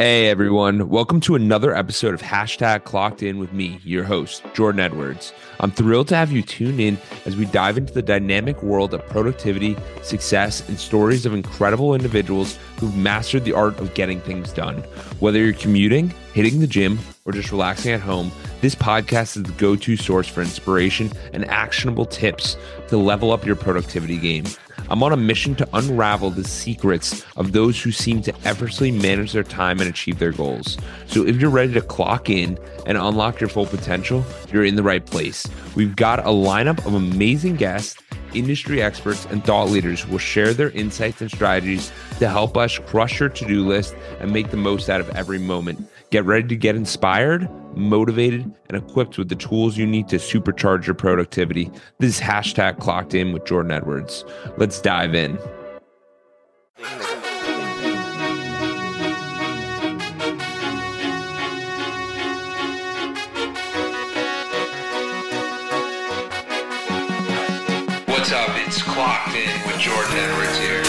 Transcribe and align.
Hey 0.00 0.28
everyone, 0.28 0.88
welcome 0.90 1.18
to 1.22 1.34
another 1.34 1.74
episode 1.74 2.14
of 2.14 2.22
Hashtag 2.22 2.84
Clocked 2.84 3.20
In 3.20 3.40
with 3.40 3.52
me, 3.52 3.80
your 3.82 4.04
host, 4.04 4.44
Jordan 4.54 4.78
Edwards. 4.78 5.32
I'm 5.58 5.72
thrilled 5.72 6.06
to 6.06 6.14
have 6.14 6.30
you 6.30 6.40
tune 6.40 6.78
in 6.78 6.96
as 7.26 7.34
we 7.34 7.46
dive 7.46 7.76
into 7.76 7.92
the 7.92 8.00
dynamic 8.00 8.62
world 8.62 8.94
of 8.94 9.04
productivity, 9.08 9.76
success, 10.02 10.62
and 10.68 10.78
stories 10.78 11.26
of 11.26 11.34
incredible 11.34 11.96
individuals 11.96 12.60
who've 12.78 12.96
mastered 12.96 13.44
the 13.44 13.54
art 13.54 13.76
of 13.80 13.94
getting 13.94 14.20
things 14.20 14.52
done. 14.52 14.76
Whether 15.18 15.40
you're 15.40 15.52
commuting, 15.52 16.14
hitting 16.38 16.60
the 16.60 16.68
gym, 16.68 17.00
or 17.24 17.32
just 17.32 17.50
relaxing 17.50 17.90
at 17.90 18.00
home, 18.00 18.30
this 18.60 18.76
podcast 18.76 19.36
is 19.36 19.42
the 19.42 19.50
go 19.58 19.74
to 19.74 19.96
source 19.96 20.28
for 20.28 20.40
inspiration 20.40 21.10
and 21.32 21.44
actionable 21.46 22.06
tips 22.06 22.56
to 22.86 22.96
level 22.96 23.32
up 23.32 23.44
your 23.44 23.56
productivity 23.56 24.16
game. 24.16 24.44
I'm 24.88 25.02
on 25.02 25.12
a 25.12 25.16
mission 25.16 25.56
to 25.56 25.68
unravel 25.72 26.30
the 26.30 26.44
secrets 26.44 27.26
of 27.36 27.50
those 27.50 27.82
who 27.82 27.90
seem 27.90 28.22
to 28.22 28.32
effortlessly 28.44 28.92
manage 28.92 29.32
their 29.32 29.42
time 29.42 29.80
and 29.80 29.90
achieve 29.90 30.20
their 30.20 30.30
goals. 30.30 30.78
So 31.08 31.26
if 31.26 31.40
you're 31.40 31.50
ready 31.50 31.72
to 31.72 31.80
clock 31.80 32.30
in 32.30 32.56
and 32.86 32.96
unlock 32.96 33.40
your 33.40 33.50
full 33.50 33.66
potential, 33.66 34.24
you're 34.52 34.64
in 34.64 34.76
the 34.76 34.82
right 34.84 35.04
place. 35.04 35.44
We've 35.74 35.96
got 35.96 36.20
a 36.20 36.30
lineup 36.30 36.86
of 36.86 36.94
amazing 36.94 37.56
guests, 37.56 38.00
industry 38.32 38.80
experts, 38.80 39.26
and 39.26 39.42
thought 39.42 39.70
leaders 39.70 40.02
who 40.02 40.12
will 40.12 40.18
share 40.18 40.54
their 40.54 40.70
insights 40.70 41.20
and 41.20 41.32
strategies 41.32 41.90
to 42.20 42.28
help 42.28 42.56
us 42.56 42.78
crush 42.78 43.18
your 43.18 43.28
to 43.28 43.44
do 43.44 43.66
list 43.66 43.96
and 44.20 44.32
make 44.32 44.52
the 44.52 44.56
most 44.56 44.88
out 44.88 45.00
of 45.00 45.10
every 45.16 45.40
moment. 45.40 45.84
Get 46.10 46.24
ready 46.24 46.48
to 46.48 46.56
get 46.56 46.74
inspired, 46.74 47.50
motivated, 47.76 48.50
and 48.70 48.82
equipped 48.82 49.18
with 49.18 49.28
the 49.28 49.36
tools 49.36 49.76
you 49.76 49.86
need 49.86 50.08
to 50.08 50.16
supercharge 50.16 50.86
your 50.86 50.94
productivity. 50.94 51.70
This 51.98 52.16
is 52.16 52.20
hashtag 52.20 52.80
clocked 52.80 53.12
in 53.12 53.34
with 53.34 53.44
Jordan 53.44 53.72
Edwards. 53.72 54.24
Let's 54.56 54.80
dive 54.80 55.14
in. 55.14 55.34
What's 68.06 68.32
up? 68.32 68.48
It's 68.66 68.82
Clocked 68.82 69.34
In 69.34 69.66
with 69.66 69.78
Jordan 69.78 70.16
Edwards 70.16 70.58
here. 70.58 70.82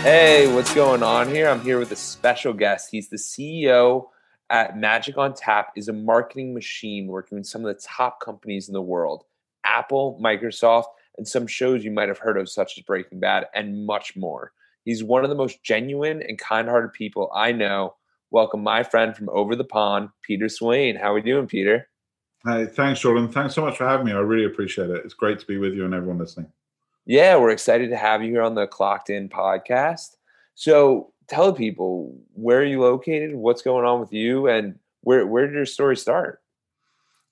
Hey, 0.00 0.50
what's 0.54 0.74
going 0.74 1.02
on 1.02 1.28
here? 1.28 1.50
I'm 1.50 1.60
here 1.60 1.78
with 1.78 1.92
a 1.92 1.96
special 1.96 2.54
guest. 2.54 2.88
He's 2.90 3.10
the 3.10 3.16
CEO 3.18 4.06
at 4.52 4.76
Magic 4.76 5.16
on 5.16 5.34
Tap 5.34 5.72
is 5.74 5.88
a 5.88 5.92
marketing 5.94 6.52
machine 6.52 7.06
working 7.06 7.38
with 7.38 7.46
some 7.46 7.64
of 7.64 7.74
the 7.74 7.82
top 7.82 8.20
companies 8.20 8.68
in 8.68 8.74
the 8.74 8.82
world 8.82 9.24
Apple, 9.64 10.20
Microsoft, 10.22 10.84
and 11.16 11.26
some 11.26 11.46
shows 11.46 11.84
you 11.84 11.90
might 11.90 12.08
have 12.08 12.18
heard 12.18 12.36
of, 12.36 12.48
such 12.48 12.76
as 12.76 12.84
Breaking 12.84 13.18
Bad, 13.18 13.46
and 13.54 13.86
much 13.86 14.14
more. 14.14 14.52
He's 14.84 15.02
one 15.02 15.24
of 15.24 15.30
the 15.30 15.36
most 15.36 15.62
genuine 15.62 16.22
and 16.22 16.38
kind 16.38 16.68
hearted 16.68 16.92
people 16.92 17.30
I 17.34 17.52
know. 17.52 17.94
Welcome, 18.30 18.62
my 18.62 18.82
friend 18.82 19.16
from 19.16 19.30
over 19.30 19.56
the 19.56 19.64
pond, 19.64 20.10
Peter 20.22 20.48
Swain. 20.48 20.96
How 20.96 21.12
are 21.12 21.14
we 21.14 21.22
doing, 21.22 21.46
Peter? 21.46 21.88
Hey, 22.44 22.66
thanks, 22.66 23.00
Jordan. 23.00 23.28
Thanks 23.28 23.54
so 23.54 23.62
much 23.62 23.78
for 23.78 23.86
having 23.86 24.06
me. 24.06 24.12
I 24.12 24.18
really 24.18 24.46
appreciate 24.46 24.90
it. 24.90 25.02
It's 25.04 25.14
great 25.14 25.38
to 25.38 25.46
be 25.46 25.58
with 25.58 25.74
you 25.74 25.84
and 25.84 25.94
everyone 25.94 26.18
listening. 26.18 26.50
Yeah, 27.06 27.36
we're 27.36 27.50
excited 27.50 27.90
to 27.90 27.96
have 27.96 28.22
you 28.22 28.30
here 28.30 28.42
on 28.42 28.54
the 28.54 28.66
Clocked 28.66 29.10
In 29.10 29.28
podcast. 29.28 30.16
So 30.54 31.11
tell 31.32 31.52
people 31.52 32.18
where 32.34 32.60
are 32.60 32.64
you 32.64 32.80
located, 32.80 33.34
what's 33.34 33.62
going 33.62 33.86
on 33.86 34.00
with 34.00 34.12
you, 34.12 34.48
and 34.48 34.78
where 35.00 35.26
where 35.26 35.46
did 35.46 35.54
your 35.54 35.66
story 35.66 35.96
start? 35.96 36.40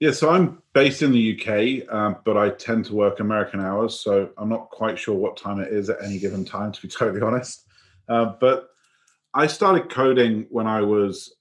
Yeah, 0.01 0.13
so 0.13 0.31
I'm 0.31 0.63
based 0.73 1.03
in 1.03 1.13
the 1.13 1.37
UK, 1.37 1.93
um, 1.95 2.17
but 2.25 2.39
I 2.39 2.49
tend 2.51 2.87
to 2.87 2.95
work 2.95 3.21
American 3.21 3.61
hours, 3.61 4.01
so 4.01 4.31
I'm 4.39 4.49
not 4.49 4.71
quite 4.71 4.99
sure 4.99 5.15
what 5.15 5.37
time 5.37 5.61
it 5.61 5.71
is 5.71 5.91
at 5.91 6.03
any 6.03 6.19
given 6.19 6.45
time, 6.45 6.73
to 6.77 6.83
be 6.83 6.89
totally 6.89 7.21
honest. 7.21 7.67
Uh, 8.09 8.33
but 8.41 8.71
I 9.35 9.47
started 9.47 9.91
coding 9.91 10.47
when 10.51 10.67
I 10.67 10.81
was 10.81 11.35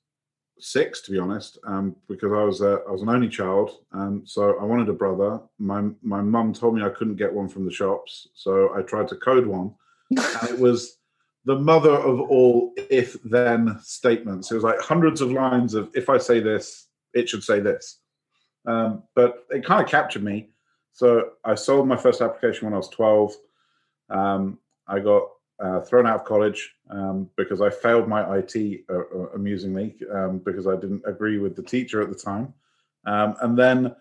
six, 0.59 1.01
to 1.03 1.11
be 1.11 1.17
honest, 1.17 1.57
um, 1.65 1.95
because 2.09 2.33
I 2.33 2.43
was 2.43 2.59
a, 2.59 2.81
I 2.87 2.91
was 2.91 3.01
an 3.01 3.09
only 3.09 3.29
child, 3.29 3.71
um, 3.93 4.23
so 4.25 4.59
I 4.59 4.65
wanted 4.65 4.89
a 4.89 4.93
brother. 4.93 5.39
My 5.57 5.81
my 6.01 6.21
mum 6.21 6.53
told 6.53 6.75
me 6.75 6.83
I 6.83 6.89
couldn't 6.89 7.15
get 7.15 7.33
one 7.33 7.47
from 7.47 7.63
the 7.65 7.71
shops, 7.71 8.27
so 8.33 8.75
I 8.75 8.81
tried 8.81 9.07
to 9.07 9.15
code 9.15 9.47
one, 9.47 9.73
and 10.11 10.49
it 10.49 10.59
was 10.59 10.98
the 11.45 11.57
mother 11.57 11.91
of 11.91 12.19
all 12.19 12.73
if 12.89 13.21
then 13.23 13.79
statements. 13.81 14.51
It 14.51 14.55
was 14.55 14.63
like 14.63 14.79
hundreds 14.79 15.21
of 15.21 15.31
lines 15.31 15.73
of 15.73 15.89
if 15.95 16.09
I 16.09 16.17
say 16.17 16.39
this, 16.39 16.87
it 17.13 17.29
should 17.29 17.43
say 17.43 17.59
this. 17.59 17.99
Um, 18.65 19.03
but 19.15 19.45
it 19.49 19.65
kind 19.65 19.83
of 19.83 19.89
captured 19.89 20.23
me. 20.23 20.49
So 20.93 21.31
I 21.45 21.55
sold 21.55 21.87
my 21.87 21.95
first 21.95 22.21
application 22.21 22.65
when 22.65 22.73
I 22.73 22.77
was 22.77 22.89
12. 22.89 23.33
Um, 24.09 24.59
I 24.87 24.99
got 24.99 25.23
uh, 25.59 25.81
thrown 25.81 26.07
out 26.07 26.19
of 26.19 26.25
college 26.25 26.73
um, 26.89 27.29
because 27.37 27.61
I 27.61 27.69
failed 27.69 28.07
my 28.07 28.37
IT, 28.37 28.81
uh, 28.89 28.97
uh, 28.97 29.29
amusingly, 29.35 29.95
um, 30.13 30.39
because 30.39 30.67
I 30.67 30.75
didn't 30.75 31.03
agree 31.05 31.37
with 31.37 31.55
the 31.55 31.63
teacher 31.63 32.01
at 32.01 32.09
the 32.09 32.15
time. 32.15 32.53
Um, 33.05 33.35
and 33.41 33.57
then 33.57 33.95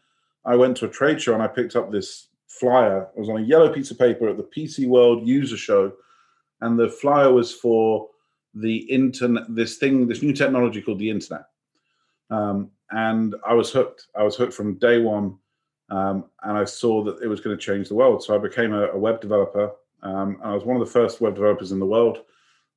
I 0.44 0.56
went 0.56 0.76
to 0.78 0.87
a 0.87 0.91
trade 0.91 1.20
show 1.20 1.34
and 1.34 1.43
I 1.43 1.47
picked 1.47 1.76
up 1.76 1.91
this 1.93 2.28
flyer. 2.49 3.09
It 3.16 3.20
was 3.20 3.28
on 3.28 3.38
a 3.38 3.47
yellow 3.47 3.72
piece 3.72 3.91
of 3.91 3.99
paper 3.99 4.28
at 4.28 4.37
the 4.37 4.43
PC 4.43 4.87
World 4.87 5.26
User 5.26 5.56
Show 5.56 5.93
and 6.60 6.78
the 6.78 6.88
flyer 6.88 7.32
was 7.32 7.52
for 7.52 8.08
the 8.54 8.76
internet, 8.76 9.44
this 9.48 9.76
thing, 9.76 10.08
this 10.08 10.22
new 10.22 10.32
technology 10.32 10.80
called 10.82 10.98
the 10.98 11.10
internet. 11.10 11.44
Um, 12.30 12.70
and 12.91 13.34
I 13.46 13.54
was 13.54 13.70
hooked. 13.70 14.06
I 14.16 14.22
was 14.22 14.36
hooked 14.36 14.54
from 14.54 14.78
day 14.78 14.98
one, 14.98 15.36
um, 15.91 16.24
and 16.42 16.56
I 16.56 16.64
saw 16.64 17.02
that 17.04 17.22
it 17.22 17.28
was 17.28 17.41
going 17.41 17.56
to 17.56 17.62
change 17.62 17.88
the 17.88 17.94
world. 17.94 18.22
So 18.24 18.34
I 18.34 18.38
became 18.38 18.72
a, 18.72 18.88
a 18.88 18.98
web 18.98 19.20
developer. 19.20 19.72
Um, 20.02 20.38
I 20.42 20.54
was 20.54 20.64
one 20.64 20.76
of 20.76 20.86
the 20.86 20.92
first 20.92 21.20
web 21.20 21.34
developers 21.34 21.72
in 21.72 21.78
the 21.78 21.86
world. 21.86 22.19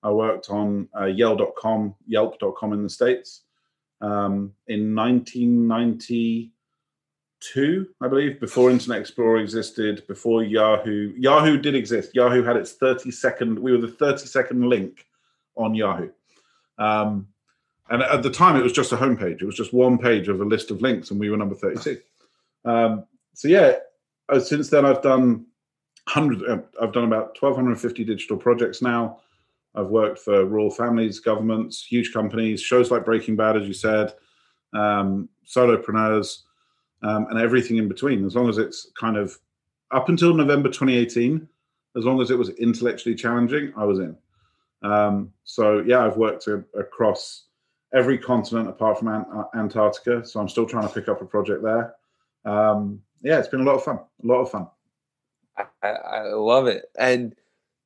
I 0.04 0.12
worked 0.12 0.50
on 0.50 0.90
uh, 1.00 1.06
Yelp.com, 1.06 1.96
Yelp.com 2.08 2.74
in 2.74 2.84
the 2.84 2.90
states 2.90 3.44
um, 4.02 4.54
in 4.68 4.96
1990 4.96 6.52
two, 7.42 7.88
I 8.02 8.08
believe, 8.08 8.40
before 8.40 8.70
Internet 8.70 9.02
Explorer 9.02 9.40
existed, 9.40 10.04
before 10.08 10.44
Yahoo. 10.44 11.14
Yahoo 11.18 11.58
did 11.58 11.76
exist. 11.76 12.16
Yahoo 12.16 12.44
had 12.44 12.56
its 12.56 12.74
30 12.74 13.12
second, 13.12 13.60
we 13.60 13.72
were 13.72 13.80
the 13.80 13.88
30 13.88 14.26
second 14.28 14.70
link 14.70 15.06
on 15.58 15.76
Yahoo. 15.76 16.10
Um, 16.78 17.28
and 17.90 18.04
at 18.04 18.24
the 18.24 18.30
time, 18.30 18.56
it 18.56 18.64
was 18.64 18.72
just 18.72 18.94
a 18.94 18.98
homepage. 18.98 19.42
It 19.42 19.46
was 19.46 19.56
just 19.56 19.74
one 19.74 19.98
page 19.98 20.30
of 20.30 20.40
a 20.40 20.46
list 20.46 20.72
of 20.72 20.82
links, 20.82 21.12
and 21.12 21.20
we 21.20 21.30
were 21.30 21.38
number 21.38 21.56
32. 21.56 22.00
Um, 22.64 23.06
so, 23.34 23.48
yeah, 23.48 23.74
uh, 24.30 24.40
since 24.40 24.70
then, 24.70 24.86
I've 24.86 25.02
done 25.02 25.48
hundreds, 26.08 26.44
uh, 26.44 26.62
I've 26.82 26.94
done 26.94 27.04
about 27.04 27.38
1,250 27.42 28.06
digital 28.06 28.38
projects 28.38 28.82
now. 28.82 29.20
I've 29.76 29.88
worked 29.88 30.20
for 30.20 30.46
rural 30.46 30.70
families, 30.70 31.20
governments, 31.20 31.84
huge 31.84 32.14
companies, 32.14 32.62
shows 32.62 32.92
like 32.92 33.06
Breaking 33.06 33.36
Bad, 33.36 33.58
as 33.58 33.68
you 33.68 33.74
said, 33.74 34.14
um, 34.74 35.28
solopreneurs 35.46 36.44
um, 37.04 37.28
and 37.30 37.40
everything 37.40 37.78
in 37.78 37.88
between. 37.88 38.26
As 38.26 38.36
long 38.36 38.50
as 38.50 38.58
it's 38.58 38.92
kind 39.00 39.18
of 39.18 39.38
up 39.92 40.10
until 40.10 40.34
November 40.34 40.70
2018, 40.70 41.48
as 41.98 42.06
long 42.06 42.22
as 42.22 42.32
it 42.32 42.38
was 42.38 42.50
intellectually 42.50 43.16
challenging, 43.16 43.74
I 43.76 43.86
was 43.86 44.00
in. 44.00 44.16
Um, 44.84 45.32
so 45.44 45.80
yeah, 45.80 46.06
I've 46.06 46.18
worked 46.18 46.48
a, 46.48 46.64
across 46.78 47.46
every 47.94 48.18
continent 48.18 48.70
apart 48.70 48.98
from 48.98 49.10
Ant- 49.10 49.28
uh, 49.34 49.44
Antarctica. 49.56 50.26
So 50.26 50.40
I'm 50.40 50.50
still 50.50 50.66
trying 50.66 50.88
to 50.88 50.94
pick 50.94 51.08
up 51.08 51.22
a 51.22 51.26
project 51.26 51.64
there. 51.64 51.96
Um, 52.46 53.02
yeah, 53.22 53.40
it's 53.40 53.48
been 53.48 53.62
a 53.62 53.66
lot 53.66 53.76
of 53.76 53.84
fun. 53.84 54.00
A 54.24 54.28
lot 54.28 54.42
of 54.42 54.50
fun. 54.50 54.68
I, 55.84 55.88
I 55.88 56.22
love 56.34 56.68
it. 56.68 56.86
And 56.98 57.36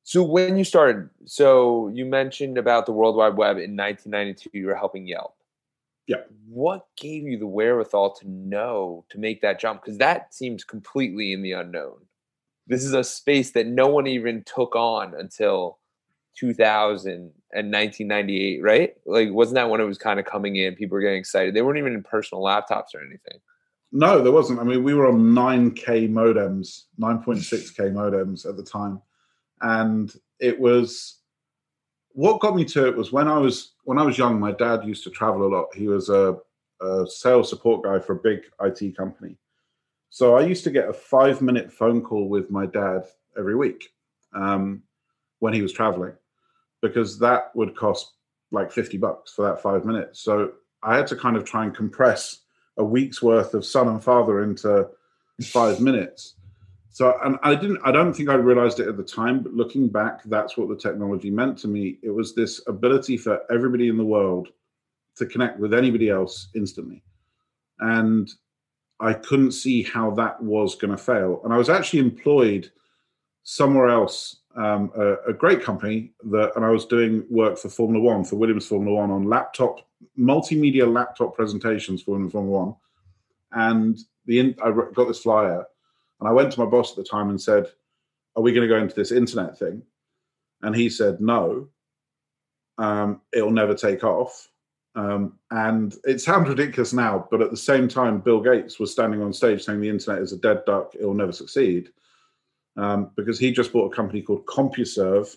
so 0.04 0.22
when 0.22 0.56
you 0.56 0.64
started, 0.64 1.10
so 1.24 1.88
you 1.88 2.04
mentioned 2.04 2.58
about 2.58 2.86
the 2.86 2.92
World 2.92 3.16
Wide 3.16 3.36
Web 3.36 3.56
in 3.56 3.76
1992, 3.76 4.50
you 4.52 4.66
were 4.66 4.76
helping 4.76 5.06
Yelp. 5.06 5.35
Yeah. 6.06 6.22
What 6.48 6.86
gave 6.96 7.24
you 7.24 7.38
the 7.38 7.46
wherewithal 7.46 8.14
to 8.16 8.28
know 8.28 9.04
to 9.10 9.18
make 9.18 9.42
that 9.42 9.60
jump? 9.60 9.82
Because 9.82 9.98
that 9.98 10.34
seems 10.34 10.64
completely 10.64 11.32
in 11.32 11.42
the 11.42 11.52
unknown. 11.52 11.98
This 12.66 12.84
is 12.84 12.92
a 12.92 13.04
space 13.04 13.52
that 13.52 13.66
no 13.66 13.88
one 13.88 14.06
even 14.06 14.44
took 14.44 14.74
on 14.74 15.14
until 15.18 15.78
2000 16.36 17.32
and 17.52 17.72
1998, 17.72 18.62
right? 18.62 18.94
Like, 19.06 19.30
wasn't 19.32 19.56
that 19.56 19.70
when 19.70 19.80
it 19.80 19.84
was 19.84 19.98
kind 19.98 20.20
of 20.20 20.26
coming 20.26 20.56
in? 20.56 20.74
People 20.74 20.96
were 20.96 21.00
getting 21.00 21.18
excited. 21.18 21.54
They 21.54 21.62
weren't 21.62 21.78
even 21.78 21.94
in 21.94 22.02
personal 22.02 22.42
laptops 22.42 22.94
or 22.94 23.00
anything. 23.00 23.38
No, 23.92 24.22
there 24.22 24.32
wasn't. 24.32 24.60
I 24.60 24.64
mean, 24.64 24.82
we 24.82 24.94
were 24.94 25.06
on 25.06 25.32
9K 25.32 26.10
modems, 26.10 26.82
9.6K 27.00 27.78
modems 27.92 28.48
at 28.48 28.56
the 28.56 28.64
time. 28.64 29.00
And 29.62 30.12
it 30.38 30.58
was 30.58 31.20
what 32.10 32.40
got 32.40 32.56
me 32.56 32.64
to 32.64 32.86
it 32.86 32.96
was 32.96 33.12
when 33.12 33.28
I 33.28 33.38
was 33.38 33.74
when 33.86 33.98
I 33.98 34.02
was 34.02 34.18
young. 34.18 34.38
My 34.38 34.50
dad 34.50 34.84
used 34.84 35.04
to 35.04 35.10
travel 35.10 35.46
a 35.46 35.48
lot. 35.48 35.74
He 35.74 35.86
was 35.86 36.08
a, 36.08 36.36
a 36.80 37.06
sales 37.06 37.48
support 37.48 37.84
guy 37.84 38.00
for 38.00 38.14
a 38.14 38.20
big 38.20 38.40
IT 38.60 38.96
company. 38.96 39.38
So 40.10 40.36
I 40.36 40.42
used 40.42 40.64
to 40.64 40.70
get 40.70 40.88
a 40.88 40.92
five 40.92 41.40
minute 41.40 41.72
phone 41.72 42.02
call 42.02 42.28
with 42.28 42.50
my 42.50 42.66
dad 42.66 43.04
every 43.38 43.54
week 43.54 43.88
um, 44.34 44.82
when 45.38 45.54
he 45.54 45.62
was 45.62 45.72
traveling, 45.72 46.14
because 46.82 47.18
that 47.20 47.54
would 47.54 47.76
cost 47.76 48.12
like 48.50 48.72
50 48.72 48.98
bucks 48.98 49.32
for 49.32 49.42
that 49.46 49.62
five 49.62 49.84
minutes. 49.84 50.20
So 50.20 50.52
I 50.82 50.96
had 50.96 51.06
to 51.08 51.16
kind 51.16 51.36
of 51.36 51.44
try 51.44 51.64
and 51.64 51.74
compress 51.74 52.40
a 52.78 52.84
week's 52.84 53.22
worth 53.22 53.54
of 53.54 53.64
son 53.64 53.86
and 53.88 54.02
father 54.02 54.42
into 54.42 54.88
five 55.44 55.80
minutes. 55.80 56.34
So, 56.96 57.14
and 57.22 57.36
I 57.42 57.54
didn't, 57.54 57.80
I 57.84 57.92
don't 57.92 58.14
think 58.14 58.30
I 58.30 58.36
realized 58.36 58.80
it 58.80 58.88
at 58.88 58.96
the 58.96 59.02
time, 59.02 59.42
but 59.42 59.52
looking 59.52 59.86
back, 59.86 60.22
that's 60.24 60.56
what 60.56 60.70
the 60.70 60.76
technology 60.76 61.30
meant 61.30 61.58
to 61.58 61.68
me. 61.68 61.98
It 62.02 62.08
was 62.08 62.34
this 62.34 62.62
ability 62.66 63.18
for 63.18 63.42
everybody 63.52 63.88
in 63.88 63.98
the 63.98 64.04
world 64.06 64.48
to 65.16 65.26
connect 65.26 65.58
with 65.58 65.74
anybody 65.74 66.08
else 66.08 66.48
instantly. 66.54 67.04
And 67.80 68.32
I 68.98 69.12
couldn't 69.12 69.52
see 69.52 69.82
how 69.82 70.12
that 70.12 70.42
was 70.42 70.74
going 70.74 70.90
to 70.90 70.96
fail. 70.96 71.42
And 71.44 71.52
I 71.52 71.58
was 71.58 71.68
actually 71.68 71.98
employed 71.98 72.70
somewhere 73.42 73.88
else, 73.88 74.36
um, 74.56 74.90
a, 74.96 75.16
a, 75.28 75.32
great 75.34 75.62
company 75.62 76.12
that, 76.30 76.56
and 76.56 76.64
I 76.64 76.70
was 76.70 76.86
doing 76.86 77.26
work 77.28 77.58
for 77.58 77.68
Formula 77.68 78.02
One, 78.02 78.24
for 78.24 78.36
Williams 78.36 78.68
Formula 78.68 78.96
One 78.96 79.10
on 79.10 79.28
laptop, 79.28 79.86
multimedia 80.18 80.90
laptop 80.90 81.36
presentations 81.36 82.02
for 82.02 82.18
Formula 82.30 82.40
One. 82.40 82.74
And 83.52 83.98
the 84.24 84.56
I 84.64 84.70
got 84.94 85.08
this 85.08 85.20
flyer 85.20 85.66
and 86.20 86.28
I 86.28 86.32
went 86.32 86.52
to 86.52 86.60
my 86.60 86.66
boss 86.66 86.90
at 86.92 86.96
the 86.96 87.04
time 87.04 87.30
and 87.30 87.40
said, 87.40 87.66
Are 88.34 88.42
we 88.42 88.52
going 88.52 88.68
to 88.68 88.74
go 88.74 88.80
into 88.80 88.94
this 88.94 89.12
internet 89.12 89.58
thing? 89.58 89.82
And 90.62 90.74
he 90.74 90.88
said, 90.88 91.20
No, 91.20 91.68
um, 92.78 93.20
it'll 93.32 93.50
never 93.50 93.74
take 93.74 94.04
off. 94.04 94.48
Um, 94.94 95.38
and 95.50 95.94
it 96.04 96.22
sounds 96.22 96.48
ridiculous 96.48 96.94
now, 96.94 97.28
but 97.30 97.42
at 97.42 97.50
the 97.50 97.56
same 97.56 97.86
time, 97.86 98.20
Bill 98.20 98.40
Gates 98.40 98.80
was 98.80 98.90
standing 98.90 99.22
on 99.22 99.32
stage 99.32 99.62
saying 99.62 99.80
the 99.80 99.90
internet 99.90 100.22
is 100.22 100.32
a 100.32 100.38
dead 100.38 100.62
duck, 100.64 100.94
it 100.98 101.04
will 101.04 101.14
never 101.14 101.32
succeed. 101.32 101.90
Um, 102.78 103.10
because 103.14 103.38
he 103.38 103.52
just 103.52 103.72
bought 103.72 103.92
a 103.92 103.94
company 103.94 104.22
called 104.22 104.46
CompuServe, 104.46 105.36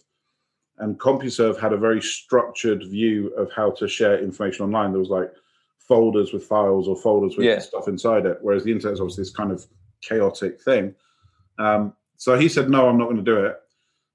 and 0.78 0.98
CompuServe 0.98 1.60
had 1.60 1.74
a 1.74 1.78
very 1.78 2.02
structured 2.02 2.86
view 2.86 3.34
of 3.36 3.52
how 3.52 3.72
to 3.72 3.88
share 3.88 4.24
information 4.24 4.64
online. 4.64 4.92
There 4.92 5.00
was 5.00 5.10
like 5.10 5.32
folders 5.78 6.32
with 6.32 6.46
files 6.46 6.88
or 6.88 6.96
folders 6.96 7.36
with 7.36 7.46
yeah. 7.46 7.60
stuff 7.60 7.90
inside 7.90 8.26
it, 8.26 8.38
whereas 8.42 8.64
the 8.64 8.72
internet 8.72 8.94
is 8.94 9.02
obviously 9.02 9.24
this 9.24 9.32
kind 9.32 9.52
of 9.52 9.66
chaotic 10.02 10.62
thing. 10.62 10.96
Um, 11.58 11.94
so 12.18 12.38
he 12.38 12.50
said, 12.50 12.70
"No, 12.70 12.88
I'm 12.88 12.98
not 12.98 13.06
going 13.06 13.18
to 13.18 13.24
do 13.24 13.46
it." 13.46 13.58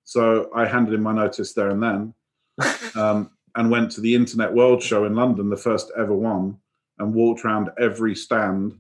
So 0.05 0.51
I 0.55 0.67
handed 0.67 0.95
in 0.95 1.03
my 1.03 1.13
notice 1.13 1.55
there 1.55 1.71
and 1.71 1.83
then, 1.83 2.15
um, 2.95 3.31
and 3.55 3.71
went 3.71 3.91
to 3.93 4.01
the 4.01 4.15
Internet 4.15 4.53
World 4.53 4.83
Show 4.83 5.05
in 5.05 5.15
London, 5.15 5.49
the 5.49 5.57
first 5.57 5.91
ever 5.97 6.15
one, 6.15 6.59
and 6.99 7.15
walked 7.15 7.45
around 7.45 7.71
every 7.79 8.15
stand. 8.15 8.77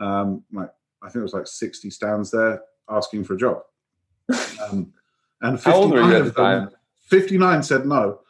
Um, 0.00 0.44
like 0.52 0.70
I 1.02 1.06
think 1.06 1.16
it 1.16 1.22
was 1.22 1.34
like 1.34 1.46
60 1.46 1.90
stands 1.90 2.30
there, 2.30 2.62
asking 2.88 3.24
for 3.24 3.34
a 3.34 3.38
job. 3.38 3.62
Um, 4.70 4.92
and 5.40 5.58
59 5.58 6.14
of 6.16 6.34
them, 6.34 6.70
59 7.06 7.62
said 7.62 7.86
no, 7.86 8.20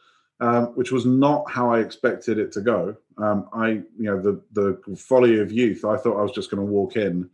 um, 0.41 0.67
which 0.77 0.93
was 0.93 1.07
not 1.07 1.51
how 1.51 1.71
I 1.71 1.81
expected 1.81 2.39
it 2.39 2.53
to 2.53 2.61
go. 2.61 2.97
Um, 3.17 3.49
I, 3.53 3.69
you 3.69 3.85
know, 3.99 4.21
the 4.21 4.41
the 4.53 4.97
folly 4.97 5.41
of 5.41 5.51
youth. 5.51 5.85
I 5.85 5.97
thought 5.97 6.19
I 6.19 6.23
was 6.23 6.33
just 6.33 6.51
going 6.51 6.65
to 6.65 6.71
walk 6.71 6.97
in, 6.97 7.29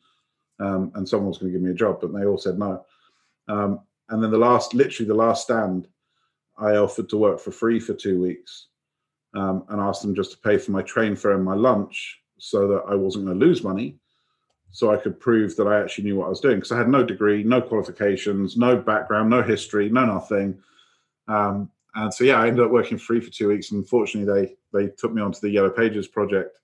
um, 0.61 0.93
and 0.95 1.09
someone 1.09 1.29
was 1.29 1.39
going 1.39 1.53
to 1.53 1.59
give 1.59 1.65
me 1.65 1.73
a 1.73 1.75
job, 1.75 1.99
but 2.01 2.13
they 2.13 2.25
all 2.25 2.39
said 2.39 2.59
no. 2.59 2.85
Um, 3.49 3.81
and 4.09 4.23
then 4.23 4.31
the 4.31 4.39
last, 4.39 4.75
literally 4.75 5.09
the 5.09 5.15
last 5.15 5.45
stand, 5.45 5.89
I 6.59 6.77
offered 6.77 7.09
to 7.11 7.17
work 7.17 7.41
for 7.41 7.51
free 7.51 7.81
for 7.81 7.95
two 7.95 8.21
weeks, 8.21 8.69
um, 9.35 9.65
and 9.69 9.81
asked 9.81 10.03
them 10.03 10.15
just 10.15 10.33
to 10.33 10.39
pay 10.39 10.59
for 10.59 10.71
my 10.71 10.83
train 10.83 11.17
fare 11.17 11.33
and 11.33 11.45
my 11.45 11.55
lunch, 11.55 12.21
so 12.39 12.69
that 12.69 12.85
I 12.89 12.95
wasn't 12.95 13.27
going 13.27 13.39
to 13.39 13.47
lose 13.47 13.65
money, 13.65 13.99
so 14.71 14.93
I 14.93 14.97
could 14.97 15.21
prove 15.21 15.57
that 15.57 15.67
I 15.67 15.81
actually 15.81 16.05
knew 16.05 16.17
what 16.17 16.27
I 16.27 16.31
was 16.31 16.41
doing 16.41 16.57
because 16.57 16.73
I 16.73 16.79
had 16.79 16.89
no 16.89 17.05
degree, 17.05 17.45
no 17.45 17.63
qualifications, 17.63 18.57
no 18.57 18.77
background, 18.77 19.31
no 19.31 19.41
history, 19.41 19.89
no 19.89 20.05
nothing. 20.05 20.59
Um, 21.29 21.71
and 21.95 22.13
so 22.13 22.25
yeah, 22.25 22.41
I 22.41 22.49
ended 22.49 22.65
up 22.65 22.73
working 22.73 22.99
free 22.99 23.21
for 23.21 23.31
two 23.31 23.49
weeks. 23.49 23.71
And 23.71 23.79
unfortunately, 23.79 24.57
they 24.73 24.79
they 24.79 24.93
took 24.99 25.13
me 25.13 25.23
onto 25.23 25.39
the 25.41 25.51
Yellow 25.51 25.71
Pages 25.71 26.09
project 26.09 26.59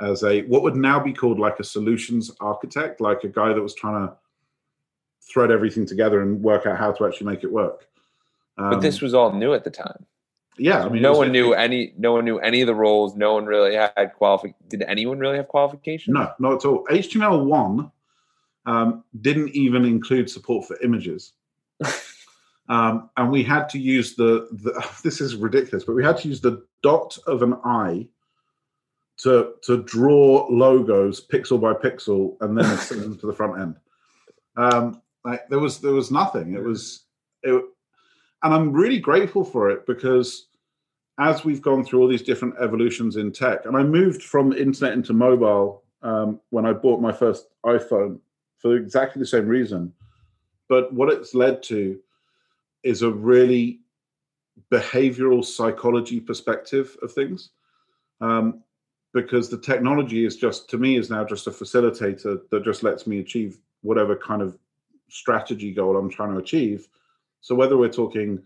as 0.00 0.22
a 0.24 0.42
what 0.42 0.62
would 0.62 0.76
now 0.76 0.98
be 0.98 1.12
called 1.12 1.38
like 1.38 1.58
a 1.60 1.64
solutions 1.64 2.30
architect, 2.40 3.00
like 3.00 3.24
a 3.24 3.28
guy 3.28 3.52
that 3.52 3.62
was 3.62 3.74
trying 3.74 4.06
to 4.06 4.14
thread 5.22 5.50
everything 5.50 5.86
together 5.86 6.20
and 6.20 6.42
work 6.42 6.66
out 6.66 6.78
how 6.78 6.92
to 6.92 7.06
actually 7.06 7.26
make 7.26 7.44
it 7.44 7.52
work. 7.52 7.88
Um, 8.58 8.70
but 8.70 8.80
this 8.80 9.02
um, 9.02 9.06
was 9.06 9.14
all 9.14 9.32
new 9.32 9.54
at 9.54 9.64
the 9.64 9.70
time. 9.70 10.06
Yeah, 10.56 10.84
I 10.84 10.88
mean, 10.88 11.02
no 11.02 11.16
one 11.16 11.32
knew 11.32 11.52
any. 11.52 11.92
No 11.98 12.12
one 12.12 12.24
knew 12.24 12.38
any 12.38 12.60
of 12.60 12.68
the 12.68 12.74
roles. 12.74 13.16
No 13.16 13.34
one 13.34 13.46
really 13.46 13.74
had 13.74 14.14
qualification. 14.16 14.56
Did 14.68 14.82
anyone 14.82 15.18
really 15.18 15.36
have 15.36 15.48
qualifications? 15.48 16.14
No, 16.14 16.30
not 16.38 16.54
at 16.54 16.64
all. 16.64 16.84
HTML 16.90 17.44
one 17.44 17.90
um, 18.64 19.02
didn't 19.20 19.50
even 19.50 19.84
include 19.84 20.30
support 20.30 20.66
for 20.66 20.80
images. 20.82 21.32
Um, 22.68 23.10
and 23.16 23.30
we 23.30 23.42
had 23.42 23.68
to 23.70 23.78
use 23.78 24.14
the, 24.14 24.48
the, 24.50 24.84
this 25.04 25.20
is 25.20 25.36
ridiculous, 25.36 25.84
but 25.84 25.94
we 25.94 26.04
had 26.04 26.18
to 26.18 26.28
use 26.28 26.40
the 26.40 26.64
dot 26.82 27.18
of 27.26 27.42
an 27.42 27.54
eye 27.64 28.08
to 29.18 29.54
to 29.62 29.82
draw 29.84 30.46
logos 30.50 31.26
pixel 31.26 31.60
by 31.60 31.72
pixel 31.72 32.36
and 32.40 32.56
then 32.56 32.64
send 32.78 33.02
them 33.02 33.18
to 33.18 33.26
the 33.26 33.32
front 33.32 33.60
end. 33.60 33.76
Um, 34.56 35.02
like 35.24 35.48
there 35.48 35.58
was 35.58 35.80
there 35.80 35.92
was 35.92 36.10
nothing. 36.10 36.54
It 36.54 36.62
was 36.62 37.04
it, 37.42 37.64
and 38.42 38.54
I'm 38.54 38.72
really 38.72 38.98
grateful 38.98 39.44
for 39.44 39.70
it 39.70 39.86
because 39.86 40.48
as 41.18 41.44
we've 41.44 41.62
gone 41.62 41.84
through 41.84 42.00
all 42.00 42.08
these 42.08 42.22
different 42.22 42.54
evolutions 42.60 43.16
in 43.16 43.30
tech, 43.32 43.66
and 43.66 43.76
I 43.76 43.82
moved 43.82 44.22
from 44.22 44.52
internet 44.52 44.94
into 44.94 45.12
mobile 45.12 45.84
um, 46.02 46.40
when 46.50 46.66
I 46.66 46.72
bought 46.72 47.00
my 47.00 47.12
first 47.12 47.46
iPhone 47.64 48.18
for 48.58 48.76
exactly 48.76 49.20
the 49.20 49.26
same 49.26 49.46
reason. 49.46 49.92
But 50.68 50.92
what 50.92 51.12
it's 51.12 51.34
led 51.34 51.62
to 51.64 51.98
is 52.82 53.02
a 53.02 53.10
really 53.10 53.80
behavioral 54.70 55.44
psychology 55.44 56.20
perspective 56.20 56.96
of 57.02 57.12
things. 57.12 57.50
Um, 58.20 58.62
because 59.14 59.48
the 59.48 59.58
technology 59.58 60.26
is 60.26 60.36
just, 60.36 60.68
to 60.68 60.76
me, 60.76 60.98
is 60.98 61.08
now 61.08 61.24
just 61.24 61.46
a 61.46 61.50
facilitator 61.50 62.40
that 62.50 62.64
just 62.64 62.82
lets 62.82 63.06
me 63.06 63.20
achieve 63.20 63.58
whatever 63.82 64.16
kind 64.16 64.42
of 64.42 64.58
strategy 65.08 65.72
goal 65.72 65.96
I'm 65.96 66.10
trying 66.10 66.32
to 66.32 66.40
achieve. 66.40 66.88
So 67.40 67.54
whether 67.54 67.78
we're 67.78 67.88
talking 67.88 68.42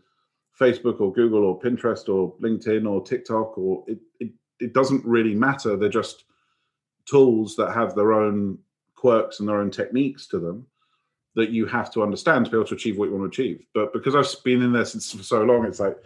Facebook 0.60 1.00
or 1.00 1.12
Google 1.12 1.44
or 1.44 1.58
Pinterest 1.58 2.08
or 2.08 2.34
LinkedIn 2.36 2.88
or 2.88 3.02
TikTok 3.02 3.56
or 3.56 3.82
it, 3.86 3.98
it, 4.20 4.30
it 4.60 4.74
doesn't 4.74 5.04
really 5.06 5.34
matter. 5.34 5.76
They're 5.76 5.88
just 5.88 6.24
tools 7.06 7.56
that 7.56 7.72
have 7.72 7.94
their 7.94 8.12
own 8.12 8.58
quirks 8.94 9.40
and 9.40 9.48
their 9.48 9.60
own 9.60 9.70
techniques 9.70 10.26
to 10.26 10.38
them 10.38 10.66
that 11.34 11.50
you 11.50 11.64
have 11.64 11.90
to 11.94 12.02
understand 12.02 12.44
to 12.44 12.50
be 12.50 12.56
able 12.56 12.66
to 12.66 12.74
achieve 12.74 12.98
what 12.98 13.08
you 13.08 13.16
want 13.16 13.32
to 13.32 13.42
achieve. 13.42 13.64
But 13.72 13.92
because 13.94 14.14
I've 14.14 14.44
been 14.44 14.60
in 14.60 14.72
there 14.72 14.84
since 14.84 15.12
for 15.12 15.22
so 15.22 15.44
long, 15.44 15.64
it's 15.64 15.80
like, 15.80 15.96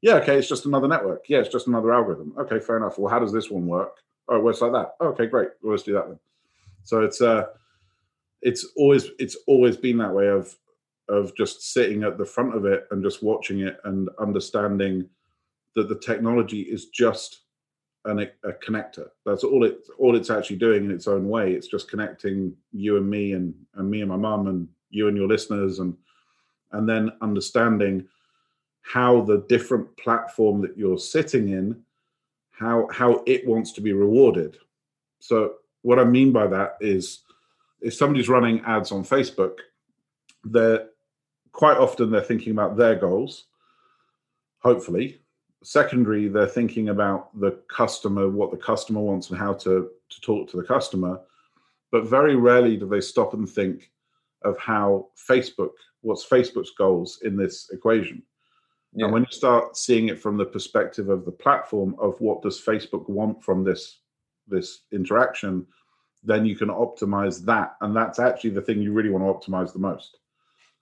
yeah, 0.00 0.14
okay, 0.16 0.36
it's 0.36 0.48
just 0.48 0.66
another 0.66 0.86
network. 0.86 1.24
Yeah, 1.28 1.38
it's 1.38 1.48
just 1.48 1.66
another 1.66 1.92
algorithm. 1.92 2.34
Okay, 2.38 2.60
fair 2.60 2.76
enough. 2.76 2.98
Well, 2.98 3.10
how 3.10 3.18
does 3.18 3.32
this 3.32 3.50
one 3.50 3.66
work? 3.66 3.96
Oh, 4.28 4.36
it 4.36 4.42
works 4.42 4.60
like 4.60 4.72
that. 4.72 4.94
okay, 5.00 5.26
great. 5.26 5.48
Well, 5.62 5.72
let's 5.72 5.82
do 5.82 5.94
that 5.94 6.08
then. 6.08 6.18
So 6.84 7.02
it's 7.02 7.20
uh 7.20 7.46
it's 8.40 8.66
always 8.76 9.10
it's 9.18 9.36
always 9.46 9.76
been 9.76 9.98
that 9.98 10.12
way 10.12 10.28
of 10.28 10.54
of 11.08 11.34
just 11.36 11.72
sitting 11.72 12.02
at 12.02 12.18
the 12.18 12.24
front 12.24 12.54
of 12.54 12.64
it 12.64 12.86
and 12.90 13.02
just 13.02 13.22
watching 13.22 13.60
it 13.60 13.78
and 13.84 14.08
understanding 14.20 15.08
that 15.74 15.88
the 15.88 15.98
technology 15.98 16.62
is 16.62 16.86
just 16.86 17.40
an, 18.04 18.20
a 18.20 18.52
connector. 18.52 19.08
That's 19.24 19.44
all 19.44 19.64
it 19.64 19.86
all 19.98 20.16
it's 20.16 20.30
actually 20.30 20.56
doing 20.56 20.84
in 20.84 20.90
its 20.90 21.06
own 21.06 21.28
way. 21.28 21.52
It's 21.52 21.68
just 21.68 21.90
connecting 21.90 22.54
you 22.72 22.96
and 22.96 23.08
me 23.08 23.32
and 23.32 23.54
and 23.74 23.90
me 23.90 24.00
and 24.00 24.10
my 24.10 24.16
mum 24.16 24.48
and 24.48 24.68
you 24.90 25.08
and 25.08 25.16
your 25.16 25.28
listeners 25.28 25.78
and 25.78 25.96
and 26.72 26.88
then 26.88 27.12
understanding 27.20 28.06
how 28.82 29.20
the 29.22 29.44
different 29.48 29.96
platform 29.96 30.60
that 30.62 30.76
you're 30.76 30.98
sitting 30.98 31.50
in 31.50 31.80
how 32.62 32.88
how 32.92 33.22
it 33.26 33.46
wants 33.46 33.72
to 33.72 33.80
be 33.80 33.92
rewarded. 33.92 34.58
So 35.18 35.54
what 35.82 35.98
i 35.98 36.04
mean 36.04 36.32
by 36.32 36.46
that 36.46 36.76
is 36.80 37.20
if 37.80 37.92
somebody's 37.92 38.28
running 38.28 38.60
ads 38.60 38.92
on 38.92 39.04
facebook 39.04 39.58
they're 40.44 40.86
quite 41.50 41.76
often 41.76 42.10
they're 42.10 42.22
thinking 42.22 42.52
about 42.52 42.76
their 42.76 42.94
goals 42.94 43.46
hopefully. 44.60 45.18
Secondary 45.64 46.28
they're 46.28 46.46
thinking 46.46 46.88
about 46.88 47.38
the 47.38 47.52
customer 47.68 48.28
what 48.28 48.50
the 48.50 48.56
customer 48.56 49.00
wants 49.00 49.30
and 49.30 49.38
how 49.38 49.52
to 49.52 49.90
to 50.08 50.20
talk 50.20 50.48
to 50.50 50.56
the 50.56 50.64
customer. 50.64 51.20
But 51.90 52.06
very 52.06 52.36
rarely 52.36 52.76
do 52.76 52.88
they 52.88 53.00
stop 53.00 53.34
and 53.34 53.48
think 53.48 53.90
of 54.44 54.58
how 54.58 55.08
Facebook, 55.28 55.72
what's 56.00 56.26
Facebook's 56.26 56.72
goals 56.76 57.20
in 57.22 57.36
this 57.36 57.70
equation. 57.70 58.22
Yeah. 58.94 59.06
And 59.06 59.12
when 59.12 59.22
you 59.22 59.32
start 59.32 59.76
seeing 59.76 60.08
it 60.08 60.20
from 60.20 60.36
the 60.36 60.44
perspective 60.44 61.08
of 61.08 61.24
the 61.24 61.32
platform 61.32 61.96
of 61.98 62.20
what 62.20 62.42
does 62.42 62.60
Facebook 62.60 63.08
want 63.08 63.42
from 63.42 63.64
this 63.64 63.98
this 64.48 64.80
interaction, 64.92 65.66
then 66.22 66.44
you 66.44 66.56
can 66.56 66.68
optimize 66.68 67.44
that, 67.46 67.76
and 67.80 67.96
that's 67.96 68.18
actually 68.18 68.50
the 68.50 68.60
thing 68.60 68.82
you 68.82 68.92
really 68.92 69.08
want 69.10 69.24
to 69.24 69.50
optimize 69.50 69.72
the 69.72 69.78
most. 69.78 70.18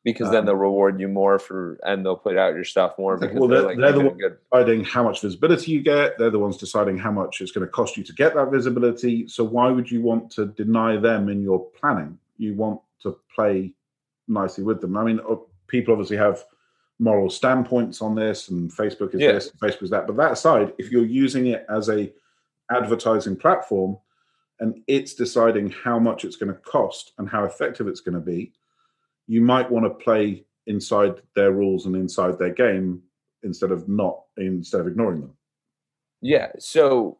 Because 0.03 0.29
um, 0.29 0.33
then 0.33 0.45
they'll 0.47 0.57
reward 0.57 0.99
you 0.99 1.09
more 1.09 1.39
for, 1.39 1.79
and 1.85 2.05
they'll 2.05 2.17
put 2.17 2.37
out 2.37 2.55
your 2.55 2.65
stuff 2.65 2.95
more. 2.99 3.19
Because 3.19 3.39
well, 3.39 3.49
they're, 3.49 3.61
they're, 3.61 3.69
like, 3.69 3.79
they're 3.79 3.93
the 3.93 4.01
ones 4.01 4.21
good. 4.21 4.39
deciding 4.51 4.85
how 4.85 5.03
much 5.05 5.21
visibility 5.21 5.73
you 5.73 5.83
get. 5.83 6.19
They're 6.19 6.31
the 6.31 6.39
ones 6.39 6.57
deciding 6.57 6.97
how 6.99 7.13
much 7.13 7.41
it's 7.41 7.53
going 7.53 7.67
to 7.67 7.71
cost 7.71 7.97
you 7.99 8.05
to 8.05 8.13
get 8.15 8.35
that 8.35 8.51
visibility. 8.51 9.29
So 9.29 9.45
why 9.45 9.71
would 9.71 9.91
you 9.91 10.01
want 10.01 10.31
to 10.33 10.47
deny 10.47 10.97
them 10.97 11.29
in 11.29 11.43
your 11.43 11.67
planning? 11.79 12.19
You 12.39 12.55
want 12.55 12.81
to 13.03 13.19
play 13.35 13.75
nicely 14.27 14.65
with 14.65 14.81
them. 14.81 14.97
I 14.97 15.05
mean, 15.05 15.21
uh, 15.21 15.37
people 15.69 15.93
obviously 15.93 16.17
have 16.17 16.45
moral 17.01 17.31
standpoints 17.31 18.03
on 18.03 18.15
this, 18.15 18.51
and 18.51 18.71
Facebook 18.71 19.15
is 19.15 19.21
yeah. 19.21 19.33
this, 19.33 19.51
and 19.51 19.61
Facebook 19.61 19.85
is 19.85 19.91
that. 19.91 20.07
But 20.07 20.17
that 20.17 20.33
aside, 20.33 20.75
if 20.79 20.93
you're 20.93 21.07
using 21.07 21.47
it 21.47 21.67
as 21.69 21.89
a 21.89 22.13
advertising 22.71 23.37
platform 23.37 23.99
and 24.61 24.81
it's 24.87 25.15
deciding 25.15 25.71
how 25.71 25.99
much 25.99 26.25
it's 26.25 26.37
going 26.37 26.53
to 26.53 26.61
cost 26.61 27.13
and 27.19 27.29
how 27.29 27.45
effective 27.45 27.89
it's 27.89 28.01
going 28.01 28.15
to 28.15 28.21
be, 28.21 28.53
you 29.27 29.41
might 29.41 29.69
want 29.69 29.87
to 29.87 30.05
play 30.05 30.45
inside 30.67 31.15
their 31.35 31.53
rules 31.53 31.87
and 31.87 31.97
inside 31.97 32.39
their 32.39 32.53
game 32.53 33.03
instead 33.43 33.73
of 33.73 33.89
not 33.89 34.21
instead 34.37 34.81
of 34.81 34.87
ignoring 34.87 35.23
them. 35.23 35.33
Yeah. 36.21 36.49
So 36.59 37.19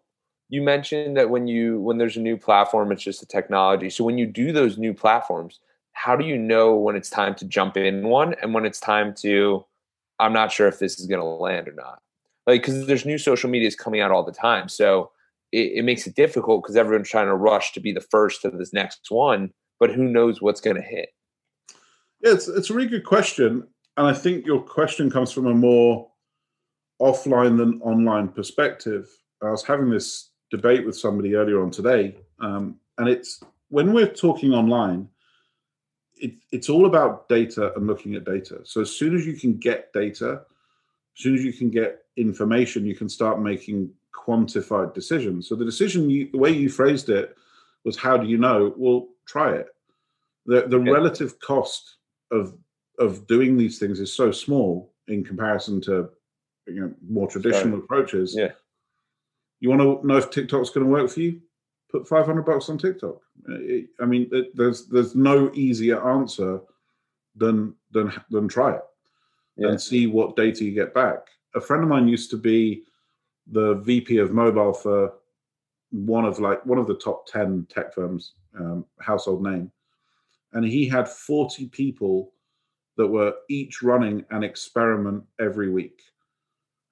you 0.51 0.61
mentioned 0.61 1.17
that 1.17 1.31
when 1.31 1.47
you 1.47 1.81
when 1.81 1.97
there's 1.97 2.19
a 2.19 2.21
new 2.21 2.37
platform, 2.37 2.93
it's 2.93 3.03
just 3.03 3.23
a 3.23 3.27
technology. 3.27 3.89
So 3.89 4.05
when 4.05 4.19
you 4.19 4.27
do 4.27 4.53
those 4.53 4.77
new 4.77 4.93
platforms, 4.93 5.61
how 5.93 6.17
do 6.17 6.27
you 6.27 6.37
know 6.37 6.75
when 6.75 6.97
it's 6.97 7.11
time 7.11 7.35
to 7.37 7.47
jump 7.47 7.79
in 7.79 8.07
one 8.07 8.35
and 8.43 8.53
when 8.53 8.67
it's 8.67 8.81
time 8.81 9.15
to 9.15 9.65
I'm 10.21 10.33
not 10.33 10.53
sure 10.53 10.69
if 10.69 10.79
this 10.79 11.01
is 11.01 11.07
going 11.07 11.21
to 11.21 11.27
land 11.27 11.69
or 11.69 11.73
not? 11.73 12.01
Like 12.47 12.63
because 12.63 12.87
there's 12.87 13.07
new 13.07 13.19
social 13.19 13.51
medias 13.51 13.75
coming 13.75 14.01
out 14.01 14.11
all 14.11 14.25
the 14.25 14.33
time, 14.33 14.69
so 14.69 15.11
it, 15.53 15.73
it 15.79 15.85
makes 15.85 16.07
it 16.07 16.15
difficult 16.15 16.63
because 16.63 16.77
everyone's 16.77 17.09
trying 17.09 17.27
to 17.27 17.35
rush 17.35 17.73
to 17.73 17.81
be 17.81 17.93
the 17.93 18.01
first 18.01 18.43
to 18.43 18.51
this 18.51 18.73
next 18.73 19.07
one, 19.09 19.51
but 19.79 19.91
who 19.91 20.05
knows 20.05 20.41
what's 20.41 20.61
going 20.61 20.77
to 20.77 20.83
hit? 20.83 21.11
Yeah, 22.23 22.33
it's 22.33 22.49
it's 22.49 22.71
a 22.71 22.75
really 22.75 22.89
good 22.89 23.05
question, 23.05 23.67
and 23.97 24.07
I 24.07 24.13
think 24.13 24.47
your 24.47 24.61
question 24.61 25.11
comes 25.11 25.33
from 25.33 25.47
a 25.47 25.55
more 25.55 26.11
offline 27.01 27.57
than 27.57 27.81
online 27.83 28.29
perspective. 28.29 29.09
I 29.43 29.51
was 29.51 29.65
having 29.65 29.91
this 29.91 30.31
debate 30.51 30.85
with 30.85 30.97
somebody 30.97 31.35
earlier 31.35 31.63
on 31.63 31.71
today, 31.71 32.17
um, 32.41 32.77
and 32.99 33.09
it's 33.09 33.43
when 33.69 33.93
we're 33.93 34.07
talking 34.07 34.53
online, 34.53 35.09
it, 36.21 36.35
it's 36.53 36.69
all 36.69 36.87
about 36.87 37.29
data 37.29 37.75
and 37.75 37.87
looking 37.87 38.15
at 38.15 38.25
data. 38.25 38.61
So 38.65 38.81
as 38.81 38.91
soon 38.95 39.15
as 39.15 39.27
you 39.27 39.35
can 39.35 39.57
get 39.57 39.93
data, 39.93 40.43
as 41.17 41.23
soon 41.23 41.35
as 41.35 41.45
you 41.45 41.53
can 41.53 41.71
get 41.71 42.05
information, 42.17 42.87
you 42.87 42.95
can 42.95 43.09
start 43.09 43.41
making 43.41 43.91
quantified 44.15 44.95
decisions. 44.95 45.49
So 45.49 45.55
the 45.55 45.65
decision, 45.65 46.11
you, 46.11 46.31
the 46.31 46.39
way 46.39 46.51
you 46.51 46.69
phrased 46.69 47.09
it, 47.09 47.37
was 47.85 47.97
how 47.97 48.17
do 48.17 48.29
you 48.29 48.37
know? 48.37 48.75
Well, 48.77 49.09
try 49.27 49.53
it. 49.53 49.69
The 50.47 50.67
the 50.69 50.77
okay. 50.77 50.91
relative 50.91 51.39
cost 51.41 51.97
of 52.31 52.55
of 52.99 53.27
doing 53.27 53.57
these 53.57 53.79
things 53.79 54.01
is 54.01 54.13
so 54.13 54.31
small 54.31 54.93
in 55.09 55.25
comparison 55.25 55.81
to 55.83 56.11
you 56.67 56.81
know 56.81 56.95
more 57.09 57.29
traditional 57.29 57.73
Sorry. 57.73 57.83
approaches. 57.83 58.35
Yeah. 58.37 58.51
You 59.61 59.71
want 59.71 59.81
to 59.83 60.07
know 60.07 60.17
if 60.17 60.31
TikTok's 60.31 60.71
going 60.71 60.87
to 60.87 60.93
work 60.93 61.11
for 61.11 61.21
you? 61.21 61.41
Put 61.91 62.07
500 62.07 62.43
bucks 62.43 62.69
on 62.69 62.79
TikTok. 62.79 63.21
I 64.01 64.05
mean, 64.05 64.29
it, 64.33 64.55
there's 64.55 64.87
there's 64.87 65.15
no 65.15 65.51
easier 65.55 66.09
answer 66.09 66.61
than 67.37 67.75
than 67.91 68.13
than 68.31 68.49
try 68.49 68.75
it 68.75 68.83
yeah. 69.57 69.69
and 69.69 69.81
see 69.81 70.07
what 70.07 70.37
data 70.37 70.65
you 70.65 70.73
get 70.73 70.95
back. 70.95 71.19
A 71.55 71.61
friend 71.61 71.83
of 71.83 71.89
mine 71.89 72.09
used 72.09 72.31
to 72.31 72.37
be 72.37 72.85
the 73.51 73.75
VP 73.77 74.19
of 74.19 74.33
mobile 74.33 74.73
for 74.73 75.13
one 75.91 76.25
of 76.25 76.39
like 76.39 76.65
one 76.65 76.79
of 76.79 76.87
the 76.87 76.95
top 76.95 77.27
10 77.27 77.67
tech 77.69 77.93
firms, 77.93 78.35
um, 78.59 78.85
household 79.01 79.43
name. 79.43 79.71
And 80.53 80.65
he 80.65 80.89
had 80.89 81.09
40 81.09 81.67
people 81.69 82.33
that 82.97 83.07
were 83.07 83.35
each 83.49 83.83
running 83.83 84.25
an 84.31 84.43
experiment 84.43 85.25
every 85.39 85.71
week. 85.71 86.01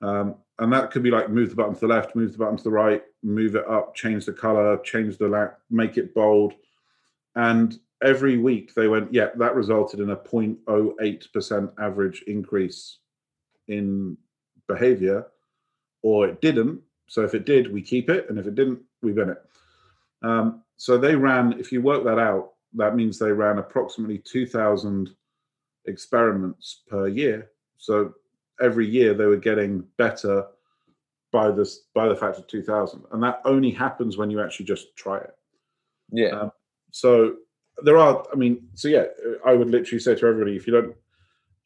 Um, 0.00 0.36
and 0.58 0.72
that 0.72 0.90
could 0.90 1.02
be 1.02 1.10
like 1.10 1.30
move 1.30 1.50
the 1.50 1.56
button 1.56 1.74
to 1.74 1.80
the 1.80 1.86
left, 1.86 2.16
move 2.16 2.32
the 2.32 2.38
button 2.38 2.56
to 2.56 2.64
the 2.64 2.70
right, 2.70 3.02
move 3.22 3.54
it 3.54 3.68
up, 3.68 3.94
change 3.94 4.26
the 4.26 4.32
color, 4.32 4.78
change 4.78 5.16
the 5.16 5.28
la- 5.28 5.50
make 5.70 5.96
it 5.96 6.14
bold. 6.14 6.54
And 7.36 7.78
every 8.02 8.38
week 8.38 8.74
they 8.74 8.88
went, 8.88 9.12
yeah, 9.12 9.28
that 9.36 9.54
resulted 9.54 10.00
in 10.00 10.10
a 10.10 10.16
0.08% 10.16 11.72
average 11.78 12.22
increase 12.26 12.98
in 13.68 14.16
behavior, 14.66 15.26
or 16.02 16.26
it 16.26 16.40
didn't. 16.40 16.80
So 17.06 17.22
if 17.22 17.34
it 17.34 17.46
did, 17.46 17.72
we 17.72 17.80
keep 17.80 18.10
it. 18.10 18.28
And 18.28 18.38
if 18.38 18.46
it 18.46 18.54
didn't, 18.54 18.80
we 19.02 19.12
bin 19.12 19.30
it. 19.30 19.42
Um, 20.22 20.62
so 20.76 20.98
they 20.98 21.14
ran, 21.14 21.58
if 21.58 21.70
you 21.70 21.80
work 21.80 22.04
that 22.04 22.18
out, 22.18 22.52
that 22.74 22.96
means 22.96 23.18
they 23.18 23.32
ran 23.32 23.58
approximately 23.58 24.18
2,000 24.18 25.10
experiments 25.86 26.82
per 26.88 27.08
year. 27.08 27.50
So 27.78 28.14
every 28.60 28.86
year 28.86 29.14
they 29.14 29.26
were 29.26 29.36
getting 29.36 29.84
better 29.96 30.46
by 31.32 31.50
this 31.50 31.82
by 31.94 32.08
the 32.08 32.16
factor 32.16 32.42
2000 32.42 33.04
and 33.12 33.22
that 33.22 33.40
only 33.44 33.70
happens 33.70 34.16
when 34.16 34.30
you 34.30 34.42
actually 34.42 34.66
just 34.66 34.96
try 34.96 35.18
it. 35.18 35.34
Yeah. 36.10 36.28
Um, 36.28 36.52
so 36.90 37.36
there 37.84 37.98
are 37.98 38.24
i 38.32 38.34
mean 38.34 38.66
so 38.74 38.88
yeah 38.88 39.04
i 39.46 39.52
would 39.52 39.68
literally 39.68 40.00
say 40.00 40.12
to 40.12 40.26
everybody 40.26 40.56
if 40.56 40.66
you 40.66 40.72
don't 40.72 40.96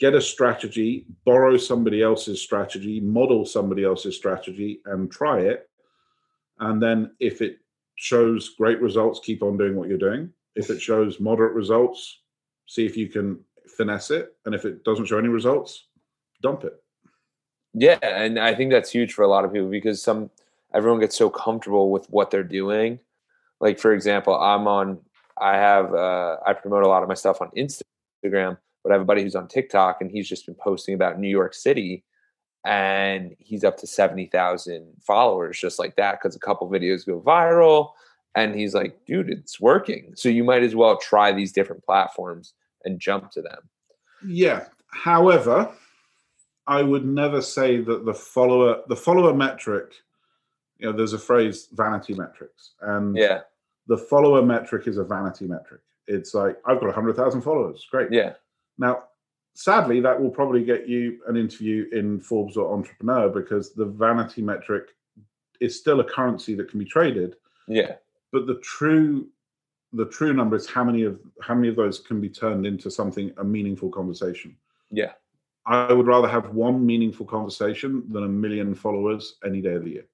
get 0.02 0.14
a 0.14 0.20
strategy 0.20 1.06
borrow 1.24 1.56
somebody 1.56 2.02
else's 2.02 2.42
strategy 2.42 3.00
model 3.00 3.46
somebody 3.46 3.84
else's 3.84 4.16
strategy 4.16 4.80
and 4.86 5.12
try 5.12 5.38
it. 5.38 5.68
And 6.58 6.82
then 6.82 7.12
if 7.20 7.40
it 7.40 7.58
shows 7.94 8.50
great 8.58 8.80
results 8.80 9.20
keep 9.22 9.44
on 9.44 9.56
doing 9.56 9.76
what 9.76 9.88
you're 9.88 9.98
doing. 9.98 10.30
If 10.56 10.70
it 10.70 10.82
shows 10.82 11.20
moderate 11.20 11.54
results 11.54 12.20
see 12.66 12.84
if 12.84 12.96
you 12.96 13.08
can 13.08 13.38
finesse 13.76 14.10
it. 14.10 14.34
And 14.44 14.56
if 14.56 14.64
it 14.64 14.82
doesn't 14.82 15.06
show 15.06 15.18
any 15.18 15.28
results 15.28 15.86
dump 16.42 16.64
it 16.64 16.81
yeah, 17.74 17.98
and 18.02 18.38
I 18.38 18.54
think 18.54 18.70
that's 18.70 18.90
huge 18.90 19.14
for 19.14 19.22
a 19.22 19.28
lot 19.28 19.44
of 19.44 19.52
people 19.52 19.68
because 19.68 20.02
some 20.02 20.30
everyone 20.74 21.00
gets 21.00 21.16
so 21.16 21.30
comfortable 21.30 21.90
with 21.90 22.06
what 22.10 22.30
they're 22.30 22.42
doing. 22.42 22.98
Like 23.60 23.78
for 23.78 23.92
example, 23.92 24.38
I'm 24.38 24.66
on 24.66 24.98
I 25.40 25.56
have 25.56 25.94
uh, 25.94 26.36
I 26.46 26.52
promote 26.52 26.84
a 26.84 26.88
lot 26.88 27.02
of 27.02 27.08
my 27.08 27.14
stuff 27.14 27.40
on 27.40 27.50
Instagram, 27.56 28.58
but 28.82 28.90
I 28.90 28.94
have 28.94 29.02
a 29.02 29.06
buddy 29.06 29.22
who's 29.22 29.34
on 29.34 29.48
TikTok 29.48 29.98
and 30.00 30.10
he's 30.10 30.28
just 30.28 30.46
been 30.46 30.54
posting 30.54 30.94
about 30.94 31.18
New 31.18 31.28
York 31.28 31.54
City 31.54 32.04
and 32.64 33.34
he's 33.38 33.64
up 33.64 33.76
to 33.78 33.88
70,000 33.88 34.86
followers 35.04 35.58
just 35.58 35.78
like 35.78 35.96
that 35.96 36.20
cuz 36.20 36.36
a 36.36 36.38
couple 36.38 36.70
videos 36.70 37.06
go 37.06 37.20
viral 37.20 37.90
and 38.34 38.54
he's 38.54 38.74
like, 38.74 39.04
"Dude, 39.06 39.30
it's 39.30 39.60
working." 39.60 40.14
So 40.14 40.28
you 40.28 40.44
might 40.44 40.62
as 40.62 40.74
well 40.74 40.96
try 40.98 41.32
these 41.32 41.52
different 41.52 41.84
platforms 41.84 42.54
and 42.84 43.00
jump 43.00 43.30
to 43.32 43.42
them. 43.42 43.68
Yeah. 44.26 44.66
However, 44.88 45.72
I 46.66 46.82
would 46.82 47.04
never 47.04 47.42
say 47.42 47.78
that 47.80 48.04
the 48.04 48.14
follower 48.14 48.82
the 48.88 48.96
follower 48.96 49.34
metric, 49.34 49.94
you 50.78 50.86
know, 50.86 50.96
there's 50.96 51.12
a 51.12 51.18
phrase 51.18 51.68
vanity 51.72 52.14
metrics, 52.14 52.72
and 52.80 53.16
yeah, 53.16 53.40
the 53.86 53.98
follower 53.98 54.42
metric 54.42 54.86
is 54.86 54.96
a 54.96 55.04
vanity 55.04 55.46
metric. 55.46 55.80
It's 56.06 56.34
like 56.34 56.56
I've 56.66 56.80
got 56.80 56.94
hundred 56.94 57.16
thousand 57.16 57.42
followers, 57.42 57.86
great. 57.90 58.12
Yeah. 58.12 58.34
Now, 58.78 59.04
sadly, 59.54 60.00
that 60.00 60.20
will 60.20 60.30
probably 60.30 60.64
get 60.64 60.88
you 60.88 61.20
an 61.26 61.36
interview 61.36 61.88
in 61.92 62.20
Forbes 62.20 62.56
or 62.56 62.72
Entrepreneur 62.72 63.28
because 63.28 63.72
the 63.72 63.86
vanity 63.86 64.42
metric 64.42 64.90
is 65.60 65.78
still 65.78 66.00
a 66.00 66.04
currency 66.04 66.54
that 66.54 66.68
can 66.68 66.78
be 66.78 66.84
traded. 66.84 67.36
Yeah. 67.68 67.96
But 68.32 68.46
the 68.46 68.56
true 68.56 69.28
the 69.92 70.06
true 70.06 70.32
number 70.32 70.56
is 70.56 70.66
how 70.66 70.84
many 70.84 71.02
of 71.02 71.20
how 71.42 71.54
many 71.54 71.68
of 71.68 71.76
those 71.76 71.98
can 71.98 72.20
be 72.20 72.28
turned 72.28 72.66
into 72.66 72.90
something 72.90 73.32
a 73.38 73.44
meaningful 73.44 73.90
conversation. 73.90 74.56
Yeah. 74.90 75.12
I 75.64 75.92
would 75.92 76.06
rather 76.06 76.28
have 76.28 76.54
one 76.54 76.84
meaningful 76.84 77.26
conversation 77.26 78.04
than 78.10 78.24
a 78.24 78.28
million 78.28 78.74
followers 78.74 79.36
any 79.44 79.60
day 79.60 79.74
of 79.74 79.84
the 79.84 79.90
year. 79.90 80.06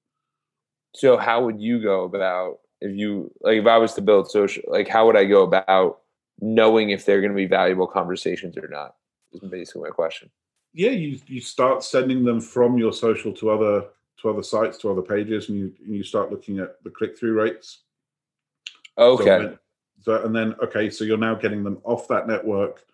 So 0.94 1.16
how 1.16 1.44
would 1.44 1.60
you 1.60 1.82
go 1.82 2.04
about 2.04 2.58
if 2.80 2.96
you 2.96 3.32
like 3.40 3.58
if 3.58 3.66
I 3.66 3.78
was 3.78 3.94
to 3.94 4.02
build 4.02 4.30
social 4.30 4.62
like 4.68 4.88
how 4.88 5.06
would 5.06 5.16
I 5.16 5.24
go 5.24 5.42
about 5.42 6.00
knowing 6.40 6.90
if 6.90 7.04
they're 7.04 7.20
going 7.20 7.32
to 7.32 7.36
be 7.36 7.46
valuable 7.46 7.86
conversations 7.86 8.56
or 8.56 8.68
not? 8.68 8.94
Is 9.32 9.40
basically 9.40 9.82
my 9.82 9.90
question. 9.90 10.30
Yeah, 10.74 10.90
you 10.90 11.18
you 11.26 11.40
start 11.40 11.82
sending 11.82 12.24
them 12.24 12.40
from 12.40 12.78
your 12.78 12.92
social 12.92 13.32
to 13.34 13.50
other 13.50 13.86
to 14.20 14.30
other 14.30 14.42
sites 14.42 14.78
to 14.78 14.90
other 14.90 15.02
pages, 15.02 15.48
and 15.48 15.58
you 15.58 15.72
and 15.84 15.94
you 15.94 16.02
start 16.02 16.30
looking 16.30 16.58
at 16.58 16.82
the 16.84 16.90
click 16.90 17.18
through 17.18 17.34
rates. 17.34 17.80
Okay. 18.96 19.24
So, 19.24 19.58
so 20.00 20.24
and 20.24 20.34
then 20.34 20.54
okay, 20.62 20.90
so 20.90 21.04
you're 21.04 21.18
now 21.18 21.34
getting 21.34 21.62
them 21.62 21.78
off 21.84 22.08
that 22.08 22.26
network 22.26 22.84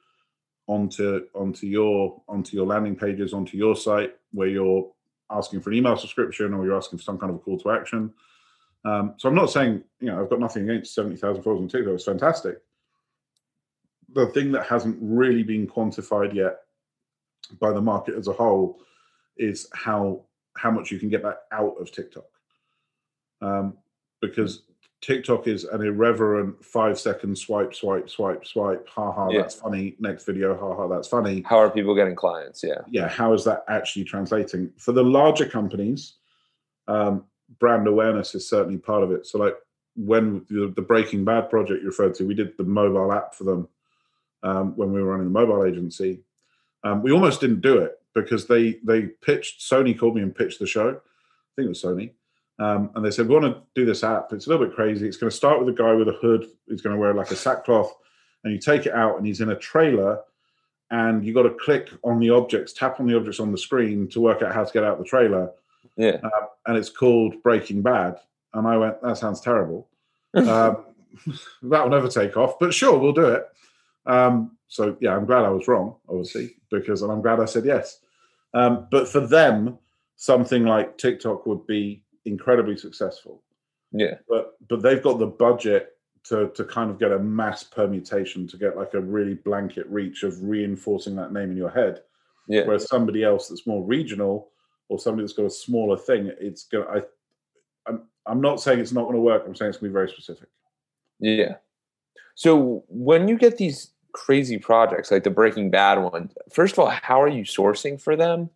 onto 0.66 1.26
onto 1.34 1.66
your 1.66 2.22
onto 2.28 2.56
your 2.56 2.66
landing 2.66 2.96
pages 2.96 3.32
onto 3.34 3.56
your 3.56 3.76
site 3.76 4.14
where 4.32 4.48
you're 4.48 4.90
asking 5.30 5.60
for 5.60 5.70
an 5.70 5.76
email 5.76 5.96
subscription 5.96 6.54
or 6.54 6.64
you're 6.64 6.76
asking 6.76 6.98
for 6.98 7.04
some 7.04 7.18
kind 7.18 7.30
of 7.30 7.36
a 7.36 7.38
call 7.40 7.58
to 7.58 7.70
action. 7.70 8.12
Um, 8.84 9.14
so 9.18 9.28
I'm 9.28 9.34
not 9.34 9.50
saying 9.50 9.82
you 10.00 10.08
know 10.08 10.20
I've 10.20 10.30
got 10.30 10.40
nothing 10.40 10.68
against 10.68 10.94
seventy 10.94 11.16
thousand 11.16 11.42
followers 11.42 11.62
on 11.62 11.68
TikTok. 11.68 11.94
It's 11.94 12.04
fantastic. 12.04 12.60
The 14.12 14.26
thing 14.28 14.52
that 14.52 14.66
hasn't 14.66 14.96
really 15.00 15.42
been 15.42 15.66
quantified 15.66 16.34
yet 16.34 16.60
by 17.60 17.72
the 17.72 17.80
market 17.80 18.14
as 18.14 18.28
a 18.28 18.32
whole 18.32 18.80
is 19.36 19.68
how 19.74 20.24
how 20.56 20.70
much 20.70 20.90
you 20.90 20.98
can 20.98 21.08
get 21.08 21.22
that 21.22 21.42
out 21.52 21.74
of 21.80 21.90
TikTok. 21.90 22.24
Um, 23.42 23.76
because 24.20 24.62
TikTok 25.00 25.46
is 25.46 25.64
an 25.64 25.82
irreverent 25.82 26.64
five 26.64 26.98
second 26.98 27.36
swipe, 27.36 27.74
swipe, 27.74 28.08
swipe, 28.08 28.46
swipe. 28.46 28.88
Ha 28.88 29.12
ha, 29.12 29.28
yeah. 29.28 29.42
that's 29.42 29.56
funny. 29.56 29.96
Next 29.98 30.24
video, 30.24 30.56
ha 30.56 30.74
ha, 30.74 30.88
that's 30.88 31.08
funny. 31.08 31.42
How 31.46 31.58
are 31.58 31.68
people 31.68 31.94
getting 31.94 32.16
clients? 32.16 32.62
Yeah. 32.62 32.80
Yeah. 32.88 33.08
How 33.08 33.34
is 33.34 33.44
that 33.44 33.64
actually 33.68 34.04
translating? 34.04 34.70
For 34.78 34.92
the 34.92 35.04
larger 35.04 35.46
companies, 35.46 36.14
um, 36.88 37.24
brand 37.58 37.86
awareness 37.86 38.34
is 38.34 38.48
certainly 38.48 38.78
part 38.78 39.02
of 39.02 39.12
it. 39.12 39.26
So, 39.26 39.38
like 39.38 39.56
when 39.94 40.46
the, 40.48 40.72
the, 40.74 40.82
Breaking 40.82 41.24
Bad 41.24 41.50
project 41.50 41.82
you 41.82 41.88
referred 41.88 42.14
to, 42.14 42.26
we 42.26 42.34
did 42.34 42.56
the 42.56 42.64
mobile 42.64 43.12
app 43.12 43.34
for 43.34 43.44
them 43.44 43.68
um, 44.42 44.74
when 44.76 44.90
we 44.90 45.02
were 45.02 45.10
running 45.10 45.26
the 45.26 45.38
mobile 45.38 45.64
agency. 45.64 46.20
Um, 46.82 47.02
we 47.02 47.12
almost 47.12 47.40
didn't 47.40 47.60
do 47.60 47.78
it 47.78 48.00
because 48.14 48.46
they 48.46 48.78
they 48.82 49.02
pitched. 49.02 49.60
Sony 49.60 49.98
called 49.98 50.14
me 50.14 50.22
and 50.22 50.34
pitched 50.34 50.60
the 50.60 50.66
show. 50.66 50.88
I 50.88 51.50
think 51.56 51.66
it 51.66 51.68
was 51.68 51.82
Sony 51.82 52.12
um, 52.58 52.90
and 52.94 53.04
they 53.04 53.10
said, 53.10 53.28
we 53.28 53.34
want 53.34 53.46
to 53.46 53.62
do 53.74 53.84
this 53.84 54.04
app. 54.04 54.32
It's 54.32 54.46
a 54.46 54.50
little 54.50 54.66
bit 54.66 54.74
crazy. 54.74 55.08
It's 55.08 55.16
going 55.16 55.30
to 55.30 55.36
start 55.36 55.58
with 55.58 55.68
a 55.68 55.76
guy 55.76 55.92
with 55.92 56.08
a 56.08 56.12
hood. 56.12 56.46
He's 56.68 56.82
going 56.82 56.94
to 56.94 57.00
wear 57.00 57.12
like 57.12 57.30
a 57.30 57.36
sackcloth, 57.36 57.92
and 58.44 58.52
you 58.52 58.58
take 58.58 58.86
it 58.86 58.94
out, 58.94 59.16
and 59.16 59.26
he's 59.26 59.40
in 59.40 59.50
a 59.50 59.56
trailer, 59.56 60.20
and 60.90 61.24
you 61.24 61.34
got 61.34 61.42
to 61.42 61.50
click 61.50 61.90
on 62.04 62.20
the 62.20 62.30
objects, 62.30 62.72
tap 62.72 63.00
on 63.00 63.06
the 63.06 63.16
objects 63.16 63.40
on 63.40 63.50
the 63.50 63.58
screen 63.58 64.08
to 64.08 64.20
work 64.20 64.42
out 64.42 64.54
how 64.54 64.64
to 64.64 64.72
get 64.72 64.84
out 64.84 64.98
the 64.98 65.04
trailer. 65.04 65.50
Yeah. 65.96 66.18
Uh, 66.22 66.46
and 66.66 66.76
it's 66.76 66.90
called 66.90 67.42
Breaking 67.42 67.82
Bad. 67.82 68.18
And 68.52 68.66
I 68.66 68.76
went, 68.76 69.02
that 69.02 69.18
sounds 69.18 69.40
terrible. 69.40 69.88
um, 70.34 70.84
that 71.62 71.82
will 71.82 71.90
never 71.90 72.08
take 72.08 72.36
off, 72.36 72.58
but 72.58 72.74
sure, 72.74 72.98
we'll 72.98 73.12
do 73.12 73.26
it. 73.26 73.48
Um, 74.06 74.56
so 74.68 74.96
yeah, 75.00 75.16
I'm 75.16 75.24
glad 75.24 75.44
I 75.44 75.50
was 75.50 75.68
wrong, 75.68 75.96
obviously, 76.08 76.56
because 76.70 77.02
and 77.02 77.10
I'm 77.10 77.22
glad 77.22 77.40
I 77.40 77.44
said 77.46 77.64
yes. 77.64 78.00
Um, 78.52 78.86
but 78.90 79.08
for 79.08 79.20
them, 79.20 79.78
something 80.16 80.64
like 80.64 80.98
TikTok 80.98 81.46
would 81.46 81.66
be 81.66 82.03
incredibly 82.24 82.76
successful. 82.76 83.42
Yeah. 83.92 84.14
But 84.28 84.54
but 84.68 84.82
they've 84.82 85.02
got 85.02 85.18
the 85.18 85.26
budget 85.26 85.92
to 86.24 86.48
to 86.50 86.64
kind 86.64 86.90
of 86.90 86.98
get 86.98 87.12
a 87.12 87.18
mass 87.18 87.62
permutation 87.62 88.46
to 88.48 88.56
get 88.56 88.76
like 88.76 88.94
a 88.94 89.00
really 89.00 89.34
blanket 89.34 89.86
reach 89.88 90.22
of 90.22 90.42
reinforcing 90.42 91.16
that 91.16 91.32
name 91.32 91.50
in 91.50 91.56
your 91.56 91.70
head. 91.70 92.02
Yeah. 92.48 92.66
Whereas 92.66 92.88
somebody 92.88 93.24
else 93.24 93.48
that's 93.48 93.66
more 93.66 93.82
regional 93.82 94.50
or 94.88 94.98
somebody 94.98 95.24
that's 95.24 95.32
got 95.32 95.46
a 95.46 95.50
smaller 95.50 95.96
thing, 95.96 96.32
it's 96.40 96.64
gonna 96.64 96.86
I 96.86 97.02
I'm 97.86 98.02
I'm 98.26 98.40
not 98.40 98.60
saying 98.60 98.80
it's 98.80 98.92
not 98.92 99.04
going 99.04 99.16
to 99.16 99.20
work. 99.20 99.44
I'm 99.46 99.54
saying 99.54 99.70
it's 99.70 99.78
going 99.78 99.90
to 99.90 99.92
be 99.92 99.94
very 99.94 100.08
specific. 100.08 100.48
Yeah. 101.20 101.56
So 102.34 102.84
when 102.88 103.28
you 103.28 103.38
get 103.38 103.58
these 103.58 103.90
crazy 104.12 104.58
projects 104.58 105.10
like 105.10 105.24
the 105.24 105.30
Breaking 105.30 105.70
Bad 105.70 105.98
one, 105.98 106.30
first 106.52 106.74
of 106.74 106.78
all, 106.80 106.90
how 106.90 107.20
are 107.20 107.28
you 107.28 107.44
sourcing 107.44 108.00
for 108.00 108.16
them? 108.16 108.50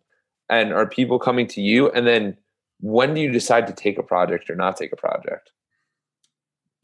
And 0.49 0.73
are 0.73 0.87
people 0.87 1.19
coming 1.19 1.47
to 1.47 1.61
you? 1.61 1.89
And 1.91 2.07
then 2.07 2.35
when 2.79 3.13
do 3.13 3.21
you 3.21 3.31
decide 3.31 3.67
to 3.67 3.73
take 3.73 3.97
a 3.97 4.03
project 4.03 4.49
or 4.49 4.55
not 4.55 4.77
take 4.77 4.93
a 4.93 4.97
project? 4.97 5.51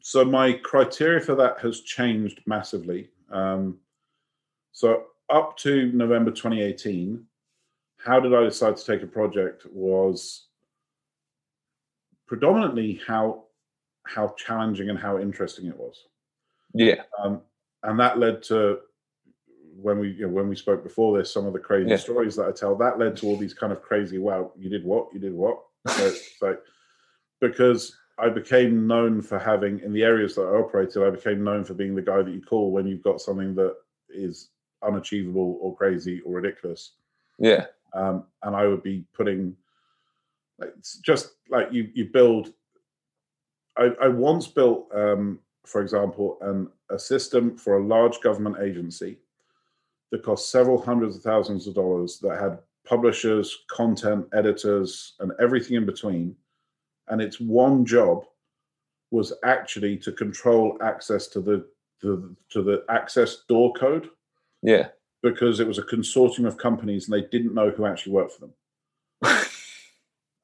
So 0.00 0.24
my 0.24 0.52
criteria 0.52 1.20
for 1.20 1.34
that 1.34 1.58
has 1.60 1.80
changed 1.80 2.40
massively. 2.46 3.10
Um, 3.30 3.78
so 4.72 5.04
up 5.30 5.56
to 5.58 5.90
November 5.92 6.30
2018, 6.30 7.24
how 7.98 8.20
did 8.20 8.34
I 8.34 8.44
decide 8.44 8.76
to 8.76 8.84
take 8.84 9.02
a 9.02 9.06
project 9.06 9.66
was 9.72 10.46
predominantly 12.26 13.00
how 13.06 13.44
how 14.04 14.28
challenging 14.36 14.88
and 14.88 14.98
how 14.98 15.18
interesting 15.18 15.66
it 15.66 15.76
was. 15.76 16.04
Yeah. 16.74 17.02
Um, 17.20 17.42
and 17.82 17.98
that 17.98 18.18
led 18.18 18.42
to 18.44 18.78
when 19.80 19.98
we 19.98 20.10
you 20.12 20.26
know, 20.26 20.32
when 20.32 20.48
we 20.48 20.56
spoke 20.56 20.82
before 20.82 21.18
this, 21.18 21.32
some 21.32 21.46
of 21.46 21.52
the 21.52 21.58
crazy 21.58 21.90
Yeah. 21.90 21.96
stories 21.96 22.36
that 22.36 22.46
I 22.46 22.52
tell. 22.52 22.76
That 22.76 22.98
led 22.98 23.16
to 23.18 23.26
all 23.26 23.36
these 23.36 23.54
kind 23.54 23.72
of 23.72 23.82
crazy. 23.82 24.18
Wow, 24.18 24.52
you 24.56 24.70
did 24.70 24.84
what? 24.84 25.12
You 25.12 25.20
did 25.20 25.34
what? 25.34 25.60
So 25.88 26.12
like 26.42 26.60
because 27.40 27.96
I 28.18 28.28
became 28.28 28.86
known 28.86 29.20
for 29.20 29.38
having 29.38 29.80
in 29.80 29.92
the 29.92 30.02
areas 30.02 30.34
that 30.36 30.42
I 30.42 30.58
operated. 30.58 31.02
I 31.02 31.10
became 31.10 31.44
known 31.44 31.64
for 31.64 31.74
being 31.74 31.94
the 31.94 32.02
guy 32.02 32.22
that 32.22 32.32
you 32.32 32.40
call 32.40 32.72
when 32.72 32.86
you've 32.86 33.02
got 33.02 33.20
something 33.20 33.54
that 33.56 33.74
is 34.08 34.50
unachievable 34.82 35.58
or 35.60 35.76
crazy 35.76 36.22
or 36.22 36.34
ridiculous. 36.34 36.92
Yeah. 37.38 37.66
Um, 37.92 38.24
and 38.42 38.56
I 38.56 38.66
would 38.66 38.82
be 38.82 39.04
putting 39.14 39.54
like 40.58 40.74
just 41.02 41.32
like 41.50 41.72
you 41.72 41.90
you 41.94 42.06
build. 42.06 42.52
I, 43.78 43.90
I 44.00 44.08
once 44.08 44.46
built, 44.46 44.88
um, 44.94 45.40
for 45.66 45.82
example, 45.82 46.38
an 46.40 46.68
a 46.90 46.98
system 46.98 47.58
for 47.58 47.76
a 47.76 47.84
large 47.84 48.20
government 48.20 48.56
agency 48.62 49.18
that 50.10 50.22
cost 50.22 50.50
several 50.50 50.80
hundreds 50.80 51.16
of 51.16 51.22
thousands 51.22 51.66
of 51.66 51.74
dollars 51.74 52.18
that 52.20 52.40
had 52.40 52.58
publishers, 52.86 53.64
content 53.70 54.26
editors, 54.32 55.14
and 55.20 55.32
everything 55.40 55.76
in 55.76 55.86
between. 55.86 56.34
And 57.08 57.20
its 57.20 57.38
one 57.40 57.84
job 57.84 58.24
was 59.10 59.32
actually 59.44 59.96
to 59.98 60.12
control 60.12 60.76
access 60.82 61.26
to 61.28 61.40
the, 61.40 61.66
the 62.02 62.34
to 62.50 62.62
the 62.62 62.84
access 62.88 63.44
door 63.48 63.72
code 63.74 64.08
Yeah. 64.62 64.88
because 65.22 65.60
it 65.60 65.66
was 65.68 65.78
a 65.78 65.82
consortium 65.82 66.46
of 66.46 66.58
companies 66.58 67.08
and 67.08 67.14
they 67.14 67.26
didn't 67.28 67.54
know 67.54 67.70
who 67.70 67.86
actually 67.86 68.12
worked 68.12 68.32
for 68.32 68.40
them. 68.40 68.54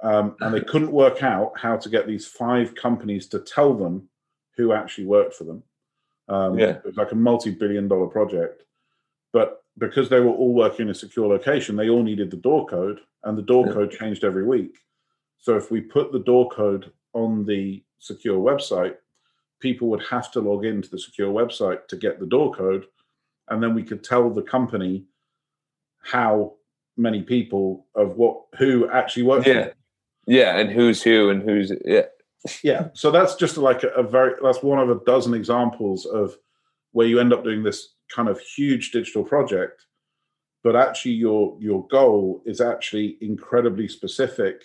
Um, 0.05 0.35
and 0.41 0.53
they 0.53 0.61
couldn't 0.61 0.91
work 0.91 1.23
out 1.23 1.53
how 1.57 1.77
to 1.77 1.89
get 1.89 2.09
these 2.09 2.27
five 2.27 2.75
companies 2.75 3.29
to 3.29 3.39
tell 3.39 3.73
them 3.73 4.09
who 4.57 4.73
actually 4.73 5.07
worked 5.07 5.33
for 5.35 5.45
them. 5.45 5.63
Um, 6.29 6.59
Yeah. 6.59 6.71
It 6.71 6.85
was 6.85 6.97
like 6.97 7.13
a 7.13 7.15
multi 7.15 7.53
billion 7.53 7.87
dollar 7.87 8.09
project. 8.09 8.65
But 9.33 9.62
because 9.79 10.09
they 10.09 10.21
were 10.21 10.31
all 10.33 10.53
working 10.55 10.87
in 10.87 10.91
a 10.91 10.95
secure 10.95 11.27
location, 11.29 11.77
they 11.77 11.89
all 11.89 12.03
needed 12.03 12.31
the 12.31 12.37
door 12.37 12.67
code, 12.67 13.01
and 13.25 13.37
the 13.37 13.43
door 13.43 13.67
Yeah. 13.67 13.73
code 13.73 13.91
changed 13.91 14.25
every 14.25 14.45
week. 14.45 14.79
So 15.39 15.57
if 15.57 15.71
we 15.71 15.81
put 15.81 16.13
the 16.13 16.21
door 16.21 16.49
code 16.51 16.93
on 17.15 17.45
the 17.45 17.83
secure 17.99 18.39
website, 18.39 18.97
people 19.61 19.89
would 19.89 20.03
have 20.05 20.31
to 20.33 20.41
log 20.41 20.65
into 20.65 20.89
the 20.91 20.99
secure 20.99 21.33
website 21.33 21.87
to 21.89 21.97
get 21.97 22.19
the 22.21 22.27
door 22.27 22.53
code. 22.53 22.87
And 23.49 23.63
then 23.63 23.75
we 23.75 23.83
could 23.83 24.03
tell 24.05 24.31
the 24.31 24.43
company 24.43 25.05
how 26.01 26.55
many 26.97 27.23
people 27.23 27.87
of 27.95 28.17
what 28.17 28.43
who 28.59 28.89
actually 28.91 29.23
worked 29.23 29.45
for 29.45 29.51
Yeah. 29.53 29.71
Yeah. 30.27 30.59
And 30.59 30.71
who's 30.71 31.03
who 31.03 31.31
and 31.31 31.43
who's 31.43 31.73
yeah. 31.85 32.07
yeah 32.63 32.89
so 32.93 33.11
that's 33.11 33.35
just 33.37 33.57
like 33.57 33.83
a, 33.85 33.89
a 33.91 34.03
very 34.03 34.35
that's 34.43 34.63
one 34.63 34.79
of 34.81 34.91
a 34.91 35.01
dozen 35.05 35.33
examples 35.33 36.07
of 36.07 36.37
where 36.91 37.07
you 37.07 37.19
end 37.21 37.33
up 37.33 37.45
doing 37.45 37.63
this 37.63 37.95
kind 38.15 38.29
of 38.29 38.41
huge 38.41 38.91
digital 38.91 39.25
project 39.25 39.87
but 40.65 40.77
actually 40.77 41.13
your 41.13 41.57
your 41.61 41.87
goal 41.89 42.43
is 42.47 42.61
actually 42.61 43.17
incredibly 43.21 43.89
specific 43.89 44.65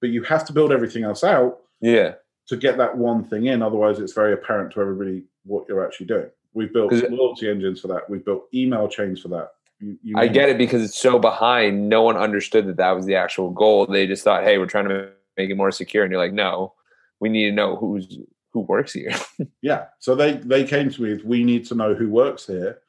but 0.00 0.10
you 0.10 0.22
have 0.22 0.44
to 0.44 0.52
build 0.52 0.72
everything 0.72 1.04
else 1.04 1.24
out 1.24 1.58
Yeah. 1.80 2.14
to 2.48 2.56
get 2.56 2.76
that 2.78 2.96
one 2.96 3.24
thing 3.24 3.46
in 3.46 3.62
otherwise 3.62 3.98
it's 3.98 4.12
very 4.12 4.32
apparent 4.32 4.72
to 4.72 4.80
everybody 4.80 5.24
what 5.44 5.66
you're 5.68 5.84
actually 5.86 6.06
doing 6.06 6.30
we've 6.54 6.72
built 6.72 6.92
loyalty 6.92 7.48
engines 7.48 7.80
for 7.80 7.88
that 7.88 8.08
we've 8.10 8.24
built 8.24 8.44
email 8.54 8.88
chains 8.88 9.20
for 9.20 9.28
that 9.28 9.48
you, 9.80 9.96
you 10.02 10.14
I 10.18 10.26
get 10.26 10.48
it 10.48 10.58
because 10.58 10.82
it's 10.82 10.98
so 10.98 11.20
behind. 11.20 11.88
No 11.88 12.02
one 12.02 12.16
understood 12.16 12.66
that 12.66 12.78
that 12.78 12.96
was 12.96 13.06
the 13.06 13.14
actual 13.14 13.50
goal. 13.50 13.86
They 13.86 14.08
just 14.08 14.24
thought, 14.24 14.42
hey, 14.42 14.58
we're 14.58 14.66
trying 14.66 14.88
to 14.88 15.10
make 15.36 15.50
it 15.50 15.54
more 15.56 15.70
secure. 15.70 16.02
And 16.02 16.10
you're 16.10 16.20
like, 16.20 16.32
no, 16.32 16.74
we 17.20 17.28
need 17.28 17.44
to 17.50 17.52
know 17.52 17.76
who's 17.76 18.18
who 18.52 18.60
works 18.62 18.92
here. 18.92 19.12
Yeah. 19.62 19.84
So 20.00 20.16
they 20.16 20.32
they 20.32 20.64
came 20.64 20.90
to 20.90 21.02
me 21.02 21.12
with 21.12 21.24
we 21.24 21.44
need 21.44 21.64
to 21.66 21.76
know 21.76 21.94
who 21.94 22.08
works 22.10 22.46
here, 22.46 22.80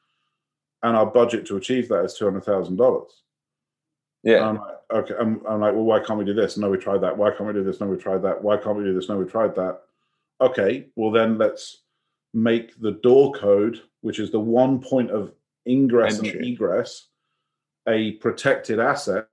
and 0.82 0.96
our 0.96 1.06
budget 1.06 1.46
to 1.46 1.56
achieve 1.56 1.88
that 1.88 2.04
is 2.04 2.14
two 2.14 2.24
hundred 2.24 2.44
thousand 2.44 2.76
dollars. 2.76 3.22
yeah. 4.22 4.46
I'm 4.46 4.56
like, 4.56 4.76
okay. 4.92 5.14
I'm, 5.20 5.40
I'm 5.48 5.60
like, 5.60 5.74
well, 5.74 5.84
why 5.84 6.00
can't 6.00 6.18
we 6.18 6.24
do 6.24 6.34
this? 6.34 6.56
No, 6.56 6.70
we 6.70 6.78
tried 6.78 7.00
that. 7.02 7.16
Why 7.16 7.30
can't 7.30 7.46
we 7.46 7.52
do 7.52 7.64
this? 7.64 7.80
No, 7.80 7.86
we 7.86 7.96
tried 7.96 8.22
that. 8.22 8.42
Why 8.42 8.56
can't 8.56 8.76
we 8.76 8.84
do 8.84 8.94
this? 8.94 9.08
No, 9.08 9.16
we 9.16 9.24
tried 9.26 9.54
that. 9.56 9.80
Okay. 10.40 10.86
Well, 10.96 11.10
then 11.10 11.38
let's 11.38 11.82
make 12.32 12.80
the 12.80 12.92
door 12.92 13.32
code, 13.32 13.82
which 14.02 14.18
is 14.18 14.30
the 14.30 14.40
one 14.40 14.80
point 14.80 15.10
of 15.10 15.32
ingress 15.68 16.18
and 16.18 16.28
egress, 16.28 17.08
a 17.88 18.12
protected 18.12 18.78
asset, 18.80 19.26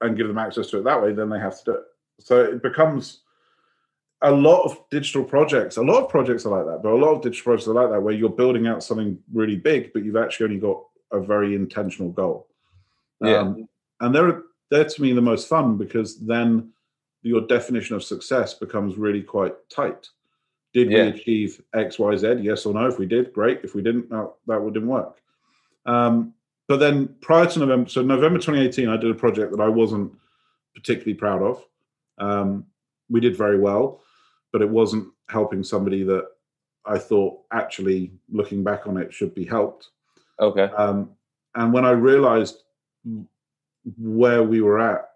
and 0.00 0.16
give 0.16 0.26
them 0.26 0.38
access 0.38 0.68
to 0.68 0.78
it 0.78 0.84
that 0.84 1.00
way. 1.02 1.12
Then 1.12 1.30
they 1.30 1.38
have 1.38 1.58
to 1.58 1.64
do 1.64 1.72
it. 1.74 1.82
So 2.20 2.42
it 2.42 2.62
becomes 2.62 3.20
a 4.22 4.30
lot 4.30 4.62
of 4.62 4.78
digital 4.90 5.24
projects. 5.24 5.76
A 5.76 5.82
lot 5.82 6.04
of 6.04 6.08
projects 6.08 6.46
are 6.46 6.50
like 6.56 6.66
that, 6.66 6.82
but 6.82 6.92
a 6.92 6.96
lot 6.96 7.14
of 7.14 7.22
digital 7.22 7.44
projects 7.44 7.68
are 7.68 7.74
like 7.74 7.90
that, 7.90 8.00
where 8.00 8.14
you're 8.14 8.28
building 8.30 8.66
out 8.66 8.82
something 8.82 9.18
really 9.32 9.56
big, 9.56 9.92
but 9.92 10.04
you've 10.04 10.16
actually 10.16 10.44
only 10.44 10.58
got 10.60 10.82
a 11.10 11.20
very 11.20 11.54
intentional 11.54 12.10
goal. 12.10 12.46
Yeah. 13.20 13.38
Um, 13.38 13.68
and 14.00 14.14
they're 14.14 14.42
they're 14.70 14.84
to 14.84 15.02
me 15.02 15.12
the 15.12 15.20
most 15.20 15.48
fun 15.48 15.76
because 15.76 16.18
then 16.18 16.72
your 17.22 17.42
definition 17.42 17.94
of 17.94 18.02
success 18.02 18.54
becomes 18.54 18.96
really 18.96 19.22
quite 19.22 19.54
tight. 19.68 20.08
Did 20.72 20.90
Yeah. 20.90 21.04
we 21.04 21.08
achieve 21.10 21.60
X, 21.74 21.98
Y, 21.98 22.16
Z? 22.16 22.38
Yes 22.40 22.64
or 22.64 22.72
no? 22.74 22.86
If 22.86 22.98
we 22.98 23.06
did, 23.06 23.32
great. 23.32 23.60
If 23.62 23.74
we 23.74 23.82
didn't, 23.82 24.10
no, 24.10 24.36
that 24.46 24.60
wouldn't 24.60 24.86
work. 24.86 25.20
Um, 25.84 26.32
but 26.68 26.78
then 26.78 27.14
prior 27.20 27.46
to 27.46 27.58
November, 27.58 27.90
so 27.90 28.02
November 28.02 28.38
2018, 28.38 28.88
I 28.88 28.96
did 28.96 29.10
a 29.10 29.14
project 29.14 29.52
that 29.52 29.60
I 29.60 29.68
wasn't 29.68 30.12
particularly 30.74 31.14
proud 31.14 31.42
of. 31.42 31.64
Um, 32.18 32.66
we 33.10 33.20
did 33.20 33.36
very 33.36 33.58
well, 33.58 34.00
but 34.52 34.62
it 34.62 34.68
wasn't 34.68 35.08
helping 35.28 35.64
somebody 35.64 36.02
that 36.04 36.26
I 36.84 36.98
thought 36.98 37.40
actually, 37.52 38.12
looking 38.30 38.62
back 38.62 38.86
on 38.86 38.96
it, 38.96 39.12
should 39.12 39.34
be 39.34 39.44
helped. 39.44 39.90
okay. 40.38 40.64
Um, 40.76 41.10
and 41.54 41.72
when 41.72 41.84
I 41.84 41.90
realized 41.90 42.62
where 43.98 44.42
we 44.42 44.60
were 44.60 44.80
at, 44.80 45.10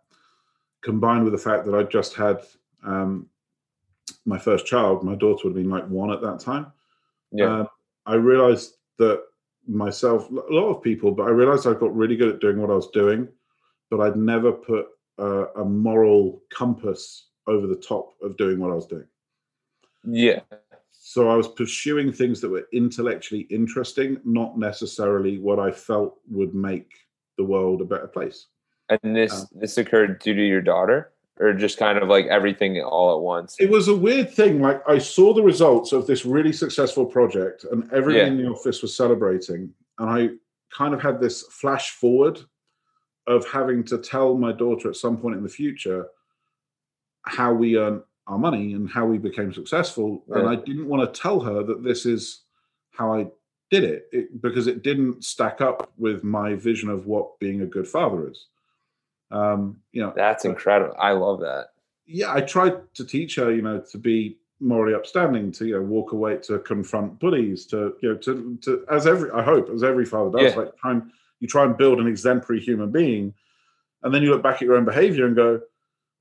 combined 0.83 1.25
with 1.25 1.33
the 1.33 1.39
fact 1.39 1.65
that 1.67 1.75
I 1.75 1.83
just 1.83 2.15
had 2.15 2.43
um, 2.85 3.29
my 4.25 4.39
first 4.39 4.67
child, 4.67 5.03
my 5.03 5.15
daughter 5.15 5.43
would 5.45 5.57
have 5.57 5.63
been 5.63 5.71
like 5.71 5.89
one 5.89 6.13
at 6.13 6.21
that 6.23 6.41
time. 6.41 6.73
Yeah. 7.33 7.61
Um, 7.61 7.69
I 8.07 8.15
realized 8.15 8.75
that 8.99 9.23
myself, 9.67 10.31
a 10.31 10.35
lot 10.35 10.69
of 10.69 10.83
people, 10.83 11.11
but 11.11 11.25
I 11.25 11.31
realized 11.31 11.67
I 11.67 11.75
got 11.75 11.97
really 11.97 12.17
good 12.17 12.35
at 12.35 12.41
doing 12.41 12.61
what 12.61 12.71
I 12.71 12.75
was 12.75 12.91
doing, 12.93 13.29
but 13.91 14.01
I'd 14.01 14.17
never 14.17 14.53
put 14.53 14.87
uh, 15.19 15.47
a 15.55 15.65
moral 15.65 16.43
compass 16.51 17.29
over 17.47 17.67
the 17.67 17.77
top 17.77 18.15
of 18.23 18.37
doing 18.37 18.59
what 18.59 18.71
I 18.71 18.75
was 18.75 18.87
doing. 18.87 19.07
Yeah. 20.07 20.41
So 20.93 21.31
I 21.31 21.37
was 21.37 21.49
pursuing 21.49 22.13
things 22.13 22.41
that 22.41 22.51
were 22.51 22.67
intellectually 22.73 23.43
interesting, 23.43 24.19
not 24.25 24.59
necessarily 24.59 25.39
what 25.39 25.59
I 25.59 25.71
felt 25.71 26.19
would 26.29 26.55
make 26.55 26.93
the 27.39 27.45
world 27.45 27.81
a 27.81 27.85
better 27.85 28.09
place. 28.09 28.49
And 28.89 29.17
this 29.17 29.33
um, 29.33 29.47
this 29.53 29.79
occurred 29.79 30.21
due 30.21 30.35
to 30.35 30.47
your 30.47 30.61
daughter, 30.63 31.13
or 31.39 31.53
just 31.53 31.79
kind 31.79 31.99
of 31.99 32.09
like 32.09 32.27
everything 32.27 32.81
all 32.81 33.17
at 33.17 33.23
once. 33.23 33.57
It 33.59 33.71
was 33.71 33.89
a 33.89 33.97
weird 33.97 34.33
thing. 34.33 34.61
Like 34.61 34.83
I 34.89 34.99
saw 34.99 35.33
the 35.33 35.43
results 35.43 35.93
of 35.93 36.07
this 36.07 36.25
really 36.25 36.53
successful 36.53 37.07
project, 37.07 37.65
and 37.71 37.91
everyone 37.93 38.27
Yeah. 38.27 38.33
in 38.33 38.37
the 38.39 38.49
office 38.49 38.83
was 38.83 38.97
celebrating, 38.97 39.73
and 39.99 40.11
I 40.11 40.31
kind 40.77 40.95
of 40.95 41.01
had 41.01 41.21
this 41.21 41.43
flash 41.43 41.91
forward 41.93 42.41
of 43.27 43.47
having 43.49 43.83
to 43.85 43.99
tell 43.99 44.37
my 44.37 44.53
daughter 44.53 44.89
at 44.89 44.97
some 44.97 45.17
point 45.17 45.37
in 45.37 45.43
the 45.43 45.49
future 45.49 46.07
how 47.25 47.53
we 47.53 47.77
earn 47.77 48.03
our 48.27 48.39
money 48.39 48.73
and 48.73 48.91
how 48.91 49.07
we 49.07 49.19
became 49.19 49.53
successful. 49.53 50.25
Yeah. 50.29 50.39
And 50.39 50.49
I 50.49 50.57
didn't 50.57 50.89
want 50.89 51.13
to 51.13 51.21
tell 51.21 51.41
her 51.41 51.63
that 51.63 51.85
this 51.85 52.07
is 52.07 52.43
how 52.91 53.15
I 53.15 53.27
did 53.71 53.85
it, 53.85 54.09
it, 54.13 54.43
because 54.43 54.67
it 54.67 54.83
didn't 54.83 55.25
stack 55.25 55.61
up 55.61 55.93
with 55.97 56.25
my 56.25 56.55
vision 56.55 56.89
of 56.89 57.07
what 57.07 57.39
being 57.39 57.63
a 57.63 57.67
good 57.67 57.87
father 57.87 58.31
is. 58.31 58.47
Um, 59.31 59.79
you 59.93 60.03
know, 60.03 60.13
that's 60.15 60.45
incredible. 60.45 60.95
I 60.99 61.13
love 61.13 61.41
that. 61.41 61.69
Yeah, 62.07 62.33
I 62.33 62.41
tried 62.41 62.95
to 62.95 63.05
teach 63.05 63.35
her, 63.37 63.53
you 63.53 63.63
know, 63.63 63.81
to 63.91 63.99
be 63.99 64.39
morally 64.61 64.95
upstanding, 64.95 65.51
to 65.53 65.67
you 65.67 65.75
know, 65.75 65.83
walk 65.83 66.13
away, 66.13 66.37
to 66.39 66.61
confront 66.61 67.19
bullies, 67.19 67.67
to 67.67 67.97
you 68.01 68.11
know, 68.11 68.17
to 68.19 68.57
to 68.63 68.85
as 68.91 69.07
every 69.07 69.31
I 69.33 69.43
hope 69.43 69.69
as 69.71 69.83
every 69.83 70.05
father 70.05 70.39
does, 70.39 70.53
yeah. 70.53 70.61
like 70.61 70.77
try 70.77 70.93
and 70.93 71.11
you 71.41 71.49
try 71.49 71.65
and 71.65 71.77
build 71.77 71.99
an 71.99 72.07
exemplary 72.07 72.61
human 72.61 72.93
being, 72.93 73.35
and 74.03 74.15
then 74.15 74.23
you 74.23 74.31
look 74.31 74.43
back 74.43 74.57
at 74.57 74.63
your 74.63 74.77
own 74.77 74.85
behavior 74.85 75.27
and 75.27 75.35
go, 75.35 75.61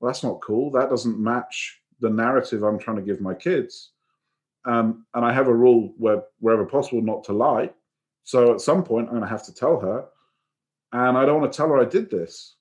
well, 0.00 0.10
that's 0.10 0.24
not 0.24 0.40
cool. 0.40 0.72
That 0.72 0.90
doesn't 0.90 1.18
match 1.18 1.80
the 2.00 2.10
narrative 2.10 2.62
I'm 2.62 2.78
trying 2.78 2.96
to 2.96 3.02
give 3.02 3.20
my 3.20 3.34
kids. 3.34 3.92
Um, 4.64 5.06
and 5.14 5.24
I 5.24 5.32
have 5.32 5.48
a 5.48 5.54
rule 5.54 5.94
where 5.96 6.24
wherever 6.40 6.64
possible 6.64 7.00
not 7.00 7.24
to 7.24 7.32
lie. 7.32 7.70
So 8.24 8.52
at 8.52 8.60
some 8.60 8.82
point 8.82 9.06
I'm 9.06 9.14
going 9.14 9.22
to 9.22 9.28
have 9.28 9.44
to 9.46 9.54
tell 9.54 9.78
her, 9.80 10.06
and 10.92 11.16
I 11.16 11.24
don't 11.24 11.40
want 11.40 11.52
to 11.52 11.56
tell 11.56 11.68
her 11.68 11.80
I 11.80 11.84
did 11.84 12.10
this. 12.10 12.56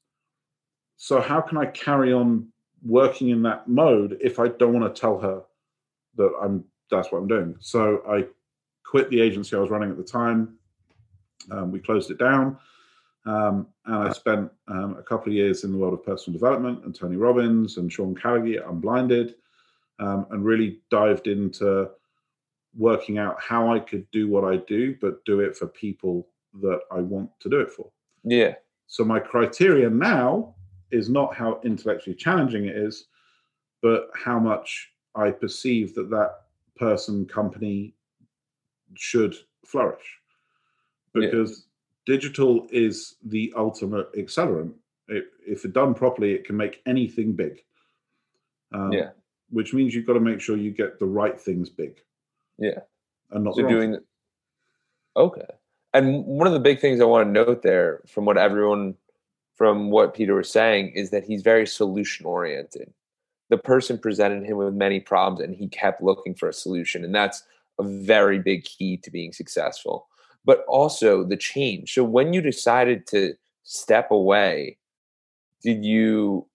So 0.97 1.19
how 1.19 1.41
can 1.41 1.57
I 1.57 1.65
carry 1.65 2.13
on 2.13 2.47
working 2.83 3.29
in 3.29 3.41
that 3.43 3.67
mode 3.67 4.17
if 4.21 4.39
I 4.39 4.47
don't 4.47 4.79
want 4.79 4.93
to 4.93 4.99
tell 4.99 5.19
her 5.19 5.41
that 6.17 6.31
I'm 6.41 6.63
that's 6.91 7.11
what 7.11 7.17
I'm 7.17 7.27
doing? 7.27 7.55
So 7.59 8.03
I 8.07 8.25
quit 8.85 9.09
the 9.09 9.21
agency 9.21 9.55
I 9.55 9.59
was 9.59 9.71
running 9.71 9.89
at 9.89 9.97
the 9.97 10.03
time. 10.03 10.57
Um, 11.51 11.71
we 11.71 11.79
closed 11.79 12.11
it 12.11 12.19
down. 12.19 12.57
Um, 13.25 13.67
and 13.85 13.95
I 13.95 14.11
spent 14.11 14.51
um, 14.67 14.97
a 14.97 15.03
couple 15.03 15.29
of 15.29 15.33
years 15.33 15.63
in 15.63 15.71
the 15.71 15.77
world 15.77 15.93
of 15.93 16.05
personal 16.05 16.37
development 16.37 16.85
and 16.85 16.93
Tony 16.93 17.15
Robbins 17.15 17.77
and 17.77 17.91
Sean 17.91 18.15
Callagy 18.15 18.57
at 18.57 18.69
Unblinded 18.69 19.35
um, 19.99 20.27
and 20.29 20.45
really 20.45 20.79
dived 20.91 21.27
into 21.27 21.89
working 22.77 23.17
out 23.17 23.41
how 23.41 23.73
I 23.73 23.79
could 23.79 24.09
do 24.11 24.27
what 24.27 24.43
I 24.43 24.57
do, 24.57 24.95
but 25.01 25.23
do 25.25 25.39
it 25.39 25.55
for 25.55 25.67
people 25.67 26.27
that 26.61 26.81
I 26.91 26.99
want 26.99 27.29
to 27.39 27.49
do 27.49 27.59
it 27.59 27.71
for. 27.71 27.89
Yeah. 28.23 28.55
So 28.87 29.03
my 29.03 29.19
criteria 29.19 29.89
now 29.89 30.55
is 30.91 31.09
not 31.09 31.35
how 31.35 31.59
intellectually 31.63 32.15
challenging 32.15 32.65
it 32.65 32.75
is, 32.75 33.07
but 33.81 34.09
how 34.13 34.39
much 34.39 34.91
I 35.15 35.31
perceive 35.31 35.95
that 35.95 36.09
that 36.09 36.41
person, 36.75 37.25
company 37.25 37.93
should 38.95 39.35
flourish. 39.65 40.03
Because 41.13 41.64
yeah. 41.64 41.64
Digital 42.05 42.67
is 42.71 43.15
the 43.23 43.53
ultimate 43.55 44.13
accelerant. 44.13 44.73
It, 45.07 45.25
if 45.45 45.71
done 45.73 45.93
properly, 45.93 46.33
it 46.33 46.45
can 46.45 46.57
make 46.57 46.81
anything 46.85 47.33
big. 47.33 47.61
Um, 48.73 48.91
yeah 48.91 49.09
which 49.49 49.73
means 49.73 49.93
you've 49.93 50.07
got 50.07 50.13
to 50.13 50.19
make 50.19 50.41
sure 50.41 50.57
you 50.57 50.71
get 50.71 50.99
the 50.99 51.05
right 51.05 51.39
things 51.39 51.69
big. 51.69 52.01
Yeah. 52.57 52.79
And 53.31 53.43
not 53.43 53.55
so 53.55 53.67
doing 53.67 53.97
Okay. 55.15 55.47
And 55.93 56.25
one 56.25 56.47
of 56.47 56.53
the 56.53 56.59
big 56.59 56.81
things 56.81 56.99
I 56.99 57.05
want 57.05 57.27
to 57.27 57.31
note 57.31 57.61
there 57.61 58.01
from 58.07 58.25
what 58.25 58.37
everyone 58.37 58.95
from 59.55 59.89
what 59.89 60.13
Peter 60.13 60.35
was 60.35 60.51
saying 60.51 60.89
is 60.89 61.11
that 61.11 61.23
he's 61.23 61.41
very 61.41 61.65
solution 61.65 62.25
oriented. 62.25 62.91
The 63.49 63.57
person 63.57 63.97
presented 63.97 64.43
him 64.43 64.57
with 64.57 64.73
many 64.73 64.99
problems 64.99 65.39
and 65.39 65.55
he 65.55 65.69
kept 65.69 66.01
looking 66.01 66.35
for 66.35 66.49
a 66.49 66.53
solution. 66.53 67.05
And 67.05 67.15
that's 67.15 67.43
a 67.79 67.83
very 67.83 68.39
big 68.39 68.65
key 68.65 68.97
to 68.97 69.11
being 69.11 69.31
successful. 69.31 70.07
But 70.45 70.63
also 70.67 71.23
the 71.23 71.37
change. 71.37 71.93
So 71.93 72.03
when 72.03 72.33
you 72.33 72.41
decided 72.41 73.07
to 73.07 73.33
step 73.63 74.11
away, 74.11 74.77
did 75.63 75.83
you 75.83 76.47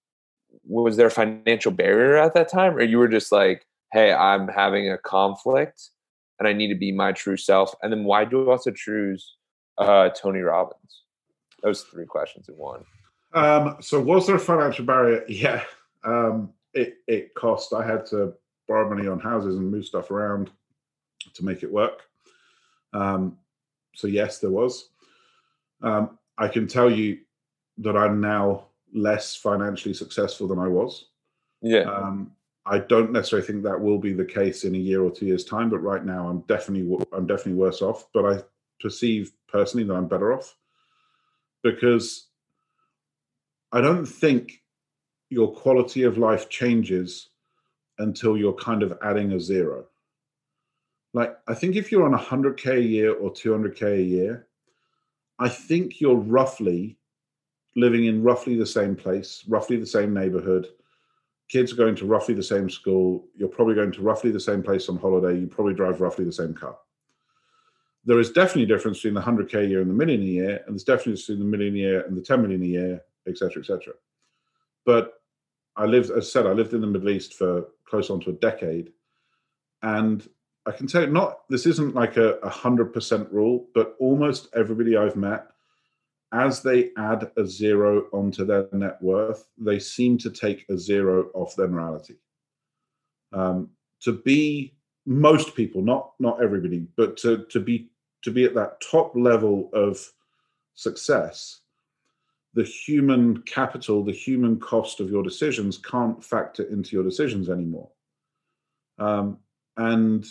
was 0.64 0.96
there 0.96 1.08
a 1.08 1.10
financial 1.10 1.72
barrier 1.72 2.16
at 2.16 2.34
that 2.34 2.48
time 2.48 2.76
or 2.76 2.82
you 2.82 2.98
were 2.98 3.08
just 3.08 3.32
like 3.32 3.66
hey 3.92 4.12
i'm 4.12 4.46
having 4.46 4.90
a 4.90 4.98
conflict 4.98 5.90
and 6.38 6.46
i 6.46 6.52
need 6.52 6.68
to 6.68 6.74
be 6.74 6.92
my 6.92 7.12
true 7.12 7.36
self 7.36 7.74
and 7.82 7.92
then 7.92 8.04
why 8.04 8.24
do 8.24 8.38
you 8.38 8.50
also 8.50 8.70
choose 8.70 9.36
uh, 9.78 10.10
tony 10.10 10.40
robbins? 10.40 11.02
Those 11.62 11.82
three 11.82 12.06
questions 12.06 12.48
in 12.48 12.56
one. 12.56 12.84
Um, 13.32 13.76
so 13.80 14.00
was 14.00 14.26
there 14.26 14.36
a 14.36 14.40
financial 14.40 14.84
barrier? 14.84 15.24
Yeah 15.28 15.62
um, 16.04 16.52
it, 16.72 16.96
it 17.06 17.34
cost. 17.34 17.72
I 17.72 17.86
had 17.86 18.06
to 18.06 18.34
borrow 18.68 18.88
money 18.88 19.08
on 19.08 19.18
houses 19.18 19.56
and 19.56 19.70
move 19.70 19.84
stuff 19.84 20.10
around 20.10 20.50
to 21.34 21.44
make 21.44 21.62
it 21.62 21.72
work. 21.72 22.02
Um, 22.92 23.38
so 23.94 24.06
yes 24.06 24.38
there 24.38 24.50
was 24.50 24.90
um, 25.82 26.18
i 26.38 26.46
can 26.48 26.66
tell 26.66 26.90
you 26.90 27.18
that 27.78 27.96
i'm 27.96 28.20
now 28.20 28.66
less 28.92 29.36
financially 29.36 29.94
successful 29.94 30.48
than 30.48 30.58
I 30.58 30.68
was. 30.68 31.06
Yeah. 31.62 31.82
Um, 31.82 32.32
I 32.66 32.78
don't 32.78 33.12
necessarily 33.12 33.46
think 33.46 33.62
that 33.62 33.80
will 33.80 33.98
be 33.98 34.12
the 34.12 34.24
case 34.24 34.64
in 34.64 34.74
a 34.74 34.78
year 34.78 35.02
or 35.02 35.10
two 35.10 35.26
years' 35.26 35.44
time, 35.44 35.70
but 35.70 35.78
right 35.78 36.04
now 36.04 36.28
I'm 36.28 36.40
definitely 36.40 36.98
I'm 37.12 37.26
definitely 37.26 37.54
worse 37.54 37.82
off. 37.82 38.06
But 38.12 38.26
I 38.26 38.42
perceive 38.80 39.32
personally 39.48 39.86
that 39.86 39.94
I'm 39.94 40.08
better 40.08 40.32
off 40.32 40.56
because 41.62 42.26
I 43.72 43.80
don't 43.80 44.06
think 44.06 44.62
your 45.30 45.52
quality 45.52 46.02
of 46.02 46.18
life 46.18 46.48
changes 46.48 47.28
until 47.98 48.36
you're 48.36 48.54
kind 48.54 48.82
of 48.82 48.98
adding 49.02 49.32
a 49.32 49.40
zero. 49.40 49.86
Like 51.12 51.36
I 51.48 51.54
think 51.54 51.76
if 51.76 51.90
you're 51.90 52.04
on 52.04 52.18
100k 52.18 52.78
a 52.78 52.82
year 52.82 53.14
or 53.14 53.32
200k 53.32 53.82
a 53.82 54.02
year, 54.02 54.46
I 55.38 55.48
think 55.48 56.00
you're 56.00 56.16
roughly 56.16 56.98
living 57.76 58.06
in 58.06 58.22
roughly 58.22 58.56
the 58.56 58.66
same 58.66 58.94
place, 58.94 59.44
roughly 59.48 59.76
the 59.76 59.86
same 59.86 60.12
neighborhood. 60.12 60.68
Kids 61.48 61.72
are 61.72 61.76
going 61.76 61.96
to 61.96 62.06
roughly 62.06 62.34
the 62.34 62.42
same 62.42 62.70
school. 62.70 63.26
You're 63.34 63.48
probably 63.48 63.74
going 63.74 63.92
to 63.92 64.02
roughly 64.02 64.30
the 64.30 64.38
same 64.38 64.62
place 64.62 64.88
on 64.88 64.98
holiday. 64.98 65.38
You 65.38 65.46
probably 65.46 65.74
drive 65.74 66.00
roughly 66.00 66.24
the 66.24 66.32
same 66.32 66.54
car. 66.54 66.76
There 68.04 68.20
is 68.20 68.30
definitely 68.30 68.64
a 68.64 68.76
difference 68.76 68.98
between 68.98 69.14
the 69.14 69.20
100K 69.20 69.54
a 69.54 69.66
year 69.66 69.80
and 69.80 69.90
the 69.90 69.94
million 69.94 70.20
a 70.22 70.24
year, 70.24 70.62
and 70.66 70.74
there's 70.74 70.84
definitely 70.84 71.14
between 71.14 71.38
the 71.40 71.44
million 71.44 71.74
a 71.74 71.78
year 71.78 72.06
and 72.06 72.16
the 72.16 72.22
10 72.22 72.42
million 72.42 72.62
a 72.62 72.66
year, 72.66 73.02
etc., 73.26 73.50
cetera, 73.50 73.62
et 73.62 73.66
cetera. 73.66 73.94
But 74.86 75.22
I 75.76 75.84
lived, 75.84 76.10
as 76.10 76.26
I 76.26 76.28
said, 76.28 76.46
I 76.46 76.52
lived 76.52 76.72
in 76.72 76.80
the 76.80 76.86
Middle 76.86 77.10
East 77.10 77.34
for 77.34 77.66
close 77.84 78.10
on 78.10 78.20
to 78.20 78.30
a 78.30 78.34
decade. 78.34 78.92
And 79.82 80.26
I 80.66 80.72
can 80.72 80.86
tell 80.86 81.02
you, 81.02 81.08
not 81.08 81.48
this 81.48 81.66
isn't 81.66 81.94
like 81.94 82.16
a, 82.16 82.38
hundred 82.48 82.92
percent 82.92 83.30
rule, 83.32 83.66
but 83.74 83.96
almost 83.98 84.48
everybody 84.54 84.96
I've 84.96 85.16
met 85.16 85.46
as 86.32 86.62
they 86.62 86.90
add 86.96 87.30
a 87.36 87.44
zero 87.44 88.06
onto 88.12 88.44
their 88.44 88.68
net 88.72 89.02
worth, 89.02 89.48
they 89.58 89.78
seem 89.78 90.16
to 90.18 90.30
take 90.30 90.64
a 90.68 90.78
zero 90.78 91.30
off 91.34 91.56
their 91.56 91.66
morality. 91.68 92.16
Um, 93.32 93.70
to 94.02 94.12
be 94.12 94.74
most 95.06 95.56
people, 95.56 95.82
not 95.82 96.12
not 96.18 96.42
everybody, 96.42 96.86
but 96.96 97.16
to 97.18 97.44
to 97.46 97.60
be 97.60 97.90
to 98.22 98.30
be 98.30 98.44
at 98.44 98.54
that 98.54 98.80
top 98.80 99.12
level 99.16 99.70
of 99.72 99.98
success, 100.74 101.60
the 102.54 102.64
human 102.64 103.42
capital, 103.42 104.04
the 104.04 104.12
human 104.12 104.58
cost 104.60 105.00
of 105.00 105.10
your 105.10 105.22
decisions 105.22 105.78
can't 105.78 106.22
factor 106.22 106.64
into 106.64 106.94
your 106.94 107.04
decisions 107.04 107.48
anymore. 107.48 107.90
Um, 108.98 109.38
and 109.76 110.26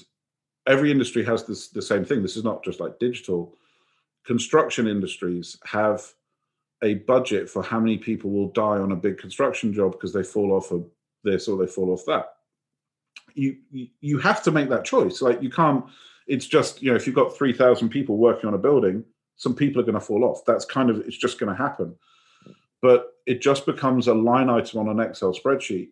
every 0.70 0.92
industry 0.92 1.26
has 1.26 1.44
this 1.44 1.68
the 1.68 1.82
same 1.82 2.06
thing. 2.06 2.22
This 2.22 2.38
is 2.38 2.44
not 2.46 2.64
just 2.64 2.80
like 2.80 3.00
digital 3.00 3.54
construction 4.26 4.88
industries 4.88 5.58
have 5.66 6.14
a 6.84 6.96
budget 6.96 7.50
for 7.50 7.64
how 7.64 7.80
many 7.80 7.98
people 7.98 8.30
will 8.30 8.50
die 8.50 8.78
on 8.78 8.92
a 8.92 8.96
big 8.96 9.18
construction 9.18 9.74
job 9.74 9.94
because 9.94 10.14
they 10.14 10.24
fall 10.24 10.52
off 10.54 10.72
of 10.72 10.86
this 11.24 11.48
or 11.48 11.58
they 11.58 11.70
fall 11.70 11.92
off 11.92 12.06
that. 12.06 12.34
You 13.34 13.58
you 14.00 14.20
have 14.20 14.44
to 14.44 14.52
make 14.52 14.70
that 14.70 14.86
choice. 14.86 15.22
Like 15.22 15.42
you 15.42 15.50
can't. 15.50 15.84
It's 16.28 16.46
just 16.46 16.82
you 16.82 16.92
know 16.92 16.96
if 16.96 17.08
you've 17.08 17.16
got 17.16 17.36
three 17.36 17.54
thousand 17.54 17.90
people 17.90 18.18
working 18.18 18.48
on 18.48 18.54
a 18.54 18.60
building, 18.60 19.04
some 19.36 19.56
people 19.56 19.82
are 19.82 19.86
going 19.86 19.96
to 19.96 20.00
fall 20.00 20.24
off. 20.24 20.46
That's 20.46 20.66
kind 20.66 20.90
of 20.90 20.98
it's 21.00 21.18
just 21.18 21.40
going 21.40 21.52
to 21.52 21.62
happen. 21.62 21.96
But 22.82 23.08
it 23.26 23.42
just 23.42 23.66
becomes 23.66 24.08
a 24.08 24.14
line 24.14 24.50
item 24.50 24.80
on 24.80 24.88
an 24.88 25.00
Excel 25.06 25.34
spreadsheet 25.34 25.90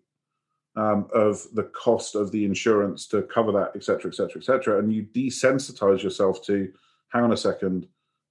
um, 0.78 1.10
of 1.14 1.44
the 1.54 1.64
cost 1.64 2.16
of 2.16 2.32
the 2.32 2.46
insurance 2.46 3.08
to 3.08 3.24
cover 3.24 3.52
that, 3.52 3.72
et 3.76 3.84
cetera, 3.84 4.12
et 4.12 4.16
cetera, 4.16 4.40
et 4.40 4.46
cetera. 4.46 4.80
And 4.80 4.94
you 4.94 5.04
desensitize 5.04 6.04
yourself 6.04 6.46
to, 6.46 6.72
hang 7.10 7.24
on 7.24 7.34
a 7.34 7.38
second, 7.38 7.88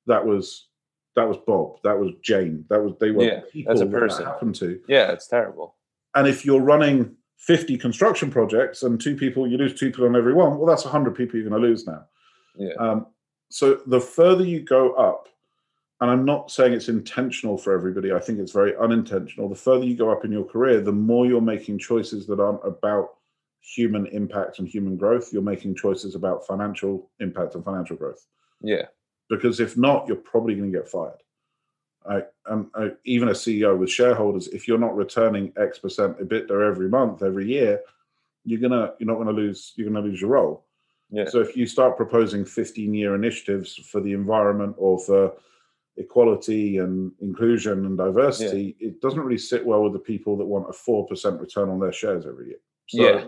that 0.06 0.24
was 0.24 0.68
that 1.16 1.26
was 1.26 1.38
Bob, 1.38 1.78
that 1.82 1.98
was 1.98 2.12
Jane, 2.22 2.64
that 2.68 2.80
was 2.80 2.92
they 3.00 3.10
were 3.10 3.24
yeah, 3.24 3.40
people 3.50 3.74
that's 3.74 3.80
a 3.80 3.86
person. 3.86 4.24
that 4.24 4.30
happened 4.30 4.54
to. 4.56 4.80
Yeah, 4.86 5.10
it's 5.10 5.26
terrible. 5.26 5.74
And 6.14 6.28
if 6.28 6.44
you're 6.44 6.60
running 6.60 7.16
50 7.38 7.76
construction 7.78 8.30
projects 8.30 8.82
and 8.82 9.00
two 9.00 9.16
people, 9.16 9.46
you 9.48 9.58
lose 9.58 9.74
two 9.74 9.90
people 9.90 10.06
on 10.06 10.14
every 10.14 10.34
one, 10.34 10.56
well, 10.56 10.66
that's 10.66 10.84
100 10.84 11.14
people 11.14 11.38
you're 11.38 11.48
going 11.48 11.60
to 11.60 11.68
lose 11.68 11.86
now. 11.86 12.04
Yeah. 12.56 12.74
Um, 12.78 13.06
so 13.50 13.80
the 13.86 14.00
further 14.00 14.44
you 14.44 14.60
go 14.60 14.92
up, 14.94 15.28
and 16.00 16.10
I'm 16.10 16.24
not 16.24 16.50
saying 16.50 16.72
it's 16.72 16.88
intentional 16.88 17.56
for 17.56 17.72
everybody, 17.72 18.12
I 18.12 18.20
think 18.20 18.38
it's 18.38 18.52
very 18.52 18.76
unintentional. 18.76 19.48
The 19.48 19.54
further 19.54 19.84
you 19.84 19.96
go 19.96 20.10
up 20.10 20.24
in 20.24 20.32
your 20.32 20.44
career, 20.44 20.80
the 20.80 20.92
more 20.92 21.26
you're 21.26 21.40
making 21.40 21.78
choices 21.78 22.26
that 22.26 22.40
aren't 22.40 22.66
about 22.66 23.14
human 23.60 24.06
impact 24.08 24.58
and 24.58 24.68
human 24.68 24.96
growth. 24.96 25.32
You're 25.32 25.42
making 25.42 25.74
choices 25.74 26.14
about 26.14 26.46
financial 26.46 27.10
impact 27.18 27.54
and 27.54 27.64
financial 27.64 27.96
growth. 27.96 28.24
Yeah 28.62 28.86
because 29.28 29.60
if 29.60 29.76
not, 29.76 30.06
you're 30.06 30.16
probably 30.16 30.54
going 30.54 30.72
to 30.72 30.78
get 30.78 30.88
fired. 30.88 31.18
I, 32.08 32.22
um, 32.48 32.70
I, 32.74 32.90
even 33.04 33.28
a 33.28 33.32
CEO 33.32 33.76
with 33.76 33.90
shareholders, 33.90 34.48
if 34.48 34.68
you're 34.68 34.78
not 34.78 34.94
returning 34.94 35.52
X 35.56 35.80
percent 35.80 36.18
EBITDA 36.18 36.68
every 36.68 36.88
month, 36.88 37.22
every 37.22 37.46
year, 37.46 37.80
you're 38.44 38.60
gonna 38.60 38.92
you're 39.00 39.08
not 39.08 39.18
gonna 39.18 39.32
lose 39.32 39.72
you're 39.74 39.88
gonna 39.88 40.06
lose 40.06 40.20
your 40.20 40.30
role. 40.30 40.66
Yeah. 41.10 41.28
So 41.28 41.40
if 41.40 41.56
you 41.56 41.66
start 41.66 41.96
proposing 41.96 42.44
15 42.44 42.94
year 42.94 43.16
initiatives 43.16 43.74
for 43.74 44.00
the 44.00 44.12
environment 44.12 44.76
or 44.78 45.00
for 45.00 45.32
equality 45.96 46.78
and 46.78 47.12
inclusion 47.20 47.86
and 47.86 47.96
diversity, 47.96 48.76
it 48.80 49.00
doesn't 49.00 49.20
really 49.20 49.38
sit 49.38 49.64
well 49.64 49.82
with 49.82 49.92
the 49.92 49.98
people 49.98 50.36
that 50.36 50.44
want 50.44 50.68
a 50.68 50.72
four 50.72 51.06
percent 51.06 51.40
return 51.40 51.68
on 51.68 51.80
their 51.80 51.92
shares 51.92 52.26
every 52.26 52.48
year. 52.48 52.58
So, 52.88 53.02
Yeah. 53.02 53.24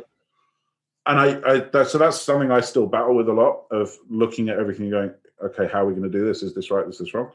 And 1.06 1.18
I, 1.18 1.50
I 1.50 1.60
that, 1.60 1.88
so 1.88 1.96
that's 1.96 2.20
something 2.20 2.50
I 2.50 2.60
still 2.60 2.86
battle 2.86 3.16
with 3.16 3.28
a 3.28 3.32
lot 3.32 3.64
of 3.70 3.96
looking 4.10 4.50
at 4.50 4.58
everything 4.58 4.84
and 4.86 4.92
going, 4.92 5.14
okay, 5.42 5.66
how 5.72 5.82
are 5.82 5.86
we 5.86 5.94
going 5.94 6.10
to 6.10 6.18
do 6.18 6.26
this? 6.26 6.42
Is 6.42 6.54
this 6.54 6.70
right? 6.70 6.84
This 6.84 6.96
is 6.96 7.06
this 7.06 7.14
wrong? 7.14 7.30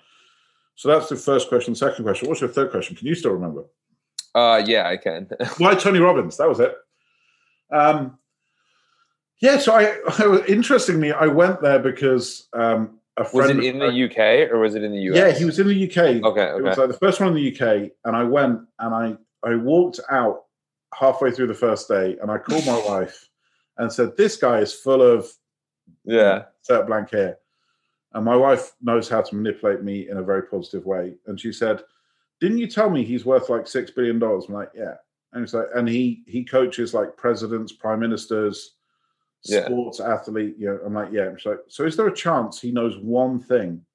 So 0.76 0.90
that's 0.90 1.10
the 1.10 1.16
first 1.16 1.50
question. 1.50 1.74
Second 1.74 2.04
question. 2.04 2.28
What's 2.28 2.42
your 2.42 2.50
third 2.50 2.72
question? 2.72 2.96
Can 2.96 3.08
you 3.08 3.16
still 3.16 3.32
remember? 3.32 3.64
Uh, 4.36 4.62
yeah, 4.66 4.88
I 4.88 4.98
can. 4.98 5.28
Why 5.58 5.76
Tony 5.76 6.00
Robbins? 6.00 6.38
That 6.38 6.50
was 6.50 6.60
it. 6.60 6.76
Um, 7.72 8.18
yeah. 9.42 9.58
So 9.58 9.74
I, 9.74 9.98
I 10.08 10.44
interestingly, 10.48 11.12
I 11.12 11.28
went 11.28 11.62
there 11.62 11.80
because 11.80 12.48
um, 12.54 13.00
was 13.34 13.50
it 13.50 13.64
in 13.64 13.80
the 13.80 14.06
UK 14.06 14.52
or 14.52 14.60
was 14.60 14.76
it 14.76 14.84
in 14.84 14.92
the 14.92 15.00
US? 15.12 15.16
Yeah, 15.16 15.32
he 15.32 15.46
was 15.46 15.60
in 15.60 15.68
the 15.68 15.84
UK. 15.86 15.98
Okay, 15.98 16.22
okay. 16.24 16.58
It 16.58 16.64
was 16.64 16.78
like 16.78 16.88
the 16.90 16.98
first 16.98 17.20
one 17.20 17.30
in 17.30 17.36
the 17.36 17.52
UK, 17.56 17.92
and 18.06 18.16
I 18.16 18.24
went 18.24 18.62
and 18.80 18.94
I 18.96 19.16
I 19.48 19.56
walked 19.56 20.00
out 20.10 20.46
halfway 20.94 21.32
through 21.32 21.48
the 21.48 21.54
first 21.54 21.88
day, 21.88 22.18
and 22.22 22.32
I 22.32 22.38
called 22.38 22.66
my 22.66 22.78
wife 22.88 23.30
and 23.78 23.92
said, 23.92 24.18
"This 24.18 24.38
guy 24.38 24.60
is 24.60 24.74
full 24.74 25.02
of 25.02 25.30
Yeah. 26.06 26.46
set 26.62 26.88
blank 26.88 27.12
hair," 27.12 27.38
and 28.14 28.26
my 28.26 28.36
wife 28.36 28.74
knows 28.82 29.08
how 29.10 29.22
to 29.22 29.36
manipulate 29.36 29.84
me 29.84 30.10
in 30.10 30.18
a 30.18 30.24
very 30.24 30.44
positive 30.44 30.86
way, 30.86 31.16
and 31.28 31.40
she 31.40 31.52
said, 31.52 31.84
"Didn't 32.40 32.58
you 32.58 32.68
tell 32.68 32.90
me 32.90 33.04
he's 33.04 33.26
worth 33.26 33.50
like 33.50 33.68
six 33.68 33.92
billion 33.92 34.18
dollars?" 34.18 34.46
I'm 34.48 34.56
like, 34.56 34.72
"Yeah," 34.74 34.96
and 35.34 35.44
it's 35.44 35.54
like, 35.54 35.68
and 35.76 35.88
he 35.88 36.24
he 36.26 36.44
coaches 36.44 36.94
like 36.96 37.16
presidents, 37.16 37.72
prime 37.72 38.00
ministers. 38.00 38.72
Yeah. 39.46 39.66
Sports 39.66 40.00
athlete, 40.00 40.56
you 40.58 40.68
know, 40.68 40.80
I'm 40.86 40.94
like, 40.94 41.12
yeah. 41.12 41.32
Like, 41.46 41.60
so 41.68 41.86
is 41.86 41.98
there 41.98 42.08
a 42.08 42.16
chance 42.16 42.62
he 42.62 42.72
knows 42.72 42.98
one 42.98 43.40
thing 43.40 43.86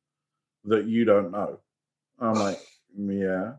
that 0.65 0.87
you 0.87 1.05
don't 1.05 1.31
know? 1.31 1.59
I'm 2.19 2.35
like, 2.35 2.61
yeah. 2.97 3.53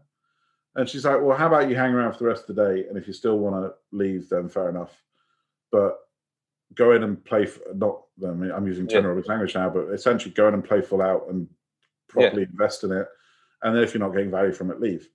And 0.75 0.87
she's 0.87 1.03
like, 1.03 1.21
well, 1.21 1.37
how 1.37 1.47
about 1.47 1.69
you 1.69 1.75
hang 1.75 1.93
around 1.93 2.13
for 2.13 2.19
the 2.19 2.25
rest 2.25 2.49
of 2.49 2.55
the 2.55 2.63
day? 2.73 2.87
And 2.87 2.97
if 2.97 3.07
you 3.07 3.13
still 3.13 3.39
want 3.39 3.55
to 3.55 3.73
leave, 3.91 4.29
then 4.29 4.49
fair 4.49 4.69
enough. 4.69 5.01
But 5.71 5.97
go 6.75 6.91
in 6.91 7.03
and 7.03 7.23
play, 7.25 7.47
for, 7.47 7.73
not, 7.73 8.03
I 8.25 8.31
mean, 8.31 8.51
I'm 8.51 8.67
using 8.67 8.85
Yeah. 8.85 8.97
Tony 8.97 9.07
Robbins 9.07 9.27
language 9.27 9.55
now, 9.55 9.69
but 9.69 9.89
essentially 9.89 10.33
go 10.33 10.47
in 10.47 10.53
and 10.53 10.63
play 10.63 10.81
full 10.81 11.01
out 11.01 11.25
and 11.29 11.47
properly 12.07 12.43
invest 12.43 12.83
in 12.83 12.91
it. 12.91 13.07
And 13.63 13.75
then 13.75 13.83
if 13.83 13.93
you're 13.93 13.99
not 13.99 14.13
getting 14.13 14.31
value 14.31 14.53
from 14.53 14.71
it, 14.71 14.79
leave. 14.79 15.09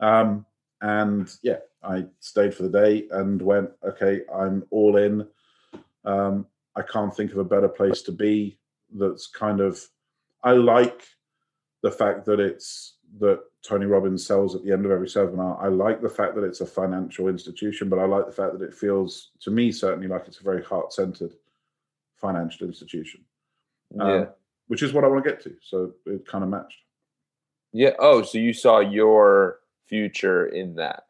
Um, 0.00 0.46
and 0.80 1.30
yeah, 1.42 1.58
I 1.82 2.06
stayed 2.20 2.54
for 2.54 2.62
the 2.62 2.68
day 2.70 3.06
and 3.10 3.40
went, 3.40 3.70
okay, 3.84 4.22
I'm 4.34 4.64
all 4.70 4.96
in. 4.96 5.26
Um, 6.06 6.46
I 6.74 6.82
can't 6.82 7.14
think 7.14 7.32
of 7.32 7.38
a 7.38 7.44
better 7.44 7.68
place 7.68 8.02
to 8.02 8.12
be. 8.12 8.58
That's 8.94 9.26
kind 9.26 9.60
of, 9.60 9.80
I 10.42 10.52
like 10.52 11.02
the 11.82 11.90
fact 11.90 12.24
that 12.26 12.40
it's 12.40 12.94
that 13.18 13.40
Tony 13.62 13.86
Robbins 13.86 14.26
sells 14.26 14.54
at 14.54 14.62
the 14.62 14.72
end 14.72 14.84
of 14.84 14.90
every 14.92 15.08
seminar. 15.08 15.58
I 15.62 15.68
like 15.68 16.00
the 16.00 16.08
fact 16.08 16.34
that 16.36 16.44
it's 16.44 16.60
a 16.60 16.66
financial 16.66 17.28
institution, 17.28 17.88
but 17.88 17.98
I 17.98 18.04
like 18.04 18.26
the 18.26 18.32
fact 18.32 18.52
that 18.58 18.64
it 18.64 18.74
feels 18.74 19.30
to 19.40 19.50
me 19.50 19.72
certainly 19.72 20.08
like 20.08 20.24
it's 20.26 20.40
a 20.40 20.44
very 20.44 20.62
heart 20.62 20.92
centered 20.92 21.34
financial 22.16 22.66
institution, 22.66 23.24
um, 24.00 24.08
Yeah. 24.08 24.26
which 24.68 24.82
is 24.82 24.92
what 24.92 25.04
I 25.04 25.08
want 25.08 25.24
to 25.24 25.30
get 25.30 25.40
to. 25.42 25.56
So 25.62 25.92
it 26.06 26.26
kind 26.26 26.44
of 26.44 26.50
matched. 26.50 26.78
Yeah. 27.72 27.94
Oh, 27.98 28.22
so 28.22 28.38
you 28.38 28.52
saw 28.52 28.78
your 28.80 29.60
future 29.86 30.46
in 30.46 30.76
that. 30.76 31.05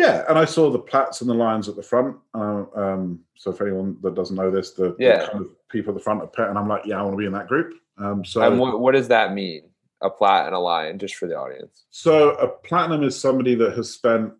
Yeah, 0.00 0.24
and 0.30 0.38
I 0.38 0.46
saw 0.46 0.70
the 0.70 0.78
plats 0.78 1.20
and 1.20 1.28
the 1.28 1.34
lions 1.34 1.68
at 1.68 1.76
the 1.76 1.82
front. 1.82 2.16
Uh, 2.34 2.64
um, 2.74 3.20
so 3.36 3.50
if 3.50 3.60
anyone 3.60 3.98
that 4.02 4.14
doesn't 4.14 4.34
know 4.34 4.50
this, 4.50 4.70
the, 4.70 4.96
the 4.98 5.28
kind 5.30 5.44
of 5.44 5.68
people 5.68 5.90
at 5.92 5.98
the 5.98 6.02
front 6.02 6.22
are 6.22 6.26
pet, 6.26 6.48
and 6.48 6.58
I'm 6.58 6.68
like, 6.68 6.86
yeah, 6.86 6.98
I 6.98 7.02
want 7.02 7.12
to 7.12 7.18
be 7.18 7.26
in 7.26 7.32
that 7.32 7.48
group. 7.48 7.74
Um, 7.98 8.24
so 8.24 8.40
and 8.40 8.58
what, 8.58 8.80
what 8.80 8.92
does 8.92 9.08
that 9.08 9.34
mean? 9.34 9.64
A 10.00 10.08
plat 10.08 10.46
and 10.46 10.54
a 10.54 10.58
lion, 10.58 10.98
just 10.98 11.16
for 11.16 11.28
the 11.28 11.36
audience. 11.36 11.84
So 11.90 12.30
a 12.30 12.48
platinum 12.48 13.02
is 13.02 13.20
somebody 13.20 13.54
that 13.56 13.76
has 13.76 13.90
spent 13.90 14.32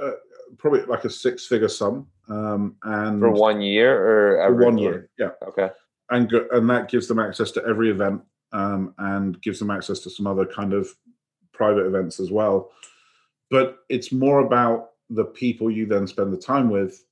uh, 0.00 0.12
probably 0.56 0.82
like 0.82 1.04
a 1.04 1.10
six-figure 1.10 1.68
sum, 1.68 2.06
um, 2.28 2.76
and 2.84 3.20
For 3.20 3.32
one 3.32 3.60
year 3.60 3.92
or 3.92 4.40
every 4.40 4.64
one 4.64 4.78
year, 4.78 5.10
yeah, 5.18 5.30
Okay. 5.48 5.70
and 6.10 6.30
go, 6.30 6.46
and 6.52 6.70
that 6.70 6.88
gives 6.88 7.08
them 7.08 7.18
access 7.18 7.50
to 7.52 7.64
every 7.66 7.90
event, 7.90 8.22
um, 8.52 8.94
and 8.98 9.42
gives 9.42 9.58
them 9.58 9.72
access 9.72 9.98
to 10.00 10.10
some 10.10 10.28
other 10.28 10.46
kind 10.46 10.72
of 10.72 10.88
private 11.52 11.86
events 11.86 12.20
as 12.20 12.30
well. 12.30 12.70
But 13.50 13.78
it's 13.88 14.12
more 14.12 14.40
about 14.40 14.90
the 15.10 15.24
people 15.24 15.70
you 15.70 15.86
then 15.86 16.06
spend 16.06 16.32
the 16.32 16.38
time 16.38 16.68
with. 16.70 17.04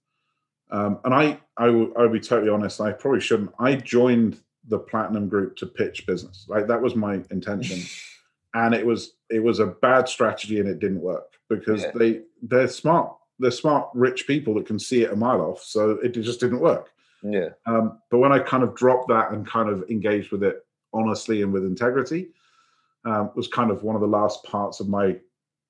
Um, 0.70 0.98
and 1.04 1.14
I, 1.14 1.38
I 1.56 1.68
will, 1.68 1.92
I 1.96 2.02
will 2.02 2.10
be 2.10 2.20
totally 2.20 2.50
honest. 2.50 2.80
I 2.80 2.92
probably 2.92 3.20
shouldn't. 3.20 3.52
I 3.58 3.76
joined 3.76 4.40
the 4.68 4.78
platinum 4.78 5.28
group 5.28 5.56
to 5.56 5.66
pitch 5.66 6.06
business. 6.06 6.46
Like 6.48 6.66
that 6.66 6.82
was 6.82 6.94
my 6.96 7.14
intention. 7.30 7.80
and 8.56 8.74
it 8.74 8.84
was 8.84 9.12
it 9.30 9.42
was 9.42 9.60
a 9.60 9.66
bad 9.66 10.08
strategy 10.08 10.58
and 10.60 10.68
it 10.68 10.78
didn't 10.80 11.00
work 11.00 11.34
because 11.48 11.82
Yeah. 11.82 11.90
they 11.94 12.22
they're 12.42 12.68
smart 12.68 13.14
they're 13.38 13.50
smart 13.50 13.90
rich 13.94 14.26
people 14.26 14.54
that 14.54 14.66
can 14.66 14.78
see 14.78 15.02
it 15.02 15.12
a 15.12 15.16
mile 15.16 15.42
off 15.42 15.62
so 15.62 15.90
it 16.02 16.10
just 16.10 16.40
didn't 16.40 16.60
work 16.60 16.90
Yeah. 17.22 17.50
um, 17.66 17.98
but 18.10 18.18
when 18.18 18.32
i 18.32 18.38
kind 18.38 18.62
of 18.62 18.74
dropped 18.74 19.08
that 19.08 19.30
and 19.32 19.46
kind 19.46 19.68
of 19.68 19.84
engaged 19.90 20.32
with 20.32 20.42
it 20.42 20.64
honestly 20.92 21.42
and 21.42 21.52
with 21.52 21.64
integrity 21.64 22.28
um, 23.04 23.30
was 23.36 23.46
kind 23.46 23.70
of 23.70 23.82
one 23.82 23.94
of 23.94 24.00
the 24.00 24.08
last 24.08 24.42
parts 24.44 24.80
of 24.80 24.88
my 24.88 25.16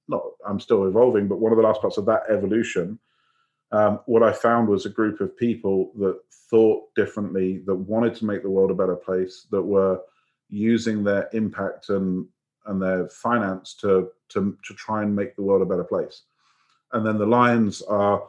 not 0.09 0.23
i'm 0.47 0.61
still 0.61 0.87
evolving 0.87 1.29
but 1.29 1.39
one 1.39 1.53
of 1.53 1.57
the 1.57 1.65
last 1.65 1.81
parts 1.81 1.97
of 1.97 2.07
that 2.07 2.23
evolution 2.29 2.99
um, 3.73 4.01
what 4.07 4.23
i 4.23 4.33
found 4.33 4.69
was 4.69 4.87
a 4.87 4.91
group 4.91 5.21
of 5.21 5.37
people 5.37 5.93
that 5.99 6.19
thought 6.51 6.83
differently 6.95 7.63
that 7.67 7.75
wanted 7.75 8.15
to 8.15 8.25
make 8.25 8.43
the 8.43 8.51
world 8.51 8.71
a 8.71 8.75
better 8.75 8.97
place 8.97 9.47
that 9.51 9.63
were 9.63 10.01
using 10.49 11.03
their 11.03 11.29
impact 11.33 11.89
and 11.89 12.27
and 12.67 12.83
their 12.83 13.09
finance 13.09 13.75
to 13.75 14.09
to 14.29 14.57
to 14.65 14.75
try 14.75 15.03
and 15.03 15.15
make 15.15 15.37
the 15.37 15.43
world 15.43 15.63
a 15.63 15.67
better 15.67 15.85
place. 15.85 16.23
And 16.93 17.07
then 17.07 17.19
the 17.19 17.27
lions 17.27 17.83
are 17.83 18.23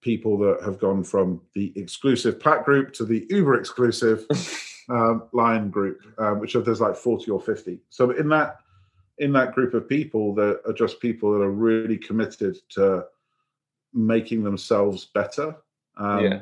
people 0.00 0.38
that 0.38 0.62
have 0.64 0.78
gone 0.78 1.02
from 1.02 1.40
the 1.54 1.72
exclusive 1.76 2.38
plat 2.38 2.64
group 2.64 2.92
to 2.94 3.04
the 3.04 3.26
uber 3.30 3.58
exclusive 3.58 4.24
um, 4.88 5.24
lion 5.32 5.70
group, 5.70 6.00
um, 6.18 6.38
which 6.38 6.52
there's 6.54 6.80
like 6.80 6.96
40 6.96 7.30
or 7.30 7.40
50. 7.40 7.80
So 7.90 8.10
in 8.10 8.28
that 8.28 8.58
in 9.18 9.32
that 9.32 9.54
group 9.54 9.74
of 9.74 9.88
people, 9.88 10.34
there 10.34 10.60
are 10.66 10.72
just 10.72 11.00
people 11.00 11.32
that 11.32 11.42
are 11.42 11.50
really 11.50 11.96
committed 11.96 12.58
to 12.70 13.06
making 13.92 14.44
themselves 14.44 15.06
better 15.06 15.56
um, 15.96 16.24
Yeah. 16.24 16.40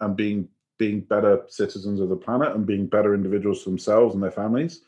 and 0.00 0.16
being 0.16 0.48
being 0.78 1.00
better 1.00 1.42
citizens 1.48 2.00
of 2.00 2.10
the 2.10 2.16
planet 2.16 2.54
and 2.54 2.66
being 2.66 2.86
better 2.86 3.14
individuals 3.14 3.62
for 3.62 3.70
themselves 3.70 4.14
and 4.14 4.22
their 4.22 4.30
families 4.30 4.82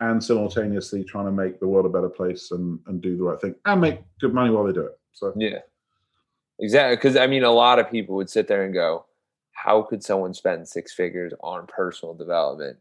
and 0.00 0.22
simultaneously 0.22 1.02
trying 1.02 1.24
to 1.24 1.32
make 1.32 1.58
the 1.60 1.66
world 1.66 1.86
a 1.86 1.88
better 1.88 2.10
place 2.10 2.50
and, 2.50 2.78
and 2.86 3.00
do 3.00 3.16
the 3.16 3.22
right 3.22 3.40
thing 3.40 3.54
and 3.64 3.80
make 3.80 4.00
good 4.20 4.34
money 4.34 4.50
while 4.50 4.64
they 4.64 4.72
do 4.72 4.84
it. 4.84 4.98
So 5.12 5.32
Yeah. 5.36 5.60
Exactly. 6.58 6.96
Because 6.96 7.16
I 7.16 7.26
mean, 7.26 7.42
a 7.42 7.50
lot 7.50 7.78
of 7.78 7.90
people 7.90 8.16
would 8.16 8.28
sit 8.28 8.48
there 8.48 8.64
and 8.64 8.74
go, 8.74 9.06
how 9.52 9.80
could 9.82 10.02
someone 10.02 10.34
spend 10.34 10.68
six 10.68 10.92
figures 10.92 11.32
on 11.40 11.66
personal 11.66 12.14
development? 12.14 12.76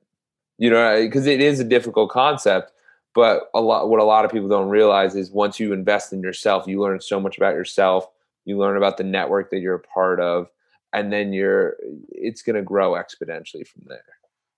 You 0.58 0.69
know, 0.69 1.02
because 1.02 1.28
it 1.28 1.39
is 1.39 1.62
a 1.62 1.63
difficult 1.63 2.10
concept. 2.10 2.74
But 3.15 3.50
a 3.54 3.62
lot, 3.62 3.89
what 3.89 4.00
a 4.00 4.04
lot 4.04 4.24
of 4.26 4.32
people 4.32 4.48
don't 4.50 4.69
realize 4.69 5.15
is 5.15 5.32
once 5.32 5.60
you 5.60 5.74
invest 5.74 6.13
in 6.13 6.22
yourself, 6.22 6.67
you 6.67 6.80
learn 6.82 7.02
so 7.02 7.19
much 7.19 7.38
about 7.38 7.56
yourself. 7.56 8.08
You 8.45 8.58
learn 8.58 8.78
about 8.78 8.98
the 8.98 9.04
network 9.04 9.50
that 9.52 9.60
you're 9.60 9.76
a 9.76 9.80
part 9.80 10.19
of, 10.19 10.48
and 10.93 11.12
then 11.12 11.34
you're, 11.34 11.76
it's 12.10 12.41
going 12.41 12.56
to 12.56 12.62
grow 12.62 12.93
exponentially 12.93 13.67
from 13.67 13.84
there. 13.88 14.04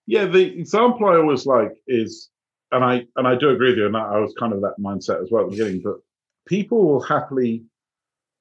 yeah, 0.05 0.25
the 0.25 0.43
example 0.59 1.07
I 1.07 1.15
always 1.15 1.45
like 1.45 1.71
is, 1.87 2.29
and 2.71 2.83
I 2.83 3.05
and 3.15 3.27
I 3.27 3.35
do 3.35 3.49
agree 3.49 3.69
with 3.69 3.77
you, 3.79 3.85
and 3.87 3.97
I 3.97 4.19
was 4.19 4.33
kind 4.39 4.53
of 4.53 4.61
that 4.61 4.75
mindset 4.79 5.21
as 5.21 5.29
well 5.31 5.43
at 5.45 5.51
the 5.51 5.57
beginning. 5.57 5.81
But 5.83 5.97
people 6.45 6.85
will 6.87 7.01
happily 7.01 7.63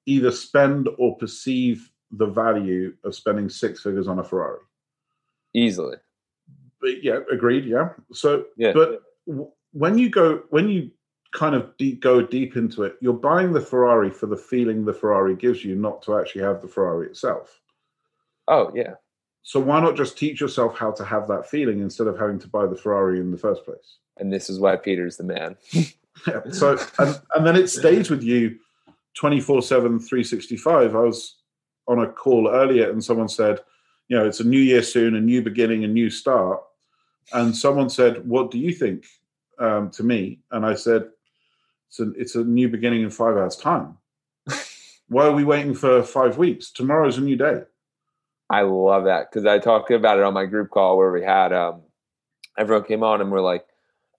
either 0.06 0.30
spend 0.30 0.88
or 0.98 1.16
perceive 1.16 1.90
the 2.12 2.26
value 2.26 2.94
of 3.04 3.14
spending 3.14 3.48
six 3.48 3.82
figures 3.82 4.08
on 4.08 4.18
a 4.18 4.24
Ferrari. 4.24 4.58
Easily. 5.54 5.96
But 6.80 7.02
yeah, 7.02 7.18
agreed. 7.32 7.64
Yeah. 7.64 7.90
So, 8.12 8.44
Yeah. 8.56 8.72
but 8.72 9.02
w- 9.26 9.50
when 9.72 9.98
you 9.98 10.10
go, 10.10 10.42
when 10.50 10.68
you 10.68 10.90
kind 11.32 11.54
of 11.54 11.76
deep, 11.76 12.00
go 12.00 12.22
deep 12.22 12.56
into 12.56 12.82
it, 12.82 12.96
you're 13.00 13.12
buying 13.12 13.52
the 13.52 13.60
Ferrari 13.60 14.10
for 14.10 14.26
the 14.26 14.36
feeling 14.36 14.84
the 14.84 14.92
Ferrari 14.92 15.36
gives 15.36 15.64
you, 15.64 15.76
not 15.76 16.02
to 16.02 16.18
actually 16.18 16.42
have 16.42 16.60
the 16.60 16.68
Ferrari 16.68 17.06
itself. 17.06 17.60
Oh 18.48 18.72
yeah. 18.74 18.94
So 19.42 19.60
why 19.60 19.80
not 19.80 19.96
just 19.96 20.18
teach 20.18 20.40
yourself 20.40 20.76
how 20.76 20.90
to 20.92 21.04
have 21.04 21.26
that 21.28 21.48
feeling 21.48 21.80
instead 21.80 22.06
of 22.06 22.18
having 22.18 22.38
to 22.40 22.48
buy 22.48 22.66
the 22.66 22.76
Ferrari 22.76 23.20
in 23.20 23.30
the 23.30 23.38
first 23.38 23.64
place? 23.64 23.98
And 24.18 24.32
this 24.32 24.50
is 24.50 24.60
why 24.60 24.76
Peter's 24.76 25.16
the 25.16 25.24
man. 25.24 25.56
Yeah. 26.26 26.40
So 26.52 26.76
and, 26.98 27.20
and 27.34 27.46
then 27.46 27.56
it 27.56 27.68
stays 27.70 28.10
with 28.10 28.22
you 28.22 28.58
24 29.14 29.62
7, 29.62 29.98
365. 30.00 30.94
I 30.94 30.98
was 30.98 31.36
on 31.88 32.00
a 32.00 32.08
call 32.12 32.50
earlier 32.50 32.90
and 32.90 33.02
someone 33.02 33.28
said, 33.28 33.60
you 34.08 34.18
know, 34.18 34.26
it's 34.26 34.40
a 34.40 34.44
new 34.44 34.60
year 34.60 34.82
soon, 34.82 35.14
a 35.14 35.20
new 35.20 35.40
beginning, 35.40 35.84
a 35.84 35.88
new 35.88 36.10
start. 36.10 36.60
And 37.32 37.56
someone 37.56 37.88
said, 37.88 38.28
What 38.28 38.50
do 38.50 38.58
you 38.58 38.72
think 38.72 39.06
um, 39.60 39.90
to 39.90 40.02
me? 40.02 40.40
And 40.50 40.66
I 40.66 40.74
said, 40.74 41.08
it's 41.88 42.00
a, 42.00 42.10
it's 42.12 42.34
a 42.34 42.44
new 42.44 42.68
beginning 42.68 43.02
in 43.02 43.10
five 43.10 43.36
hours' 43.36 43.56
time. 43.56 43.98
Why 45.08 45.26
are 45.26 45.32
we 45.32 45.44
waiting 45.44 45.74
for 45.74 46.02
five 46.02 46.38
weeks? 46.38 46.70
Tomorrow's 46.70 47.18
a 47.18 47.20
new 47.20 47.36
day. 47.36 47.62
I 48.48 48.62
love 48.62 49.04
that 49.04 49.30
because 49.30 49.46
I 49.46 49.58
talked 49.58 49.90
about 49.90 50.18
it 50.18 50.24
on 50.24 50.34
my 50.34 50.46
group 50.46 50.70
call 50.70 50.96
where 50.96 51.12
we 51.12 51.22
had 51.22 51.52
um, 51.52 51.82
everyone 52.58 52.84
came 52.84 53.02
on 53.02 53.20
and 53.20 53.30
we're 53.30 53.40
like, 53.40 53.64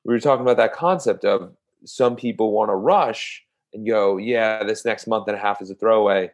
we 0.04 0.14
were 0.14 0.20
talking 0.20 0.42
about 0.42 0.58
that 0.58 0.74
concept 0.74 1.26
of 1.26 1.54
some 1.86 2.16
people 2.16 2.52
want 2.52 2.70
to 2.70 2.76
rush 2.76 3.44
and 3.74 3.86
go, 3.86 4.18
yeah, 4.18 4.64
this 4.64 4.86
next 4.86 5.08
month 5.08 5.28
and 5.28 5.38
a 5.38 5.40
half 5.40 5.62
is 5.62 5.70
a 5.70 5.76
throwaway. 5.76 6.32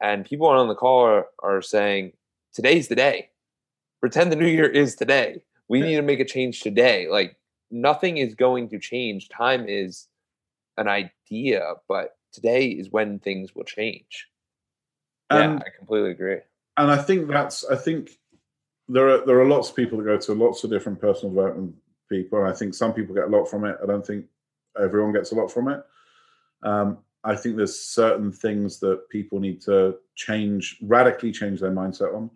And 0.00 0.24
people 0.24 0.46
on 0.46 0.68
the 0.68 0.74
call 0.74 1.04
are, 1.04 1.26
are 1.42 1.62
saying, 1.62 2.12
today's 2.54 2.88
the 2.88 2.96
day. 2.96 3.30
Pretend 4.00 4.32
the 4.32 4.36
new 4.36 4.46
year 4.46 4.68
is 4.68 4.96
today. 4.96 5.42
We 5.68 5.80
need 5.80 5.96
to 5.96 6.02
make 6.02 6.20
a 6.20 6.24
change 6.24 6.60
today. 6.60 7.08
Like 7.08 7.36
nothing 7.72 8.18
is 8.18 8.34
going 8.34 8.68
to 8.68 8.78
change. 8.78 9.28
Time 9.28 9.64
is 9.66 10.06
an 10.76 10.86
idea, 10.86 11.74
but 11.88 12.16
today 12.32 12.68
is 12.68 12.90
when 12.90 13.18
things 13.18 13.54
will 13.54 13.64
change. 13.64 14.28
And, 15.30 15.54
yeah, 15.54 15.64
I 15.66 15.76
completely 15.76 16.10
agree. 16.10 16.38
And 16.76 16.90
I 16.90 16.98
think 16.98 17.28
that's 17.28 17.64
I 17.64 17.76
think 17.76 18.18
there 18.88 19.08
are 19.08 19.26
there 19.26 19.40
are 19.40 19.48
lots 19.48 19.70
of 19.70 19.76
people 19.76 19.98
that 19.98 20.04
go 20.04 20.18
to 20.18 20.34
lots 20.34 20.64
of 20.64 20.70
different 20.70 21.00
personal 21.00 21.34
development 21.34 21.74
people, 22.08 22.38
and 22.38 22.48
I 22.48 22.52
think 22.52 22.74
some 22.74 22.92
people 22.92 23.14
get 23.14 23.24
a 23.24 23.36
lot 23.36 23.46
from 23.46 23.64
it. 23.64 23.76
I 23.82 23.86
don't 23.86 24.06
think 24.06 24.26
everyone 24.80 25.12
gets 25.12 25.32
a 25.32 25.34
lot 25.34 25.50
from 25.50 25.68
it. 25.68 25.82
Um, 26.62 26.98
I 27.24 27.36
think 27.36 27.56
there's 27.56 27.78
certain 27.78 28.32
things 28.32 28.80
that 28.80 29.08
people 29.08 29.38
need 29.38 29.60
to 29.62 29.96
change, 30.16 30.78
radically 30.82 31.30
change 31.30 31.60
their 31.60 31.70
mindset 31.70 32.14
on. 32.14 32.30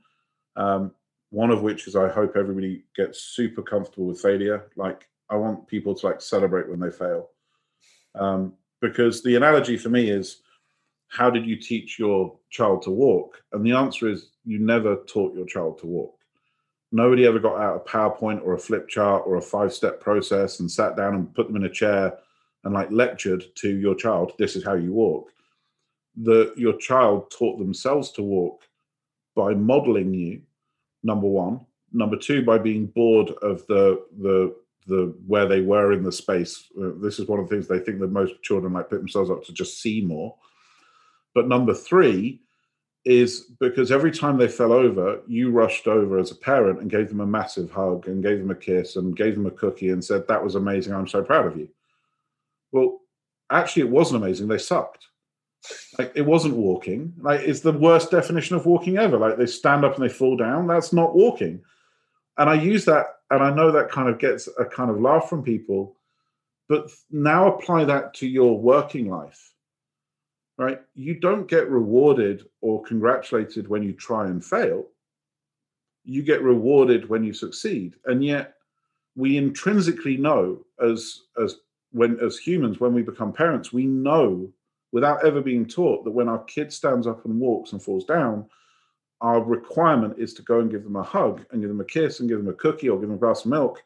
Um, 0.56 0.92
one 1.30 1.50
of 1.50 1.62
which 1.62 1.88
is 1.88 1.96
I 1.96 2.08
hope 2.08 2.36
everybody 2.36 2.84
gets 2.94 3.20
super 3.20 3.62
comfortable 3.62 4.06
with 4.06 4.20
failure. 4.20 4.66
Like 4.76 5.08
I 5.30 5.36
want 5.36 5.66
people 5.66 5.94
to 5.94 6.06
like 6.06 6.20
celebrate 6.20 6.68
when 6.68 6.80
they 6.80 6.90
fail. 6.90 7.30
Um, 8.14 8.54
because 8.80 9.22
the 9.22 9.36
analogy 9.36 9.76
for 9.76 9.88
me 9.88 10.10
is 10.10 10.42
how 11.08 11.30
did 11.30 11.46
you 11.46 11.56
teach 11.56 11.98
your 11.98 12.36
child 12.50 12.82
to 12.82 12.90
walk? 12.90 13.42
And 13.52 13.64
the 13.64 13.72
answer 13.72 14.08
is 14.08 14.30
you 14.44 14.58
never 14.58 14.96
taught 15.06 15.34
your 15.34 15.46
child 15.46 15.78
to 15.78 15.86
walk. 15.86 16.14
Nobody 16.92 17.26
ever 17.26 17.38
got 17.38 17.60
out 17.60 17.76
a 17.76 17.90
PowerPoint 17.90 18.44
or 18.44 18.54
a 18.54 18.58
flip 18.58 18.88
chart 18.88 19.24
or 19.26 19.36
a 19.36 19.42
five 19.42 19.72
step 19.72 20.00
process 20.00 20.60
and 20.60 20.70
sat 20.70 20.96
down 20.96 21.14
and 21.14 21.34
put 21.34 21.46
them 21.46 21.56
in 21.56 21.64
a 21.64 21.70
chair 21.70 22.18
and 22.64 22.74
like 22.74 22.90
lectured 22.90 23.44
to 23.56 23.76
your 23.76 23.94
child, 23.94 24.32
this 24.38 24.56
is 24.56 24.64
how 24.64 24.74
you 24.74 24.92
walk. 24.92 25.30
The 26.16 26.52
your 26.56 26.76
child 26.78 27.30
taught 27.30 27.58
themselves 27.58 28.10
to 28.12 28.22
walk 28.22 28.62
by 29.36 29.54
modeling 29.54 30.12
you, 30.14 30.42
number 31.04 31.28
one. 31.28 31.64
Number 31.92 32.16
two, 32.16 32.44
by 32.44 32.58
being 32.58 32.86
bored 32.86 33.30
of 33.42 33.64
the 33.68 34.04
the 34.20 34.56
the 34.86 35.14
where 35.26 35.46
they 35.46 35.60
were 35.60 35.92
in 35.92 36.02
the 36.02 36.12
space. 36.12 36.68
Uh, 36.80 36.90
this 36.96 37.18
is 37.18 37.28
one 37.28 37.40
of 37.40 37.48
the 37.48 37.54
things 37.54 37.66
they 37.66 37.78
think 37.78 38.00
that 38.00 38.12
most 38.12 38.42
children 38.42 38.72
might 38.72 38.88
put 38.88 38.98
themselves 38.98 39.30
up 39.30 39.44
to 39.44 39.52
just 39.52 39.80
see 39.80 40.00
more. 40.00 40.34
But 41.34 41.48
number 41.48 41.74
three 41.74 42.40
is 43.04 43.52
because 43.60 43.92
every 43.92 44.10
time 44.10 44.36
they 44.36 44.48
fell 44.48 44.72
over, 44.72 45.20
you 45.28 45.50
rushed 45.50 45.86
over 45.86 46.18
as 46.18 46.32
a 46.32 46.36
parent 46.36 46.80
and 46.80 46.90
gave 46.90 47.08
them 47.08 47.20
a 47.20 47.26
massive 47.26 47.70
hug 47.70 48.08
and 48.08 48.22
gave 48.22 48.38
them 48.38 48.50
a 48.50 48.54
kiss 48.54 48.96
and 48.96 49.16
gave 49.16 49.34
them 49.34 49.46
a 49.46 49.50
cookie 49.50 49.90
and 49.90 50.04
said, 50.04 50.26
That 50.26 50.42
was 50.42 50.54
amazing. 50.54 50.92
I'm 50.92 51.06
so 51.06 51.22
proud 51.22 51.46
of 51.46 51.56
you. 51.56 51.68
Well, 52.72 53.00
actually, 53.50 53.82
it 53.82 53.90
wasn't 53.90 54.22
amazing. 54.22 54.48
They 54.48 54.58
sucked. 54.58 55.06
Like 55.98 56.12
it 56.14 56.22
wasn't 56.22 56.56
walking. 56.56 57.12
Like 57.20 57.40
it's 57.40 57.60
the 57.60 57.72
worst 57.72 58.10
definition 58.10 58.56
of 58.56 58.66
walking 58.66 58.98
ever. 58.98 59.18
Like 59.18 59.36
they 59.36 59.46
stand 59.46 59.84
up 59.84 59.94
and 59.94 60.04
they 60.04 60.12
fall 60.12 60.36
down. 60.36 60.66
That's 60.66 60.92
not 60.92 61.14
walking. 61.14 61.62
And 62.38 62.50
I 62.50 62.54
use 62.54 62.84
that 62.84 63.06
and 63.30 63.42
I 63.42 63.54
know 63.54 63.70
that 63.72 63.90
kind 63.90 64.08
of 64.08 64.18
gets 64.18 64.48
a 64.58 64.64
kind 64.64 64.90
of 64.90 65.00
laugh 65.00 65.28
from 65.28 65.42
people, 65.42 65.96
but 66.68 66.90
now 67.10 67.52
apply 67.52 67.84
that 67.84 68.14
to 68.14 68.26
your 68.26 68.58
working 68.58 69.08
life, 69.08 69.52
right? 70.58 70.80
You 70.94 71.14
don't 71.14 71.48
get 71.48 71.68
rewarded 71.68 72.46
or 72.60 72.82
congratulated 72.84 73.68
when 73.68 73.82
you 73.82 73.92
try 73.92 74.26
and 74.26 74.44
fail. 74.44 74.86
You 76.04 76.22
get 76.22 76.42
rewarded 76.42 77.08
when 77.08 77.24
you 77.24 77.32
succeed. 77.32 77.96
And 78.04 78.24
yet, 78.24 78.54
we 79.16 79.36
intrinsically 79.36 80.16
know 80.16 80.64
as 80.80 81.22
as 81.42 81.56
when 81.90 82.18
as 82.20 82.36
humans 82.36 82.78
when 82.78 82.92
we 82.92 83.02
become 83.02 83.32
parents 83.32 83.72
we 83.72 83.86
know 83.86 84.48
without 84.92 85.24
ever 85.24 85.40
being 85.40 85.66
taught 85.66 86.04
that 86.04 86.10
when 86.10 86.28
our 86.28 86.44
kid 86.44 86.72
stands 86.72 87.06
up 87.06 87.24
and 87.24 87.40
walks 87.40 87.72
and 87.72 87.82
falls 87.82 88.04
down 88.04 88.46
our 89.20 89.42
requirement 89.42 90.18
is 90.18 90.34
to 90.34 90.42
go 90.42 90.60
and 90.60 90.70
give 90.70 90.84
them 90.84 90.96
a 90.96 91.02
hug 91.02 91.44
and 91.50 91.60
give 91.60 91.68
them 91.68 91.80
a 91.80 91.84
kiss 91.84 92.20
and 92.20 92.28
give 92.28 92.38
them 92.38 92.48
a 92.48 92.54
cookie 92.54 92.88
or 92.88 92.98
give 92.98 93.08
them 93.08 93.16
a 93.16 93.20
glass 93.20 93.44
of 93.44 93.50
milk 93.50 93.82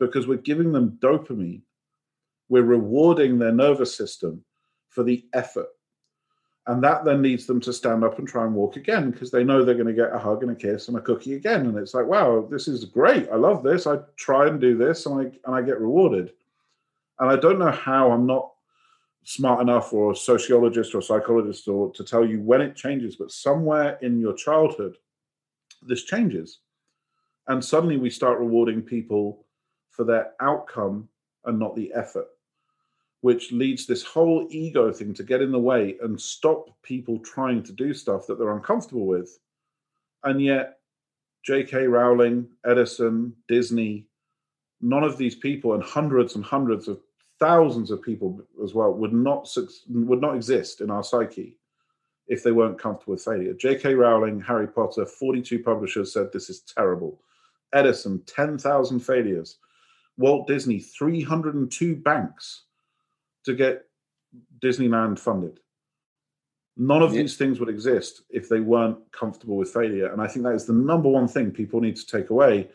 because 0.00 0.26
we're 0.26 0.38
giving 0.38 0.72
them 0.72 0.98
dopamine. 1.00 1.62
We're 2.48 2.62
rewarding 2.62 3.38
their 3.38 3.52
nervous 3.52 3.94
system 3.94 4.44
for 4.88 5.02
the 5.02 5.24
effort. 5.32 5.68
And 6.66 6.82
that 6.82 7.04
then 7.04 7.20
leads 7.20 7.46
them 7.46 7.60
to 7.60 7.74
stand 7.74 8.04
up 8.04 8.18
and 8.18 8.26
try 8.26 8.44
and 8.44 8.54
walk 8.54 8.76
again 8.76 9.10
because 9.10 9.30
they 9.30 9.44
know 9.44 9.62
they're 9.62 9.74
going 9.74 9.86
to 9.86 9.92
get 9.92 10.14
a 10.14 10.18
hug 10.18 10.42
and 10.42 10.52
a 10.52 10.54
kiss 10.54 10.88
and 10.88 10.96
a 10.96 11.00
cookie 11.00 11.34
again. 11.34 11.66
And 11.66 11.76
it's 11.76 11.92
like, 11.92 12.06
wow, 12.06 12.48
this 12.50 12.68
is 12.68 12.86
great. 12.86 13.28
I 13.30 13.36
love 13.36 13.62
this. 13.62 13.86
I 13.86 13.98
try 14.16 14.46
and 14.48 14.58
do 14.58 14.76
this 14.78 15.04
and 15.04 15.20
I, 15.20 15.24
and 15.46 15.54
I 15.54 15.60
get 15.60 15.78
rewarded. 15.78 16.32
And 17.18 17.30
I 17.30 17.36
don't 17.36 17.58
know 17.58 17.70
how 17.70 18.10
I'm 18.10 18.26
not 18.26 18.53
smart 19.24 19.60
enough 19.60 19.92
or 19.92 20.12
a 20.12 20.16
sociologist 20.16 20.94
or 20.94 20.98
a 20.98 21.02
psychologist 21.02 21.66
or 21.66 21.90
to 21.92 22.04
tell 22.04 22.24
you 22.24 22.40
when 22.40 22.60
it 22.60 22.76
changes, 22.76 23.16
but 23.16 23.32
somewhere 23.32 23.98
in 24.02 24.20
your 24.20 24.34
childhood, 24.34 24.96
this 25.82 26.04
changes. 26.04 26.60
And 27.48 27.64
suddenly 27.64 27.96
we 27.96 28.10
start 28.10 28.38
rewarding 28.38 28.82
people 28.82 29.46
for 29.90 30.04
their 30.04 30.32
outcome 30.40 31.08
and 31.44 31.58
not 31.58 31.74
the 31.74 31.92
effort, 31.94 32.26
which 33.22 33.52
leads 33.52 33.86
this 33.86 34.02
whole 34.02 34.46
ego 34.50 34.92
thing 34.92 35.14
to 35.14 35.22
get 35.22 35.42
in 35.42 35.52
the 35.52 35.58
way 35.58 35.96
and 36.02 36.20
stop 36.20 36.68
people 36.82 37.18
trying 37.18 37.62
to 37.62 37.72
do 37.72 37.92
stuff 37.92 38.26
that 38.26 38.38
they're 38.38 38.56
uncomfortable 38.56 39.06
with. 39.06 39.38
And 40.22 40.40
yet, 40.40 40.78
J.K. 41.44 41.86
Rowling, 41.86 42.48
Edison, 42.64 43.34
Disney, 43.48 44.06
none 44.80 45.04
of 45.04 45.18
these 45.18 45.34
people 45.34 45.74
and 45.74 45.82
hundreds 45.82 46.34
and 46.34 46.44
hundreds 46.44 46.88
of 46.88 47.00
thousands 47.38 47.90
of 47.90 48.02
people 48.02 48.40
as 48.62 48.74
well 48.74 48.92
would 48.92 49.12
not 49.12 49.48
would 49.88 50.20
not 50.20 50.36
exist 50.36 50.80
in 50.80 50.90
our 50.90 51.02
psyche 51.02 51.58
if 52.26 52.42
they 52.42 52.52
weren't 52.52 52.78
comfortable 52.78 53.12
with 53.12 53.24
failure. 53.24 53.52
J.K. 53.52 53.94
Rowling, 53.94 54.40
Harry 54.40 54.66
Potter, 54.66 55.04
42 55.04 55.58
publishers 55.58 56.12
said 56.12 56.32
this 56.32 56.48
is 56.48 56.60
terrible. 56.60 57.20
Edison, 57.72 58.22
10,000 58.26 59.00
failures. 59.00 59.58
Walt 60.16 60.46
Disney, 60.46 60.78
302 60.78 61.96
banks 61.96 62.62
to 63.44 63.54
get 63.54 63.86
Disneyland 64.62 65.18
funded. 65.18 65.60
None 66.76 67.02
of 67.02 67.12
yeah. 67.12 67.22
these 67.22 67.36
things 67.36 67.60
would 67.60 67.68
exist 67.68 68.22
if 68.30 68.48
they 68.48 68.60
weren't 68.60 68.98
comfortable 69.12 69.56
with 69.56 69.72
failure. 69.72 70.12
And 70.12 70.20
I 70.20 70.26
think 70.26 70.44
that 70.44 70.54
is 70.54 70.64
the 70.64 70.72
number 70.72 71.08
one 71.08 71.28
thing 71.28 71.50
people 71.50 71.80
need 71.80 71.96
to 71.96 72.06
take 72.06 72.30
away 72.30 72.68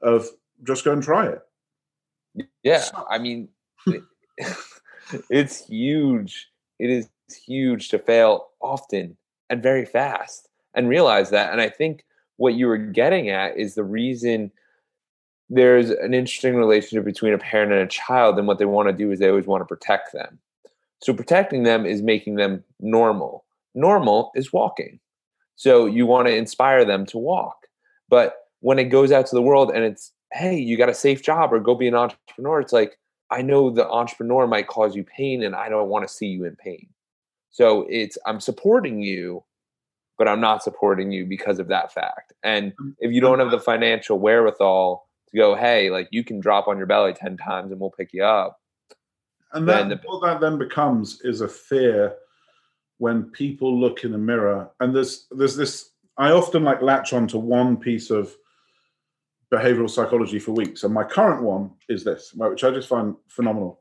of 0.00 0.28
just 0.64 0.84
go 0.84 0.92
and 0.92 1.02
try 1.02 1.28
it. 1.28 2.46
Yeah. 2.62 2.84
I 3.10 3.18
mean, 3.18 3.48
it's 5.30 5.66
huge. 5.66 6.48
It 6.78 6.90
is 6.90 7.08
huge 7.46 7.88
to 7.90 7.98
fail 7.98 8.48
often 8.60 9.16
and 9.50 9.62
very 9.62 9.84
fast 9.84 10.48
and 10.74 10.88
realize 10.88 11.30
that. 11.30 11.52
And 11.52 11.60
I 11.60 11.68
think 11.68 12.04
what 12.36 12.54
you 12.54 12.66
were 12.66 12.78
getting 12.78 13.28
at 13.28 13.56
is 13.56 13.74
the 13.74 13.84
reason 13.84 14.50
there's 15.48 15.90
an 15.90 16.14
interesting 16.14 16.56
relationship 16.56 17.04
between 17.04 17.34
a 17.34 17.38
parent 17.38 17.72
and 17.72 17.82
a 17.82 17.86
child 17.86 18.38
and 18.38 18.48
what 18.48 18.58
they 18.58 18.64
want 18.64 18.88
to 18.88 18.92
do 18.92 19.10
is 19.12 19.18
they 19.18 19.28
always 19.28 19.46
want 19.46 19.60
to 19.60 19.66
protect 19.66 20.12
them. 20.12 20.38
So 21.02 21.12
protecting 21.12 21.64
them 21.64 21.84
is 21.84 22.00
making 22.00 22.36
them 22.36 22.64
normal. 22.80 23.44
Normal 23.74 24.30
is 24.34 24.52
walking. 24.52 24.98
So 25.56 25.86
you 25.86 26.06
want 26.06 26.26
to 26.28 26.34
inspire 26.34 26.84
them 26.84 27.04
to 27.06 27.18
walk. 27.18 27.66
But 28.08 28.34
when 28.60 28.78
it 28.78 28.84
goes 28.84 29.12
out 29.12 29.26
to 29.26 29.34
the 29.34 29.42
world 29.42 29.70
and 29.74 29.84
it's, 29.84 30.12
hey, 30.32 30.56
you 30.56 30.78
got 30.78 30.88
a 30.88 30.94
safe 30.94 31.22
job 31.22 31.52
or 31.52 31.60
go 31.60 31.74
be 31.74 31.88
an 31.88 31.94
entrepreneur, 31.94 32.60
it's 32.60 32.72
like, 32.72 32.98
I 33.32 33.40
know 33.42 33.70
the 33.70 33.88
entrepreneur 33.88 34.46
might 34.46 34.66
cause 34.66 34.94
you 34.94 35.04
pain 35.04 35.42
and 35.42 35.54
I 35.54 35.70
don't 35.70 35.88
want 35.88 36.06
to 36.06 36.14
see 36.14 36.26
you 36.26 36.44
in 36.44 36.54
pain. 36.54 36.88
So 37.50 37.86
it's 37.88 38.18
I'm 38.26 38.40
supporting 38.40 39.02
you, 39.02 39.42
but 40.18 40.28
I'm 40.28 40.40
not 40.40 40.62
supporting 40.62 41.10
you 41.10 41.24
because 41.24 41.58
of 41.58 41.68
that 41.68 41.92
fact. 41.92 42.34
And 42.42 42.72
mm, 42.76 42.94
if 42.98 43.10
you 43.10 43.22
don't 43.22 43.38
have 43.38 43.50
the 43.50 43.58
financial 43.58 44.18
wherewithal 44.18 45.08
to 45.30 45.36
go, 45.36 45.54
hey, 45.54 45.90
like 45.90 46.08
you 46.10 46.22
can 46.22 46.40
drop 46.40 46.68
on 46.68 46.76
your 46.76 46.86
belly 46.86 47.14
10 47.14 47.38
times 47.38 47.72
and 47.72 47.80
we'll 47.80 47.90
pick 47.90 48.12
you 48.12 48.22
up. 48.22 48.60
And 49.54 49.66
that, 49.68 49.88
the, 49.88 50.00
what 50.04 50.22
that 50.26 50.40
then 50.40 50.58
becomes 50.58 51.20
is 51.22 51.40
a 51.40 51.48
fear 51.48 52.14
when 52.98 53.24
people 53.24 53.78
look 53.78 54.04
in 54.04 54.12
the 54.12 54.18
mirror. 54.18 54.70
And 54.80 54.94
there's 54.94 55.26
there's 55.30 55.56
this 55.56 55.90
I 56.18 56.30
often 56.30 56.64
like 56.64 56.82
latch 56.82 57.12
on 57.12 57.26
to 57.28 57.38
one 57.38 57.76
piece 57.76 58.10
of 58.10 58.36
behavioral 59.52 59.90
psychology 59.90 60.38
for 60.38 60.52
weeks. 60.52 60.82
And 60.82 60.94
my 60.94 61.04
current 61.04 61.42
one 61.42 61.70
is 61.88 62.02
this, 62.02 62.32
which 62.34 62.64
I 62.64 62.70
just 62.70 62.88
find 62.88 63.14
phenomenal. 63.28 63.80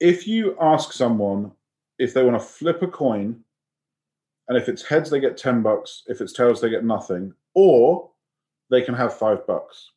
If 0.00 0.26
you 0.26 0.56
ask 0.60 0.92
someone 0.92 1.52
if 1.98 2.12
they 2.12 2.24
want 2.24 2.40
to 2.40 2.46
flip 2.46 2.82
a 2.82 2.88
coin, 2.88 3.44
and 4.48 4.58
if 4.58 4.68
it's 4.68 4.82
heads, 4.82 5.08
they 5.08 5.20
get 5.20 5.36
10 5.36 5.62
bucks, 5.62 6.02
if 6.08 6.20
it's 6.20 6.32
tails, 6.32 6.60
they 6.60 6.68
get 6.68 6.84
nothing, 6.84 7.32
or 7.54 8.10
they 8.70 8.82
can 8.82 8.94
have 8.94 9.16
five 9.16 9.46
bucks. 9.46 9.90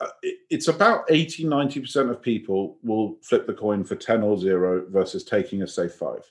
Uh, 0.00 0.08
it's 0.48 0.68
about 0.68 1.04
80 1.10 1.44
90% 1.44 2.08
of 2.08 2.22
people 2.22 2.78
will 2.84 3.16
flip 3.20 3.48
the 3.48 3.54
coin 3.54 3.82
for 3.82 3.96
10 3.96 4.22
or 4.22 4.38
zero 4.38 4.86
versus 4.88 5.24
taking 5.24 5.62
a 5.62 5.66
safe 5.66 5.94
five. 5.94 6.22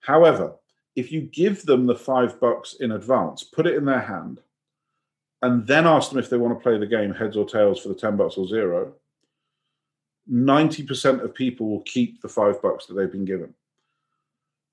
However, 0.00 0.56
if 0.94 1.10
you 1.10 1.22
give 1.22 1.64
them 1.64 1.86
the 1.86 1.96
five 1.96 2.38
bucks 2.38 2.76
in 2.80 2.92
advance, 2.92 3.44
put 3.44 3.66
it 3.66 3.76
in 3.76 3.86
their 3.86 4.00
hand, 4.00 4.40
and 5.42 5.66
then 5.66 5.86
ask 5.86 6.10
them 6.10 6.18
if 6.18 6.28
they 6.28 6.36
want 6.36 6.58
to 6.58 6.62
play 6.62 6.78
the 6.78 6.86
game 6.86 7.14
heads 7.14 7.36
or 7.36 7.46
tails 7.46 7.80
for 7.80 7.88
the 7.88 7.94
10 7.94 8.16
bucks 8.16 8.36
or 8.36 8.46
zero, 8.46 8.92
90% 10.30 11.24
of 11.24 11.34
people 11.34 11.68
will 11.68 11.82
keep 11.82 12.20
the 12.20 12.28
five 12.28 12.60
bucks 12.60 12.86
that 12.86 12.94
they've 12.94 13.10
been 13.10 13.24
given. 13.24 13.54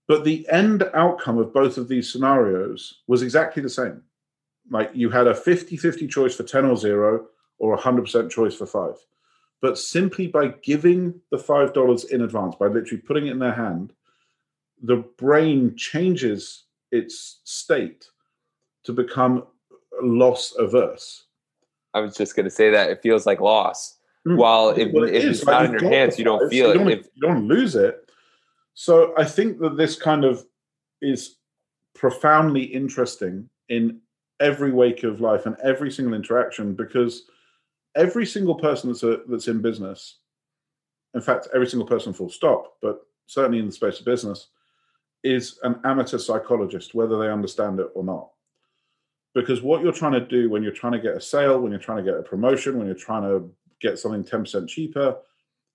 But 0.08 0.24
the 0.24 0.48
end 0.50 0.84
outcome 0.94 1.38
of 1.38 1.54
both 1.54 1.78
of 1.78 1.88
these 1.88 2.12
scenarios 2.12 3.02
was 3.08 3.22
exactly 3.22 3.62
the 3.62 3.70
same. 3.70 4.04
Like 4.70 4.92
you 4.94 5.10
had 5.10 5.28
a 5.28 5.36
50 5.36 5.78
50 5.78 6.08
choice 6.08 6.36
for 6.36 6.44
10 6.44 6.66
or 6.66 6.78
zero, 6.78 7.28
or 7.60 7.74
a 7.74 7.78
100% 7.78 8.30
choice 8.30 8.56
for 8.56 8.66
five. 8.66 8.96
But 9.62 9.78
simply 9.78 10.28
by 10.28 10.50
giving 10.62 11.20
the 11.32 11.38
$5 11.38 12.10
in 12.12 12.22
advance, 12.22 12.56
by 12.56 12.68
literally 12.68 13.02
putting 13.02 13.28
it 13.28 13.32
in 13.32 13.40
their 13.40 13.54
hand, 13.54 13.94
the 14.82 14.98
brain 15.18 15.76
changes 15.76 16.66
its 16.92 17.40
state 17.44 18.08
to 18.84 18.94
become 18.94 19.48
loss 20.02 20.54
averse. 20.58 21.26
I 21.94 22.00
was 22.00 22.16
just 22.16 22.36
going 22.36 22.46
to 22.46 22.52
say 22.52 22.70
that 22.70 22.90
it 22.90 23.02
feels 23.02 23.26
like 23.26 23.40
loss. 23.40 23.98
Mm. 24.28 24.38
While 24.38 24.70
if, 24.70 24.92
well, 24.94 25.04
it 25.04 25.16
if 25.16 25.24
it's 25.24 25.46
not 25.46 25.66
in 25.66 25.72
your 25.72 25.90
hands, 25.90 26.20
you 26.20 26.26
don't 26.26 26.50
feel 26.50 26.74
so 26.74 26.74
you 26.74 26.88
it. 26.90 26.96
Don't, 26.96 27.12
you 27.16 27.22
don't 27.22 27.48
lose 27.48 27.76
it. 27.76 28.10
So 28.74 29.14
I 29.18 29.24
think 29.26 29.60
that 29.60 29.78
this 29.78 29.96
kind 29.96 30.24
of 30.24 30.46
is 31.02 31.38
profoundly 31.96 32.64
interesting 32.64 33.50
in 33.70 34.00
every 34.40 34.72
wake 34.72 35.04
of 35.04 35.20
life 35.20 35.46
and 35.46 35.56
every 35.64 35.92
single 35.92 36.14
interaction 36.14 36.76
because 36.76 37.24
every 37.96 38.26
single 38.26 38.56
person 38.56 38.92
that's 38.92 39.04
a, 39.04 39.22
that's 39.28 39.48
in 39.48 39.62
business, 39.62 40.20
in 41.16 41.22
fact, 41.22 41.48
every 41.54 41.68
single 41.68 41.88
person 41.88 42.14
full 42.14 42.30
stop, 42.30 42.76
but 42.82 43.02
certainly 43.26 43.60
in 43.60 43.66
the 43.66 43.72
space 43.72 44.00
of 44.00 44.06
business, 44.06 44.50
is 45.24 45.60
an 45.64 45.80
amateur 45.84 46.20
psychologist, 46.20 46.94
whether 46.94 47.18
they 47.18 47.32
understand 47.32 47.80
it 47.80 47.90
or 47.96 48.04
not. 48.04 48.30
Because 49.38 49.62
what 49.62 49.84
you're 49.84 49.92
trying 49.92 50.14
to 50.14 50.20
do 50.20 50.50
when 50.50 50.64
you're 50.64 50.72
trying 50.72 50.94
to 50.94 51.00
get 51.00 51.16
a 51.16 51.22
sale, 51.22 51.60
when 51.60 51.72
you're 51.72 51.80
trying 51.80 52.04
to 52.04 52.12
get 52.12 52.20
a 52.20 52.24
promotion, 52.24 52.76
when 52.76 52.88
you're 52.88 52.96
trying 52.96 53.22
to 53.22 53.48
get 53.80 54.00
something 54.00 54.24
10% 54.24 54.68
cheaper, 54.68 55.16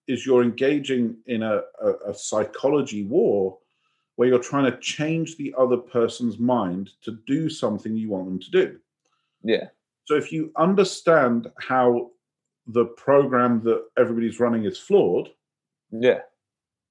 is 0.08 0.26
you're 0.26 0.42
engaging 0.42 1.16
in 1.26 1.44
a, 1.44 1.60
a, 1.80 2.10
a 2.10 2.14
psychology 2.14 3.04
war 3.04 3.56
where 4.16 4.26
you're 4.26 4.40
trying 4.40 4.64
to 4.64 4.76
change 4.78 5.36
the 5.36 5.54
other 5.56 5.76
person's 5.76 6.40
mind 6.40 6.90
to 7.02 7.18
do 7.28 7.48
something 7.48 7.96
you 7.96 8.10
want 8.10 8.24
them 8.24 8.40
to 8.40 8.50
do. 8.50 8.78
Yeah. 9.44 9.68
So 10.06 10.16
if 10.16 10.32
you 10.32 10.50
understand 10.56 11.48
how 11.60 12.10
the 12.66 12.86
program 12.86 13.62
that 13.62 13.84
everybody's 13.96 14.40
running 14.40 14.64
is 14.64 14.76
flawed, 14.76 15.30
yeah, 15.92 16.18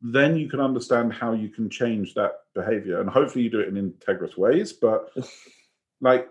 then 0.01 0.37
you 0.37 0.49
can 0.49 0.61
understand 0.61 1.11
how 1.11 1.33
you 1.33 1.49
can 1.49 1.69
change 1.69 2.13
that 2.13 2.31
behavior. 2.55 3.01
And 3.01 3.09
hopefully 3.09 3.43
you 3.43 3.49
do 3.49 3.59
it 3.59 3.67
in 3.67 3.91
integrous 3.91 4.37
ways. 4.37 4.71
But 4.71 5.13
like 6.01 6.29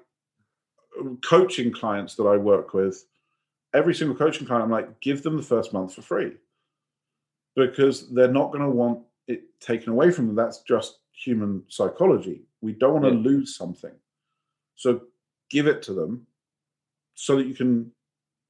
coaching 1.24 1.72
clients 1.72 2.14
that 2.16 2.24
I 2.24 2.36
work 2.36 2.74
with, 2.74 3.04
every 3.74 3.94
single 3.94 4.16
coaching 4.16 4.46
client, 4.46 4.64
I'm 4.64 4.70
like, 4.70 5.00
give 5.00 5.22
them 5.22 5.36
the 5.36 5.42
first 5.42 5.72
month 5.72 5.94
for 5.94 6.02
free 6.02 6.32
because 7.56 8.12
they're 8.12 8.32
not 8.32 8.52
going 8.52 8.64
to 8.64 8.70
want 8.70 9.00
it 9.26 9.42
taken 9.60 9.90
away 9.92 10.10
from 10.10 10.26
them. 10.26 10.36
That's 10.36 10.62
just 10.62 10.98
human 11.12 11.62
psychology. 11.68 12.42
We 12.60 12.72
don't 12.72 12.94
want 12.94 13.04
to 13.04 13.12
yeah. 13.12 13.36
lose 13.36 13.56
something. 13.56 13.92
So 14.76 15.02
give 15.50 15.66
it 15.66 15.82
to 15.82 15.94
them 15.94 16.26
so 17.14 17.36
that 17.36 17.46
you 17.46 17.54
can 17.54 17.90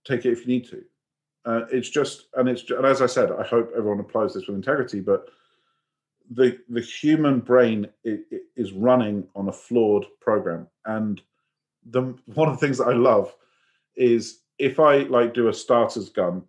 take 0.06 0.24
it 0.24 0.32
if 0.32 0.40
you 0.40 0.46
need 0.46 0.68
to. 0.70 0.82
Uh, 1.44 1.62
it's 1.72 1.88
just, 1.88 2.26
and 2.34 2.48
it's, 2.48 2.70
and 2.70 2.84
as 2.84 3.02
I 3.02 3.06
said, 3.06 3.32
I 3.32 3.42
hope 3.42 3.72
everyone 3.76 4.00
applies 4.00 4.34
this 4.34 4.46
with 4.46 4.56
integrity. 4.56 5.00
But 5.00 5.30
the 6.30 6.58
the 6.68 6.80
human 6.80 7.40
brain 7.40 7.88
is 8.04 8.72
running 8.72 9.26
on 9.34 9.48
a 9.48 9.52
flawed 9.52 10.06
program, 10.20 10.68
and 10.84 11.20
the 11.84 12.14
one 12.26 12.48
of 12.48 12.58
the 12.58 12.66
things 12.66 12.78
that 12.78 12.88
I 12.88 12.92
love 12.92 13.34
is 13.96 14.40
if 14.58 14.78
I 14.78 14.98
like 14.98 15.34
do 15.34 15.48
a 15.48 15.54
starter's 15.54 16.10
gun, 16.10 16.42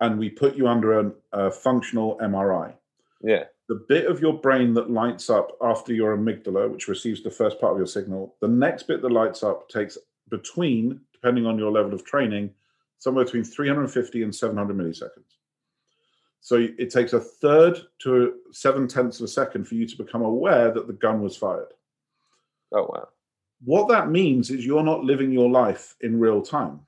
and 0.00 0.18
we 0.18 0.28
put 0.28 0.56
you 0.56 0.66
under 0.68 0.98
an, 0.98 1.14
a 1.32 1.50
functional 1.50 2.18
MRI. 2.18 2.74
Yeah. 3.22 3.44
The 3.68 3.84
bit 3.88 4.06
of 4.06 4.20
your 4.20 4.34
brain 4.34 4.74
that 4.74 4.90
lights 4.90 5.30
up 5.30 5.56
after 5.62 5.94
your 5.94 6.16
amygdala, 6.16 6.70
which 6.70 6.88
receives 6.88 7.22
the 7.22 7.30
first 7.30 7.60
part 7.60 7.72
of 7.72 7.78
your 7.78 7.86
signal, 7.86 8.36
the 8.40 8.48
next 8.48 8.82
bit 8.82 9.00
that 9.00 9.10
lights 9.10 9.42
up 9.42 9.68
takes 9.68 9.96
between, 10.28 11.00
depending 11.12 11.46
on 11.46 11.58
your 11.58 11.70
level 11.70 11.94
of 11.94 12.04
training, 12.04 12.50
somewhere 12.98 13.24
between 13.24 13.44
350 13.44 14.22
and 14.22 14.34
700 14.34 14.76
milliseconds. 14.76 15.38
So 16.40 16.56
it 16.56 16.90
takes 16.90 17.14
a 17.14 17.20
third 17.20 17.78
to 18.00 18.34
seven 18.52 18.86
tenths 18.86 19.18
of 19.18 19.24
a 19.24 19.28
second 19.28 19.66
for 19.66 19.76
you 19.76 19.86
to 19.86 19.96
become 19.96 20.20
aware 20.20 20.70
that 20.70 20.86
the 20.86 20.92
gun 20.92 21.22
was 21.22 21.36
fired. 21.36 21.72
Oh, 22.72 22.86
wow. 22.90 23.08
What 23.64 23.88
that 23.88 24.10
means 24.10 24.50
is 24.50 24.64
you're 24.64 24.82
not 24.82 25.04
living 25.04 25.32
your 25.32 25.50
life 25.50 25.94
in 26.00 26.18
real 26.18 26.42
time. 26.42 26.80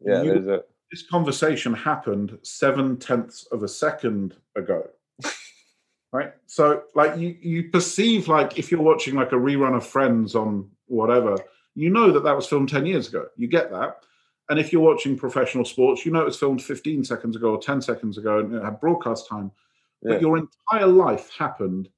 Yeah, 0.00 0.22
you, 0.22 0.32
there's 0.32 0.46
a... 0.46 0.64
This 0.90 1.06
conversation 1.08 1.72
happened 1.72 2.38
seven 2.42 2.96
tenths 2.96 3.46
of 3.50 3.62
a 3.62 3.68
second 3.68 4.36
ago. 4.56 4.88
right? 6.12 6.32
So, 6.46 6.82
like, 6.94 7.16
you, 7.18 7.36
you 7.40 7.70
perceive, 7.70 8.28
like, 8.28 8.58
if 8.58 8.70
you're 8.70 8.82
watching, 8.82 9.14
like, 9.14 9.32
a 9.32 9.36
rerun 9.36 9.76
of 9.76 9.86
Friends 9.86 10.34
on 10.34 10.70
whatever, 10.86 11.36
you 11.74 11.90
know 11.90 12.12
that 12.12 12.24
that 12.24 12.36
was 12.36 12.46
filmed 12.46 12.68
10 12.68 12.86
years 12.86 13.08
ago. 13.08 13.26
You 13.36 13.48
get 13.48 13.70
that. 13.72 13.98
And 14.48 14.58
if 14.58 14.72
you're 14.72 14.82
watching 14.82 15.16
professional 15.16 15.64
sports, 15.64 16.04
you 16.04 16.12
know 16.12 16.20
it 16.20 16.26
was 16.26 16.38
filmed 16.38 16.62
15 16.62 17.04
seconds 17.04 17.34
ago 17.34 17.50
or 17.54 17.58
10 17.58 17.80
seconds 17.80 18.18
ago 18.18 18.40
and 18.40 18.54
it 18.54 18.62
had 18.62 18.80
broadcast 18.80 19.28
time. 19.28 19.50
Yeah. 20.02 20.12
But 20.12 20.20
your 20.20 20.36
entire 20.36 20.86
life 20.86 21.30
happened 21.36 21.88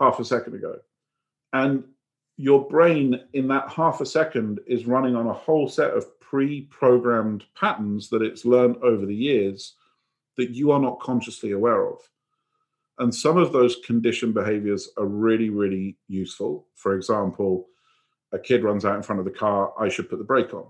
half 0.00 0.18
a 0.18 0.24
second 0.24 0.54
ago. 0.54 0.78
And 1.52 1.84
your 2.36 2.66
brain 2.68 3.20
in 3.32 3.48
that 3.48 3.68
half 3.68 4.00
a 4.00 4.06
second 4.06 4.60
is 4.66 4.86
running 4.86 5.14
on 5.14 5.26
a 5.26 5.32
whole 5.32 5.68
set 5.68 5.92
of 5.92 6.18
pre 6.20 6.62
programmed 6.62 7.44
patterns 7.54 8.08
that 8.10 8.22
it's 8.22 8.44
learned 8.44 8.76
over 8.78 9.06
the 9.06 9.14
years 9.14 9.74
that 10.36 10.50
you 10.50 10.72
are 10.72 10.80
not 10.80 10.98
consciously 11.00 11.52
aware 11.52 11.86
of. 11.88 11.98
And 12.98 13.14
some 13.14 13.36
of 13.36 13.52
those 13.52 13.76
conditioned 13.84 14.34
behaviors 14.34 14.90
are 14.96 15.06
really, 15.06 15.50
really 15.50 15.96
useful. 16.08 16.66
For 16.74 16.96
example, 16.96 17.68
a 18.32 18.38
kid 18.38 18.64
runs 18.64 18.84
out 18.84 18.96
in 18.96 19.02
front 19.02 19.20
of 19.20 19.24
the 19.24 19.30
car, 19.30 19.72
I 19.78 19.88
should 19.88 20.08
put 20.08 20.18
the 20.18 20.24
brake 20.24 20.54
on. 20.54 20.66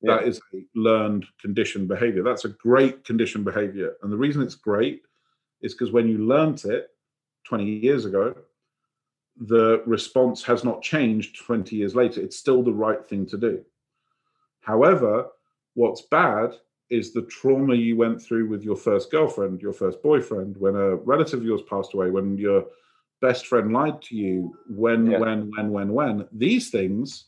Yeah. 0.00 0.16
That 0.16 0.28
is 0.28 0.40
a 0.54 0.64
learned 0.76 1.26
conditioned 1.40 1.88
behavior. 1.88 2.22
That's 2.22 2.44
a 2.44 2.50
great 2.50 3.04
conditioned 3.04 3.44
behavior. 3.44 3.96
And 4.02 4.12
the 4.12 4.16
reason 4.16 4.42
it's 4.42 4.54
great 4.54 5.02
is 5.60 5.74
because 5.74 5.92
when 5.92 6.08
you 6.08 6.18
learned 6.18 6.64
it 6.64 6.90
20 7.46 7.64
years 7.64 8.04
ago, 8.04 8.34
the 9.40 9.82
response 9.86 10.42
has 10.44 10.64
not 10.64 10.82
changed 10.82 11.44
20 11.44 11.76
years 11.76 11.94
later. 11.94 12.20
It's 12.20 12.38
still 12.38 12.62
the 12.62 12.72
right 12.72 13.04
thing 13.06 13.26
to 13.26 13.38
do. 13.38 13.64
However, 14.60 15.28
what's 15.74 16.02
bad 16.02 16.54
is 16.90 17.12
the 17.12 17.22
trauma 17.22 17.74
you 17.74 17.96
went 17.96 18.20
through 18.20 18.48
with 18.48 18.62
your 18.62 18.76
first 18.76 19.10
girlfriend, 19.10 19.62
your 19.62 19.72
first 19.72 20.02
boyfriend, 20.02 20.56
when 20.56 20.74
a 20.74 20.96
relative 20.96 21.40
of 21.40 21.46
yours 21.46 21.62
passed 21.68 21.94
away, 21.94 22.10
when 22.10 22.36
your 22.36 22.64
best 23.20 23.46
friend 23.46 23.72
lied 23.72 24.00
to 24.02 24.16
you, 24.16 24.56
when, 24.68 25.10
yeah. 25.10 25.18
when, 25.18 25.50
when, 25.56 25.70
when, 25.70 25.92
when. 25.92 26.28
These 26.32 26.70
things 26.70 27.26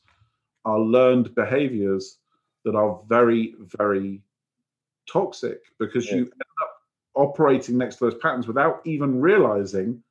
are 0.65 0.81
learned 0.81 1.35
behaviors 1.35 2.19
that 2.65 2.75
are 2.75 3.01
very, 3.09 3.55
very 3.59 4.23
toxic 5.11 5.61
because 5.79 6.07
yeah. 6.07 6.17
you 6.17 6.21
end 6.23 6.43
up 6.63 6.73
operating 7.15 7.77
next 7.77 7.97
to 7.97 8.05
those 8.05 8.21
patterns 8.21 8.47
without 8.47 8.81
even 8.85 9.21
realizing 9.21 10.03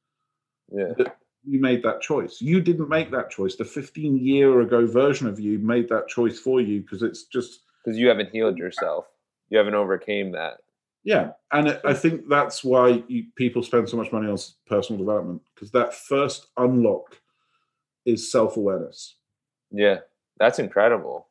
yeah. 0.72 0.94
that 0.98 1.18
you 1.46 1.60
made 1.60 1.84
that 1.84 2.02
choice. 2.02 2.42
You 2.42 2.62
didn't 2.62 2.90
make 2.90 3.12
that 3.12 3.30
choice. 3.30 3.56
The 3.56 3.66
15 3.66 4.18
year 4.18 4.62
ago 4.62 4.86
version 4.86 5.28
of 5.28 5.40
you 5.40 5.60
made 5.60 5.90
that 5.90 6.08
choice 6.08 6.40
for 6.40 6.62
you 6.62 6.82
because 6.82 7.02
it's 7.02 7.24
just 7.26 7.62
because 7.84 7.98
you 7.98 8.08
haven't 8.08 8.32
healed 8.32 8.58
yourself. 8.58 9.06
You 9.50 9.58
haven't 9.58 9.76
overcame 9.76 10.32
that. 10.34 10.58
Yeah, 11.04 11.32
and 11.54 11.80
I 11.86 11.94
think 11.94 12.28
that's 12.28 12.64
why 12.64 13.04
you, 13.08 13.26
people 13.36 13.64
spend 13.64 13.88
so 13.90 13.98
much 13.98 14.12
money 14.12 14.30
on 14.30 14.38
personal 14.68 15.00
development 15.00 15.42
because 15.56 15.72
that 15.72 15.94
first 15.94 16.48
unlock 16.58 17.20
is 18.06 18.32
self 18.32 18.58
awareness. 18.58 19.16
Yeah, 19.72 20.00
that's 20.40 20.60
incredible. 20.60 21.28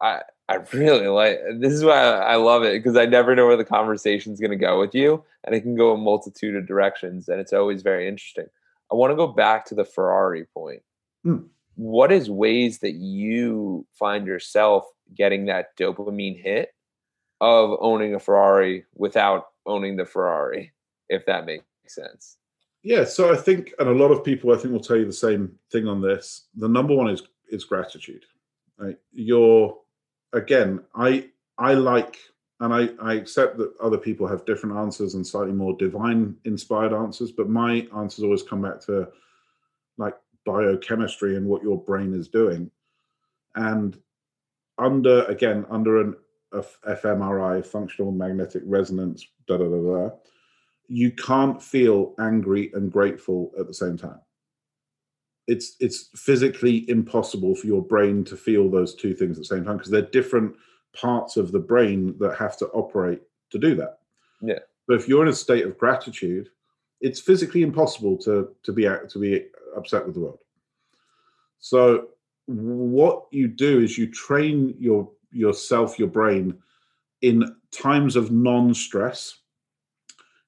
I 0.00 0.22
I 0.48 0.56
really 0.72 1.08
like 1.08 1.40
this 1.58 1.72
is 1.72 1.84
why 1.84 2.00
I 2.00 2.36
love 2.36 2.62
it 2.62 2.72
because 2.72 2.96
I 2.96 3.06
never 3.06 3.34
know 3.34 3.46
where 3.46 3.56
the 3.56 3.64
conversation's 3.64 4.40
going 4.40 4.50
to 4.50 4.56
go 4.56 4.78
with 4.78 4.94
you, 4.94 5.24
and 5.44 5.54
it 5.54 5.62
can 5.62 5.76
go 5.76 5.92
a 5.92 5.96
multitude 5.96 6.54
of 6.54 6.66
directions, 6.66 7.28
and 7.28 7.40
it's 7.40 7.52
always 7.52 7.82
very 7.82 8.06
interesting. 8.06 8.46
I 8.92 8.94
want 8.94 9.10
to 9.10 9.16
go 9.16 9.26
back 9.26 9.64
to 9.66 9.74
the 9.74 9.84
Ferrari 9.84 10.46
point. 10.54 10.82
Hmm. 11.24 11.46
What 11.76 12.12
is 12.12 12.28
ways 12.28 12.80
that 12.80 12.92
you 12.92 13.86
find 13.98 14.26
yourself 14.26 14.84
getting 15.14 15.46
that 15.46 15.76
dopamine 15.78 16.40
hit 16.40 16.68
of 17.40 17.78
owning 17.80 18.14
a 18.14 18.20
Ferrari 18.20 18.84
without 18.94 19.46
owning 19.64 19.96
the 19.96 20.04
Ferrari, 20.04 20.72
if 21.08 21.24
that 21.26 21.46
makes 21.46 21.64
sense? 21.86 22.36
Yeah, 22.82 23.04
so 23.04 23.32
I 23.32 23.36
think, 23.36 23.72
and 23.78 23.88
a 23.88 23.92
lot 23.92 24.10
of 24.10 24.24
people 24.24 24.52
I 24.52 24.58
think 24.58 24.72
will 24.72 24.80
tell 24.80 24.98
you 24.98 25.06
the 25.06 25.12
same 25.12 25.52
thing 25.70 25.86
on 25.86 26.02
this. 26.02 26.48
The 26.56 26.68
number 26.68 26.94
one 26.94 27.08
is 27.08 27.22
is 27.48 27.64
gratitude. 27.64 28.24
Right? 28.76 28.98
You're 29.12 29.78
again, 30.32 30.80
I 30.94 31.30
I 31.58 31.74
like 31.74 32.18
and 32.62 32.72
I, 32.72 32.90
I 33.02 33.14
accept 33.14 33.58
that 33.58 33.74
other 33.80 33.98
people 33.98 34.28
have 34.28 34.44
different 34.44 34.76
answers 34.76 35.14
and 35.14 35.26
slightly 35.26 35.52
more 35.52 35.76
divine 35.76 36.36
inspired 36.44 36.92
answers, 36.92 37.32
but 37.32 37.48
my 37.48 37.88
answers 37.96 38.22
always 38.22 38.44
come 38.44 38.62
back 38.62 38.80
to 38.82 39.08
like 39.98 40.14
biochemistry 40.46 41.36
and 41.36 41.44
what 41.44 41.64
your 41.64 41.82
brain 41.82 42.14
is 42.14 42.28
doing. 42.28 42.70
And 43.56 43.98
under 44.78 45.24
again, 45.24 45.66
under 45.70 46.00
an 46.00 46.14
fMRI, 46.54 47.66
functional 47.66 48.12
magnetic 48.12 48.62
resonance, 48.64 49.26
da 49.48 49.56
da 49.56 49.64
da 49.64 50.08
da, 50.08 50.10
you 50.86 51.10
can't 51.10 51.60
feel 51.60 52.14
angry 52.20 52.70
and 52.74 52.92
grateful 52.92 53.50
at 53.58 53.66
the 53.66 53.74
same 53.74 53.96
time. 53.96 54.20
It's 55.48 55.74
it's 55.80 56.10
physically 56.14 56.88
impossible 56.88 57.56
for 57.56 57.66
your 57.66 57.82
brain 57.82 58.22
to 58.26 58.36
feel 58.36 58.70
those 58.70 58.94
two 58.94 59.14
things 59.14 59.36
at 59.36 59.40
the 59.40 59.56
same 59.56 59.64
time 59.64 59.78
because 59.78 59.90
they're 59.90 60.02
different 60.02 60.54
parts 60.92 61.36
of 61.36 61.52
the 61.52 61.58
brain 61.58 62.14
that 62.18 62.36
have 62.36 62.56
to 62.58 62.66
operate 62.68 63.22
to 63.50 63.58
do 63.58 63.74
that. 63.76 63.98
Yeah. 64.40 64.58
But 64.86 64.96
if 64.96 65.08
you're 65.08 65.22
in 65.22 65.28
a 65.28 65.34
state 65.34 65.64
of 65.64 65.78
gratitude, 65.78 66.48
it's 67.00 67.20
physically 67.20 67.62
impossible 67.62 68.16
to 68.18 68.48
to 68.62 68.72
be 68.72 68.82
to 68.84 69.18
be 69.18 69.46
upset 69.76 70.04
with 70.04 70.14
the 70.14 70.20
world. 70.20 70.38
So 71.58 72.08
what 72.46 73.26
you 73.30 73.48
do 73.48 73.80
is 73.80 73.96
you 73.96 74.06
train 74.08 74.74
your 74.78 75.08
yourself, 75.32 75.98
your 75.98 76.08
brain, 76.08 76.58
in 77.22 77.56
times 77.70 78.16
of 78.16 78.30
non-stress. 78.30 79.38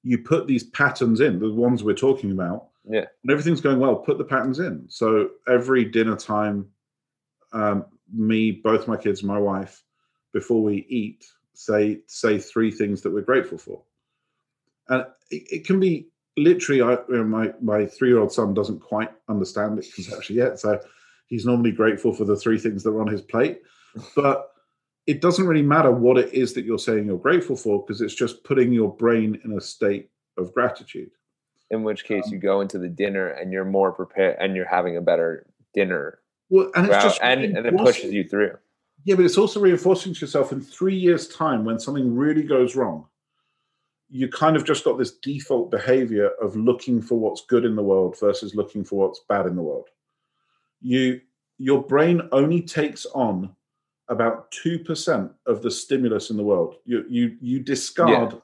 You 0.02 0.18
put 0.18 0.46
these 0.46 0.64
patterns 0.64 1.20
in, 1.20 1.38
the 1.38 1.50
ones 1.50 1.82
we're 1.82 1.94
talking 1.94 2.30
about. 2.32 2.66
Yeah. 2.86 3.06
And 3.22 3.30
everything's 3.30 3.62
going 3.62 3.78
well. 3.78 3.96
Put 3.96 4.18
the 4.18 4.24
patterns 4.24 4.58
in. 4.58 4.84
So 4.90 5.30
every 5.48 5.86
dinner 5.86 6.16
time, 6.16 6.66
um, 7.54 7.86
me, 8.12 8.50
both 8.50 8.86
my 8.86 8.98
kids, 8.98 9.22
my 9.22 9.38
wife, 9.38 9.82
before 10.34 10.62
we 10.62 10.84
eat, 10.90 11.24
say 11.54 12.00
say 12.06 12.38
three 12.38 12.70
things 12.70 13.00
that 13.00 13.12
we're 13.14 13.22
grateful 13.22 13.56
for. 13.56 13.80
And 14.88 15.06
it, 15.30 15.44
it 15.50 15.66
can 15.66 15.80
be 15.80 16.08
literally. 16.36 16.82
I, 16.82 16.98
you 17.08 17.16
know, 17.16 17.24
my 17.24 17.54
my 17.62 17.86
three 17.86 18.08
year 18.08 18.18
old 18.18 18.32
son 18.32 18.52
doesn't 18.52 18.80
quite 18.80 19.10
understand 19.30 19.78
it 19.78 19.86
conceptually 19.94 20.40
yet, 20.40 20.60
so 20.60 20.78
he's 21.28 21.46
normally 21.46 21.72
grateful 21.72 22.12
for 22.12 22.26
the 22.26 22.36
three 22.36 22.58
things 22.58 22.82
that 22.82 22.90
are 22.90 23.00
on 23.00 23.06
his 23.06 23.22
plate. 23.22 23.62
But 24.14 24.50
it 25.06 25.22
doesn't 25.22 25.46
really 25.46 25.62
matter 25.62 25.92
what 25.92 26.18
it 26.18 26.34
is 26.34 26.52
that 26.54 26.64
you're 26.64 26.78
saying 26.78 27.06
you're 27.06 27.18
grateful 27.18 27.56
for 27.56 27.80
because 27.80 28.00
it's 28.00 28.14
just 28.14 28.42
putting 28.42 28.72
your 28.72 28.94
brain 28.94 29.40
in 29.44 29.52
a 29.52 29.60
state 29.60 30.10
of 30.36 30.52
gratitude. 30.52 31.10
In 31.70 31.82
which 31.82 32.04
case, 32.04 32.24
um, 32.26 32.32
you 32.32 32.38
go 32.38 32.60
into 32.60 32.78
the 32.78 32.88
dinner 32.88 33.28
and 33.28 33.52
you're 33.52 33.64
more 33.64 33.92
prepared, 33.92 34.36
and 34.40 34.54
you're 34.56 34.68
having 34.68 34.96
a 34.96 35.00
better 35.00 35.46
dinner. 35.72 36.18
Well, 36.50 36.70
and 36.74 36.86
it's 36.86 37.02
just 37.02 37.20
and, 37.22 37.42
and 37.42 37.66
it 37.66 37.76
pushes 37.76 38.12
you 38.12 38.24
through. 38.24 38.58
Yeah, 39.04 39.16
but 39.16 39.24
it's 39.24 39.38
also 39.38 39.60
reinforcing 39.60 40.14
to 40.14 40.20
yourself 40.20 40.50
in 40.50 40.60
three 40.60 40.96
years' 40.96 41.28
time 41.28 41.64
when 41.64 41.78
something 41.78 42.14
really 42.14 42.42
goes 42.42 42.74
wrong. 42.74 43.06
You 44.08 44.28
kind 44.28 44.56
of 44.56 44.64
just 44.64 44.84
got 44.84 44.98
this 44.98 45.18
default 45.18 45.70
behavior 45.70 46.30
of 46.40 46.56
looking 46.56 47.02
for 47.02 47.18
what's 47.18 47.44
good 47.46 47.64
in 47.64 47.76
the 47.76 47.82
world 47.82 48.18
versus 48.18 48.54
looking 48.54 48.84
for 48.84 48.96
what's 48.96 49.20
bad 49.28 49.46
in 49.46 49.56
the 49.56 49.62
world. 49.62 49.88
You, 50.80 51.20
your 51.58 51.82
brain 51.82 52.22
only 52.32 52.62
takes 52.62 53.06
on 53.06 53.54
about 54.08 54.50
two 54.50 54.78
percent 54.78 55.32
of 55.46 55.62
the 55.62 55.70
stimulus 55.70 56.28
in 56.30 56.36
the 56.36 56.42
world. 56.42 56.76
You 56.84 57.06
you 57.08 57.36
you 57.40 57.60
discard 57.60 58.34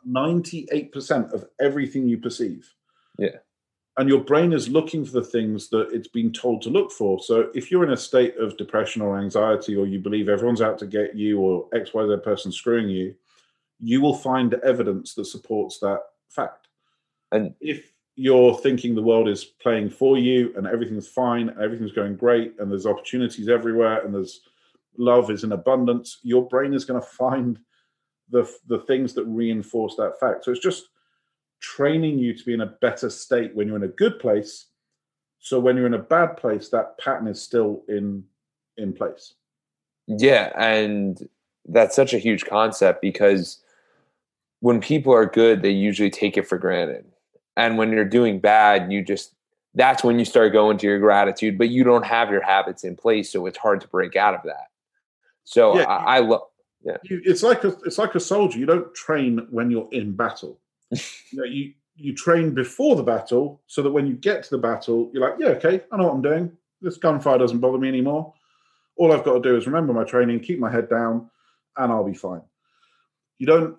eight 0.72 0.90
percent 0.90 1.32
of 1.32 1.44
everything 1.61 2.08
you 2.08 2.16
perceive. 2.16 2.72
Yeah 3.18 3.36
and 3.99 4.09
your 4.09 4.20
brain 4.20 4.53
is 4.53 4.68
looking 4.68 5.05
for 5.05 5.12
the 5.12 5.24
things 5.24 5.68
that 5.70 5.88
it's 5.93 6.09
been 6.09 6.32
told 6.32 6.62
to 6.62 6.70
look 6.70 6.93
for. 6.93 7.20
So 7.20 7.51
if 7.55 7.70
you're 7.70 7.84
in 7.84 7.93
a 7.93 7.97
state 7.97 8.36
of 8.38 8.57
depression 8.57 9.03
or 9.03 9.18
anxiety, 9.18 9.76
or 9.76 9.86
you 9.86 9.99
believe 9.99 10.28
everyone's 10.28 10.62
out 10.62 10.78
to 10.78 10.86
get 10.86 11.16
you, 11.16 11.41
or 11.41 11.68
XYZ 11.70 12.22
person 12.22 12.53
screwing 12.53 12.88
you, 12.88 13.14
you 13.80 14.01
will 14.01 14.14
find 14.14 14.55
evidence 14.55 15.14
that 15.14 15.24
supports 15.24 15.78
that 15.80 16.01
fact. 16.28 16.68
And 17.32 17.55
if 17.61 17.93
you're 18.16 18.57
thinking 18.59 18.95
the 18.95 19.03
world 19.03 19.28
is 19.28 19.45
playing 19.45 19.91
for 19.91 20.18
you 20.18 20.53
and 20.57 20.66
everything's 20.66 21.09
fine, 21.09 21.55
everything's 21.61 21.93
going 21.93 22.16
great, 22.16 22.55
and 22.59 22.70
there's 22.70 22.86
opportunities 22.86 23.49
everywhere, 23.49 24.05
and 24.05 24.14
there's 24.14 24.43
love 24.97 25.30
is 25.30 25.45
in 25.45 25.53
abundance, 25.53 26.18
your 26.22 26.47
brain 26.49 26.74
is 26.74 26.84
going 26.84 27.01
to 27.01 27.07
find 27.07 27.59
the 28.30 28.51
the 28.66 28.78
things 28.80 29.14
that 29.14 29.24
reinforce 29.24 29.97
that 29.97 30.18
fact. 30.20 30.45
So 30.45 30.53
it's 30.53 30.61
just 30.61 30.88
training 31.61 32.18
you 32.18 32.34
to 32.34 32.44
be 32.44 32.54
in 32.54 32.62
a 32.62 32.66
better 32.66 33.11
state 33.11 33.54
when 33.54 33.68
you're 33.68 33.76
in 33.76 33.84
a 33.84 33.88
good 33.88 34.18
place. 34.18 34.66
So 35.38 35.61
when 35.61 35.76
you're 35.76 35.86
in 35.86 35.94
a 35.94 35.98
bad 35.98 36.36
place 36.36 36.68
that 36.70 36.98
pattern 36.98 37.28
is 37.28 37.40
still 37.40 37.82
in 37.88 38.24
in 38.76 38.92
place. 38.92 39.34
Yeah 40.06 40.52
and 40.56 41.28
that's 41.68 41.94
such 41.94 42.14
a 42.14 42.18
huge 42.18 42.44
concept 42.46 43.00
because 43.02 43.58
when 44.61 44.80
people 44.80 45.14
are 45.14 45.26
good 45.26 45.62
they 45.62 45.70
usually 45.70 46.11
take 46.11 46.36
it 46.36 46.48
for 46.48 46.58
granted. 46.58 47.04
And 47.56 47.76
when 47.76 47.92
you're 47.92 48.04
doing 48.04 48.40
bad 48.40 48.90
you 48.90 49.02
just 49.02 49.34
that's 49.74 50.02
when 50.02 50.18
you 50.18 50.24
start 50.24 50.52
going 50.52 50.78
to 50.78 50.86
your 50.86 50.98
gratitude 50.98 51.56
but 51.56 51.68
you 51.68 51.84
don't 51.84 52.04
have 52.04 52.30
your 52.30 52.42
habits 52.42 52.84
in 52.84 52.96
place 52.96 53.30
so 53.30 53.46
it's 53.46 53.58
hard 53.58 53.80
to 53.82 53.88
break 53.88 54.16
out 54.16 54.34
of 54.34 54.42
that. 54.44 54.68
So 55.44 55.76
yeah, 55.76 55.84
i, 55.84 56.16
I 56.16 56.18
love 56.20 56.42
yeah. 56.82 56.96
It's 57.04 57.42
like 57.42 57.64
a 57.64 57.76
it's 57.84 57.98
like 57.98 58.14
a 58.14 58.20
soldier. 58.20 58.58
You 58.58 58.64
don't 58.64 58.94
train 58.94 59.46
when 59.50 59.70
you're 59.70 59.88
in 59.92 60.16
battle 60.16 60.58
you 60.91 61.38
know, 61.38 61.45
you 61.45 61.72
you 62.01 62.14
train 62.14 62.55
before 62.55 62.97
the 62.97 63.03
battle 63.03 63.61
so 63.66 63.82
that 63.82 63.91
when 63.91 64.07
you 64.07 64.14
get 64.14 64.43
to 64.43 64.51
the 64.51 64.59
battle, 64.59 65.11
you're 65.12 65.28
like, 65.28 65.38
yeah, 65.38 65.49
okay, 65.49 65.82
I 65.93 65.97
know 65.97 66.05
what 66.05 66.14
I'm 66.14 66.22
doing. 66.22 66.51
This 66.80 66.97
gunfire 66.97 67.38
doesn't 67.38 67.59
bother 67.59 67.78
me 67.78 67.88
anymore. 67.88 68.32
All 68.97 69.12
I've 69.12 69.24
got 69.24 69.34
to 69.34 69.41
do 69.41 69.57
is 69.57 69.66
remember 69.66 69.93
my 69.93 70.05
training, 70.05 70.41
keep 70.41 70.59
my 70.59 70.70
head 70.70 70.88
down, 70.88 71.28
and 71.76 71.93
I'll 71.93 72.05
be 72.05 72.14
fine. 72.14 72.41
You 73.38 73.47
don't, 73.47 73.76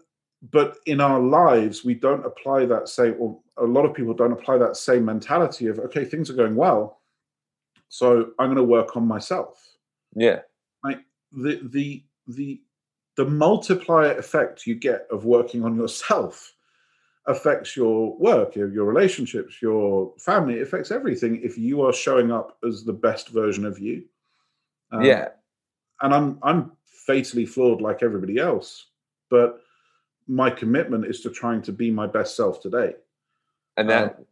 but 0.51 0.77
in 0.85 1.01
our 1.01 1.19
lives, 1.19 1.83
we 1.83 1.95
don't 1.95 2.25
apply 2.25 2.65
that 2.67 2.89
same, 2.89 3.15
or 3.19 3.39
a 3.57 3.65
lot 3.65 3.85
of 3.85 3.93
people 3.93 4.13
don't 4.13 4.31
apply 4.31 4.57
that 4.59 4.77
same 4.77 5.03
mentality 5.03 5.67
of, 5.67 5.79
okay, 5.79 6.05
things 6.05 6.29
are 6.29 6.35
going 6.35 6.55
well. 6.55 6.99
So 7.89 8.31
I'm 8.39 8.47
going 8.47 8.55
to 8.57 8.63
work 8.63 8.95
on 8.95 9.07
myself. 9.07 9.67
Yeah. 10.15 10.41
Like 10.83 10.99
the, 11.31 11.59
the, 11.71 12.03
the, 12.27 12.61
the 13.17 13.25
multiplier 13.25 14.17
effect 14.17 14.67
you 14.67 14.75
get 14.75 15.07
of 15.11 15.25
working 15.25 15.63
on 15.63 15.75
yourself 15.75 16.53
affects 17.27 17.75
your 17.75 18.17
work, 18.17 18.55
your, 18.55 18.71
your 18.73 18.85
relationships, 18.85 19.61
your 19.61 20.13
family. 20.17 20.55
It 20.55 20.63
affects 20.63 20.91
everything 20.91 21.41
if 21.43 21.57
you 21.57 21.81
are 21.83 21.93
showing 21.93 22.31
up 22.31 22.57
as 22.67 22.83
the 22.83 22.93
best 22.93 23.29
version 23.29 23.65
of 23.65 23.79
you. 23.79 24.05
Um, 24.91 25.03
yeah. 25.03 25.29
And 26.01 26.13
I'm 26.13 26.39
I'm 26.41 26.71
fatally 26.85 27.45
flawed 27.45 27.81
like 27.81 28.01
everybody 28.03 28.37
else, 28.37 28.87
but 29.29 29.61
my 30.27 30.49
commitment 30.49 31.05
is 31.05 31.21
to 31.21 31.29
trying 31.29 31.61
to 31.63 31.71
be 31.71 31.91
my 31.91 32.07
best 32.07 32.35
self 32.35 32.61
today. 32.61 32.95
And 33.77 33.89
that, 33.89 34.15
um, 34.17 34.25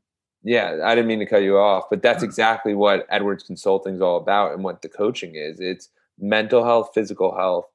yeah, 0.44 0.80
I 0.84 0.96
didn't 0.96 1.08
mean 1.08 1.20
to 1.20 1.26
cut 1.26 1.44
you 1.44 1.58
off, 1.58 1.86
but 1.90 2.02
that's 2.02 2.24
exactly 2.24 2.74
what 2.74 3.06
Edwards 3.10 3.44
Consulting 3.44 3.96
is 3.96 4.02
all 4.02 4.18
about 4.18 4.54
and 4.54 4.64
what 4.64 4.82
the 4.82 4.90
coaching 4.90 5.36
is. 5.36 5.60
It's 5.60 5.90
mental 6.20 6.64
health, 6.64 6.92
physical 6.94 7.36
health, 7.36 7.66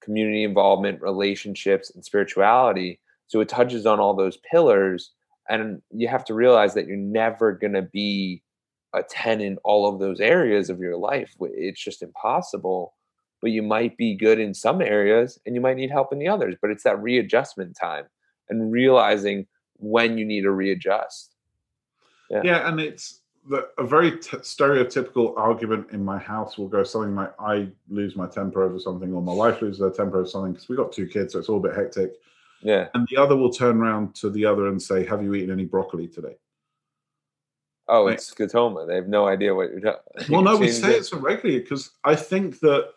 community 0.00 0.44
involvement, 0.44 1.00
relationships, 1.00 1.90
and 1.94 2.04
spirituality 2.04 3.00
so 3.34 3.40
it 3.40 3.48
touches 3.48 3.84
on 3.84 3.98
all 3.98 4.14
those 4.14 4.36
pillars. 4.48 5.10
And 5.48 5.82
you 5.90 6.06
have 6.06 6.24
to 6.26 6.34
realize 6.34 6.74
that 6.74 6.86
you're 6.86 6.96
never 6.96 7.50
going 7.50 7.72
to 7.72 7.82
be 7.82 8.44
a 8.94 9.02
10 9.02 9.40
in 9.40 9.58
all 9.64 9.92
of 9.92 9.98
those 9.98 10.20
areas 10.20 10.70
of 10.70 10.78
your 10.78 10.96
life. 10.96 11.34
It's 11.40 11.82
just 11.82 12.00
impossible. 12.00 12.94
But 13.42 13.50
you 13.50 13.60
might 13.60 13.96
be 13.96 14.14
good 14.14 14.38
in 14.38 14.54
some 14.54 14.80
areas 14.80 15.36
and 15.44 15.56
you 15.56 15.60
might 15.60 15.76
need 15.76 15.90
help 15.90 16.12
in 16.12 16.20
the 16.20 16.28
others. 16.28 16.54
But 16.62 16.70
it's 16.70 16.84
that 16.84 17.02
readjustment 17.02 17.76
time 17.76 18.04
and 18.48 18.70
realizing 18.70 19.48
when 19.78 20.16
you 20.16 20.24
need 20.24 20.42
to 20.42 20.52
readjust. 20.52 21.34
Yeah, 22.30 22.42
yeah 22.44 22.68
and 22.68 22.78
it's 22.78 23.20
the, 23.48 23.68
a 23.78 23.84
very 23.84 24.12
t- 24.12 24.36
stereotypical 24.36 25.36
argument 25.36 25.88
in 25.90 26.04
my 26.04 26.18
house 26.18 26.56
will 26.56 26.68
go 26.68 26.84
something 26.84 27.16
like 27.16 27.34
I 27.40 27.66
lose 27.88 28.14
my 28.14 28.28
temper 28.28 28.62
over 28.62 28.78
something, 28.78 29.12
or 29.12 29.20
my 29.20 29.34
wife 29.34 29.60
loses 29.60 29.80
her 29.80 29.90
temper 29.90 30.18
over 30.20 30.28
something 30.28 30.52
because 30.52 30.68
we 30.68 30.76
got 30.76 30.92
two 30.92 31.08
kids, 31.08 31.32
so 31.32 31.40
it's 31.40 31.48
all 31.48 31.58
a 31.58 31.68
bit 31.68 31.74
hectic. 31.74 32.12
Yeah. 32.64 32.88
And 32.94 33.06
the 33.10 33.18
other 33.18 33.36
will 33.36 33.52
turn 33.52 33.76
around 33.76 34.14
to 34.16 34.30
the 34.30 34.46
other 34.46 34.66
and 34.68 34.82
say, 34.82 35.04
Have 35.04 35.22
you 35.22 35.34
eaten 35.34 35.52
any 35.52 35.66
broccoli 35.66 36.08
today? 36.08 36.36
Oh, 37.86 38.06
it's 38.06 38.32
scotoma. 38.32 38.88
They 38.88 38.94
have 38.94 39.08
no 39.08 39.28
idea 39.28 39.54
what 39.54 39.70
you're 39.70 39.80
talking 39.80 40.32
Well, 40.32 40.42
no, 40.42 40.56
we 40.56 40.70
say 40.70 40.96
it 40.96 41.04
so 41.04 41.18
regularly 41.18 41.60
because 41.60 41.90
I 42.02 42.16
think 42.16 42.60
that 42.60 42.88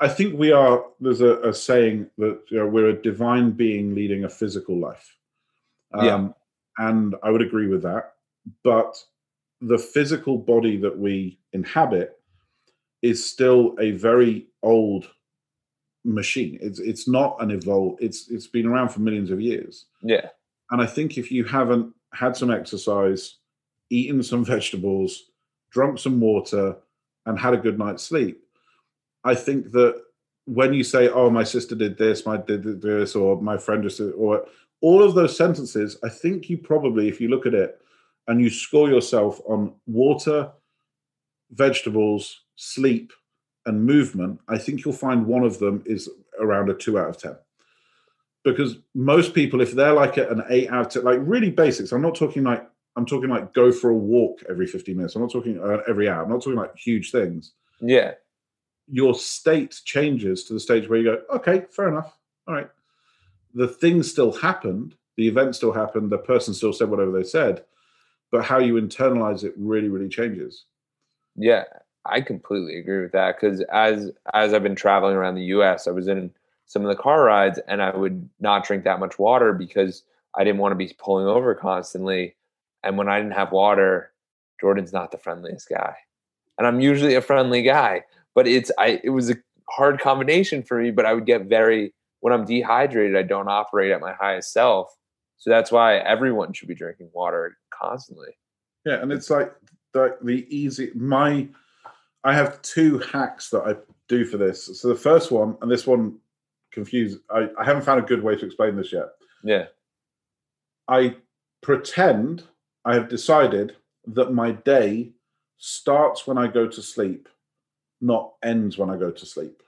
I 0.00 0.08
think 0.08 0.38
we 0.38 0.50
are 0.50 0.84
there's 1.00 1.20
a, 1.20 1.38
a 1.42 1.54
saying 1.54 2.10
that 2.18 2.40
you 2.50 2.58
know, 2.58 2.66
we're 2.66 2.88
a 2.88 3.02
divine 3.02 3.52
being 3.52 3.94
leading 3.94 4.24
a 4.24 4.28
physical 4.28 4.76
life. 4.76 5.16
Um, 5.94 6.04
yeah. 6.04 6.88
and 6.88 7.14
I 7.22 7.30
would 7.30 7.42
agree 7.42 7.68
with 7.68 7.82
that. 7.82 8.14
But 8.64 8.96
the 9.60 9.78
physical 9.78 10.36
body 10.36 10.76
that 10.78 10.98
we 10.98 11.38
inhabit 11.52 12.18
is 13.02 13.24
still 13.24 13.76
a 13.80 13.92
very 13.92 14.48
old 14.62 15.08
machine. 16.06 16.58
It's 16.60 16.78
it's 16.78 17.08
not 17.08 17.36
an 17.40 17.50
evolved. 17.50 18.02
It's 18.02 18.30
it's 18.30 18.46
been 18.46 18.66
around 18.66 18.90
for 18.90 19.00
millions 19.00 19.30
of 19.30 19.40
years. 19.40 19.86
Yeah. 20.02 20.28
And 20.70 20.80
I 20.80 20.86
think 20.86 21.18
if 21.18 21.30
you 21.30 21.44
haven't 21.44 21.94
had 22.12 22.36
some 22.36 22.50
exercise, 22.50 23.36
eaten 23.90 24.22
some 24.22 24.44
vegetables, 24.54 25.30
drunk 25.70 25.98
some 25.98 26.20
water, 26.20 26.76
and 27.26 27.38
had 27.38 27.54
a 27.54 27.58
good 27.58 27.78
night's 27.78 28.02
sleep, 28.02 28.42
I 29.24 29.34
think 29.34 29.72
that 29.72 30.02
when 30.46 30.72
you 30.72 30.84
say, 30.84 31.08
"Oh, 31.08 31.30
my 31.30 31.44
sister 31.44 31.74
did 31.74 31.98
this, 31.98 32.24
my 32.24 32.36
did 32.36 32.80
this, 32.80 33.14
or 33.16 33.40
my 33.40 33.58
friend 33.58 33.82
just," 33.82 33.98
did, 33.98 34.12
or 34.12 34.46
all 34.80 35.02
of 35.02 35.14
those 35.14 35.36
sentences, 35.36 35.98
I 36.04 36.08
think 36.08 36.48
you 36.48 36.58
probably, 36.58 37.08
if 37.08 37.20
you 37.20 37.28
look 37.28 37.46
at 37.46 37.54
it 37.54 37.80
and 38.28 38.40
you 38.40 38.50
score 38.50 38.88
yourself 38.88 39.40
on 39.46 39.72
water, 39.86 40.50
vegetables, 41.50 42.42
sleep, 42.56 43.12
and 43.66 43.84
movement, 43.84 44.40
I 44.48 44.58
think 44.58 44.84
you'll 44.84 44.94
find 44.94 45.26
one 45.26 45.42
of 45.42 45.58
them 45.58 45.82
is 45.84 46.08
around 46.40 46.70
a 46.70 46.74
two 46.74 46.98
out 46.98 47.10
of 47.10 47.18
ten. 47.18 47.36
Because 48.44 48.78
most 48.94 49.34
people, 49.34 49.60
if 49.60 49.72
they're 49.72 49.92
like 49.92 50.16
an 50.16 50.42
eight 50.48 50.70
out 50.70 50.86
of 50.86 50.92
ten, 50.92 51.04
like 51.04 51.18
really 51.22 51.50
basics, 51.50 51.92
I'm 51.92 52.02
not 52.02 52.14
talking 52.14 52.44
like 52.44 52.66
I'm 52.96 53.04
talking 53.04 53.28
like 53.28 53.52
go 53.52 53.70
for 53.70 53.90
a 53.90 53.94
walk 53.94 54.42
every 54.48 54.66
15 54.66 54.96
minutes. 54.96 55.14
I'm 55.14 55.22
not 55.22 55.30
talking 55.30 55.60
uh, 55.60 55.82
every 55.86 56.08
hour. 56.08 56.22
I'm 56.22 56.30
not 56.30 56.40
talking 56.40 56.54
like 56.54 56.74
huge 56.76 57.10
things. 57.10 57.52
Yeah. 57.80 58.12
Your 58.88 59.14
state 59.14 59.80
changes 59.84 60.44
to 60.44 60.54
the 60.54 60.60
stage 60.60 60.88
where 60.88 60.98
you 60.98 61.04
go, 61.04 61.22
okay, 61.36 61.66
fair 61.70 61.88
enough. 61.88 62.16
All 62.48 62.54
right. 62.54 62.70
The 63.54 63.68
thing 63.68 64.02
still 64.02 64.32
happened. 64.32 64.94
The 65.16 65.28
event 65.28 65.56
still 65.56 65.72
happened. 65.72 66.10
The 66.10 66.18
person 66.18 66.54
still 66.54 66.72
said 66.72 66.88
whatever 66.88 67.10
they 67.10 67.24
said. 67.24 67.64
But 68.30 68.44
how 68.44 68.58
you 68.58 68.74
internalize 68.74 69.44
it 69.44 69.54
really, 69.56 69.88
really 69.88 70.08
changes. 70.08 70.64
Yeah, 71.36 71.64
I 72.08 72.20
completely 72.20 72.78
agree 72.78 73.02
with 73.02 73.12
that. 73.12 73.36
Because 73.40 73.60
as 73.72 74.10
as 74.34 74.54
I've 74.54 74.62
been 74.62 74.74
traveling 74.74 75.16
around 75.16 75.34
the 75.34 75.44
U.S., 75.44 75.86
I 75.86 75.90
was 75.90 76.08
in 76.08 76.30
some 76.66 76.82
of 76.82 76.88
the 76.88 77.00
car 77.00 77.24
rides, 77.24 77.60
and 77.68 77.82
I 77.82 77.96
would 77.96 78.28
not 78.40 78.64
drink 78.64 78.84
that 78.84 79.00
much 79.00 79.18
water 79.18 79.52
because 79.52 80.02
I 80.36 80.44
didn't 80.44 80.60
want 80.60 80.72
to 80.72 80.76
be 80.76 80.92
pulling 80.98 81.26
over 81.26 81.54
constantly 81.54 82.34
and 82.86 82.96
when 82.96 83.08
I 83.08 83.18
didn't 83.18 83.34
have 83.34 83.50
water, 83.50 84.12
Jordan's 84.60 84.92
not 84.92 85.10
the 85.10 85.18
friendliest 85.18 85.68
guy. 85.68 85.96
And 86.56 86.66
I'm 86.66 86.80
usually 86.80 87.14
a 87.14 87.20
friendly 87.20 87.62
guy, 87.62 88.04
but 88.34 88.46
it's 88.46 88.70
I 88.78 89.00
it 89.02 89.10
was 89.10 89.28
a 89.30 89.36
hard 89.68 90.00
combination 90.00 90.62
for 90.62 90.80
me, 90.80 90.92
but 90.92 91.04
I 91.04 91.12
would 91.12 91.26
get 91.26 91.46
very 91.46 91.92
when 92.20 92.32
I'm 92.32 92.46
dehydrated, 92.46 93.16
I 93.16 93.22
don't 93.22 93.48
operate 93.48 93.90
at 93.90 94.00
my 94.00 94.14
highest 94.14 94.52
self. 94.52 94.96
So 95.36 95.50
that's 95.50 95.70
why 95.70 95.98
everyone 95.98 96.54
should 96.54 96.68
be 96.68 96.74
drinking 96.74 97.10
water 97.12 97.58
constantly. 97.70 98.38
Yeah, 98.86 99.02
and 99.02 99.12
it's 99.12 99.28
like 99.28 99.52
the, 99.92 100.16
the 100.22 100.46
easy 100.48 100.92
my 100.94 101.48
I 102.24 102.34
have 102.34 102.60
two 102.62 102.98
hacks 102.98 103.50
that 103.50 103.62
I 103.62 103.76
do 104.08 104.24
for 104.24 104.36
this. 104.36 104.80
So 104.80 104.88
the 104.88 104.94
first 104.94 105.30
one, 105.30 105.56
and 105.60 105.70
this 105.70 105.86
one 105.86 106.18
confused 106.72 107.20
I, 107.30 107.48
I 107.58 107.64
haven't 107.64 107.82
found 107.82 108.00
a 108.00 108.06
good 108.06 108.22
way 108.22 108.36
to 108.36 108.44
explain 108.44 108.76
this 108.76 108.92
yet. 108.92 109.08
Yeah. 109.42 109.66
I 110.88 111.16
pretend 111.62 112.44
I 112.84 112.94
have 112.94 113.08
decided 113.08 113.76
that 114.06 114.32
my 114.32 114.52
day 114.52 115.12
starts 115.58 116.26
when 116.26 116.38
I 116.38 116.46
go 116.46 116.68
to 116.68 116.82
sleep, 116.82 117.28
not 118.00 118.34
ends 118.42 118.78
when 118.78 118.90
I 118.90 118.96
go 118.96 119.10
to 119.10 119.26
sleep. 119.26 119.62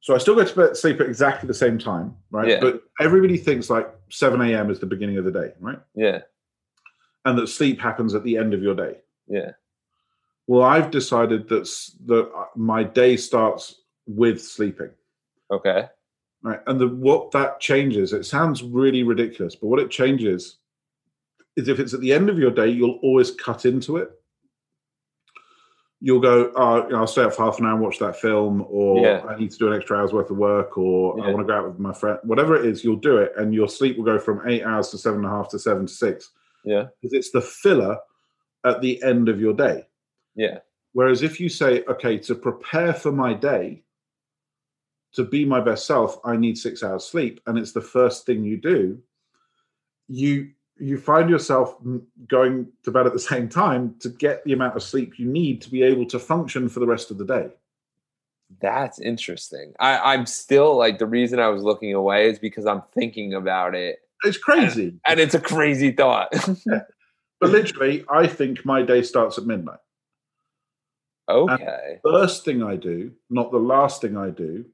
So 0.00 0.14
I 0.14 0.18
still 0.18 0.36
go 0.36 0.44
to 0.44 0.54
bed, 0.54 0.76
sleep 0.76 1.00
at 1.00 1.08
exactly 1.08 1.48
the 1.48 1.54
same 1.54 1.78
time, 1.78 2.16
right? 2.30 2.48
Yeah. 2.48 2.60
But 2.60 2.82
everybody 3.00 3.36
thinks 3.36 3.68
like 3.68 3.92
7 4.10 4.40
a.m. 4.40 4.70
is 4.70 4.78
the 4.78 4.86
beginning 4.86 5.18
of 5.18 5.24
the 5.24 5.32
day, 5.32 5.52
right? 5.58 5.80
Yeah. 5.96 6.20
And 7.24 7.36
that 7.36 7.48
sleep 7.48 7.80
happens 7.80 8.14
at 8.14 8.22
the 8.22 8.36
end 8.36 8.54
of 8.54 8.62
your 8.62 8.76
day. 8.76 8.98
Yeah. 9.26 9.50
Well, 10.46 10.62
I've 10.62 10.90
decided 10.90 11.48
that 11.48 11.68
that 12.06 12.30
uh, 12.32 12.44
my 12.54 12.84
day 12.84 13.16
starts 13.16 13.82
with 14.06 14.40
sleeping. 14.42 14.90
Okay. 15.50 15.86
Right. 16.42 16.60
And 16.66 16.78
the 16.80 16.86
what 16.88 17.32
that 17.32 17.58
changes, 17.60 18.12
it 18.12 18.24
sounds 18.26 18.62
really 18.62 19.02
ridiculous, 19.02 19.56
but 19.56 19.66
what 19.66 19.80
it 19.80 19.90
changes 19.90 20.58
is 21.56 21.68
if 21.68 21.80
it's 21.80 21.94
at 21.94 22.00
the 22.00 22.12
end 22.12 22.28
of 22.30 22.38
your 22.38 22.50
day, 22.50 22.68
you'll 22.68 23.00
always 23.02 23.30
cut 23.32 23.64
into 23.64 23.96
it. 23.96 24.10
You'll 26.00 26.20
go, 26.20 26.52
oh, 26.54 26.94
I'll 26.94 27.06
stay 27.06 27.22
up 27.22 27.32
for 27.34 27.44
half 27.44 27.58
an 27.58 27.64
hour 27.64 27.72
and 27.72 27.80
watch 27.80 27.98
that 28.00 28.16
film, 28.20 28.64
or 28.68 29.00
Yeah. 29.00 29.24
I 29.26 29.36
need 29.36 29.50
to 29.50 29.56
do 29.58 29.68
an 29.72 29.76
extra 29.76 29.96
hour's 29.98 30.12
worth 30.12 30.30
of 30.30 30.36
work, 30.36 30.76
or 30.76 31.18
I 31.24 31.32
want 31.32 31.38
to 31.46 31.50
go 31.52 31.58
out 31.58 31.66
with 31.68 31.78
my 31.78 31.94
friend. 31.94 32.18
Whatever 32.22 32.54
it 32.54 32.66
is, 32.66 32.84
you'll 32.84 32.96
do 32.96 33.16
it, 33.16 33.32
and 33.38 33.54
your 33.54 33.66
sleep 33.66 33.96
will 33.96 34.04
go 34.04 34.18
from 34.18 34.42
eight 34.46 34.62
hours 34.62 34.90
to 34.90 34.98
seven 34.98 35.20
and 35.20 35.26
a 35.26 35.30
half 35.30 35.48
to 35.50 35.58
seven 35.58 35.86
to 35.86 35.92
six 35.92 36.30
Yeah. 36.64 36.88
because 37.00 37.14
it's 37.14 37.30
the 37.30 37.40
filler 37.40 37.96
at 38.64 38.82
the 38.82 39.02
end 39.02 39.30
of 39.30 39.40
your 39.40 39.54
day. 39.54 39.88
Yeah. 40.36 40.58
Whereas 40.92 41.22
if 41.22 41.40
you 41.40 41.48
say, 41.48 41.82
okay, 41.88 42.18
to 42.18 42.34
prepare 42.34 42.94
for 42.94 43.10
my 43.10 43.34
day, 43.34 43.82
to 45.14 45.24
be 45.24 45.44
my 45.44 45.60
best 45.60 45.86
self, 45.86 46.18
I 46.24 46.36
need 46.36 46.58
six 46.58 46.82
hours 46.82 47.04
sleep, 47.04 47.40
and 47.46 47.58
it's 47.58 47.72
the 47.72 47.80
first 47.80 48.26
thing 48.26 48.44
you 48.44 48.58
do, 48.58 49.00
you 50.08 50.50
you 50.78 50.98
find 50.98 51.30
yourself 51.30 51.74
going 52.28 52.66
to 52.82 52.90
bed 52.90 53.06
at 53.06 53.14
the 53.14 53.18
same 53.32 53.48
time 53.48 53.94
to 54.00 54.10
get 54.10 54.44
the 54.44 54.52
amount 54.52 54.76
of 54.76 54.82
sleep 54.82 55.18
you 55.18 55.26
need 55.26 55.62
to 55.62 55.70
be 55.70 55.82
able 55.82 56.04
to 56.04 56.18
function 56.18 56.68
for 56.68 56.80
the 56.80 56.86
rest 56.86 57.10
of 57.10 57.16
the 57.16 57.24
day. 57.24 57.48
That's 58.60 59.00
interesting. 59.00 59.72
I, 59.80 60.12
I'm 60.12 60.26
still 60.26 60.76
like 60.76 60.98
the 60.98 61.06
reason 61.06 61.40
I 61.40 61.48
was 61.48 61.62
looking 61.62 61.94
away 61.94 62.28
is 62.28 62.38
because 62.38 62.66
I'm 62.66 62.82
thinking 62.94 63.32
about 63.32 63.74
it. 63.74 64.00
It's 64.22 64.36
crazy. 64.36 64.94
And 65.06 65.18
it's 65.18 65.34
a 65.34 65.40
crazy 65.40 65.92
thought. 65.92 66.32
But 67.40 67.50
literally, 67.50 68.04
I 68.08 68.26
think 68.26 68.64
my 68.64 68.82
day 68.82 69.02
starts 69.02 69.36
at 69.38 69.44
midnight. 69.44 69.78
Okay. 71.28 71.98
First 72.02 72.44
thing 72.44 72.62
I 72.62 72.76
do, 72.76 73.12
not 73.30 73.50
the 73.50 73.58
last 73.58 74.00
thing 74.00 74.16
I 74.16 74.30
do, 74.30 74.64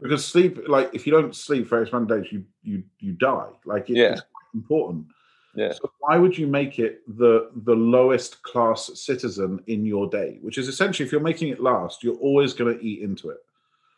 because 0.00 0.26
sleep, 0.26 0.58
like 0.68 0.90
if 0.94 1.06
you 1.06 1.12
don't 1.12 1.34
sleep 1.34 1.68
for 1.68 1.80
X 1.80 1.90
amount 1.90 2.10
of 2.10 2.22
days, 2.22 2.32
you 2.32 2.44
you 2.62 2.82
you 2.98 3.12
die. 3.12 3.48
Like 3.64 3.90
it- 3.90 3.96
Yeah. 3.96 4.12
it's 4.12 4.20
quite 4.22 4.54
important. 4.54 5.06
Yeah. 5.54 5.72
So 5.72 5.90
why 5.98 6.16
would 6.16 6.38
you 6.38 6.46
make 6.46 6.78
it 6.78 7.02
the 7.18 7.50
the 7.64 7.74
lowest 7.74 8.42
class 8.42 8.90
citizen 8.94 9.60
in 9.66 9.84
your 9.84 10.08
day? 10.08 10.38
Which 10.42 10.58
is 10.58 10.68
essentially, 10.68 11.04
if 11.06 11.12
you're 11.12 11.20
making 11.20 11.48
it 11.48 11.60
last, 11.60 12.02
you're 12.04 12.14
always 12.16 12.52
going 12.54 12.76
to 12.78 12.84
eat 12.84 13.02
into 13.02 13.30
it. 13.30 13.38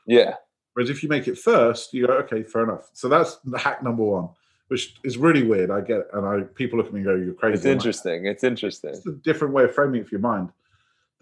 Yeah. 0.07 0.37
Whereas 0.73 0.89
if 0.89 1.03
you 1.03 1.09
make 1.11 1.29
it 1.29 1.37
first, 1.39 1.93
you 1.93 2.07
go, 2.07 2.15
okay, 2.15 2.43
fair 2.43 2.63
enough. 2.65 2.89
So 2.95 3.07
that's 3.09 3.37
the 3.45 3.59
hack 3.59 3.83
number 3.83 4.03
one, 4.03 4.31
which 4.69 4.97
is 5.05 5.19
really 5.19 5.43
weird. 5.43 5.71
I 5.71 5.83
get, 5.83 5.99
it. 6.01 6.09
and 6.15 6.25
I 6.27 6.41
people 6.55 6.79
look 6.79 6.87
at 6.87 6.95
me 6.95 7.01
and 7.01 7.07
go, 7.07 7.15
"You're 7.15 7.35
crazy." 7.35 7.55
It's 7.57 7.65
I'm 7.67 7.69
like, 7.73 7.77
interesting. 7.77 8.27
It's 8.27 8.43
interesting. 8.45 8.91
it's 8.91 9.07
a 9.07 9.13
different 9.13 9.53
way 9.53 9.65
of 9.65 9.75
framing 9.75 10.01
it 10.01 10.09
for 10.09 10.15
your 10.15 10.23
mind. 10.23 10.49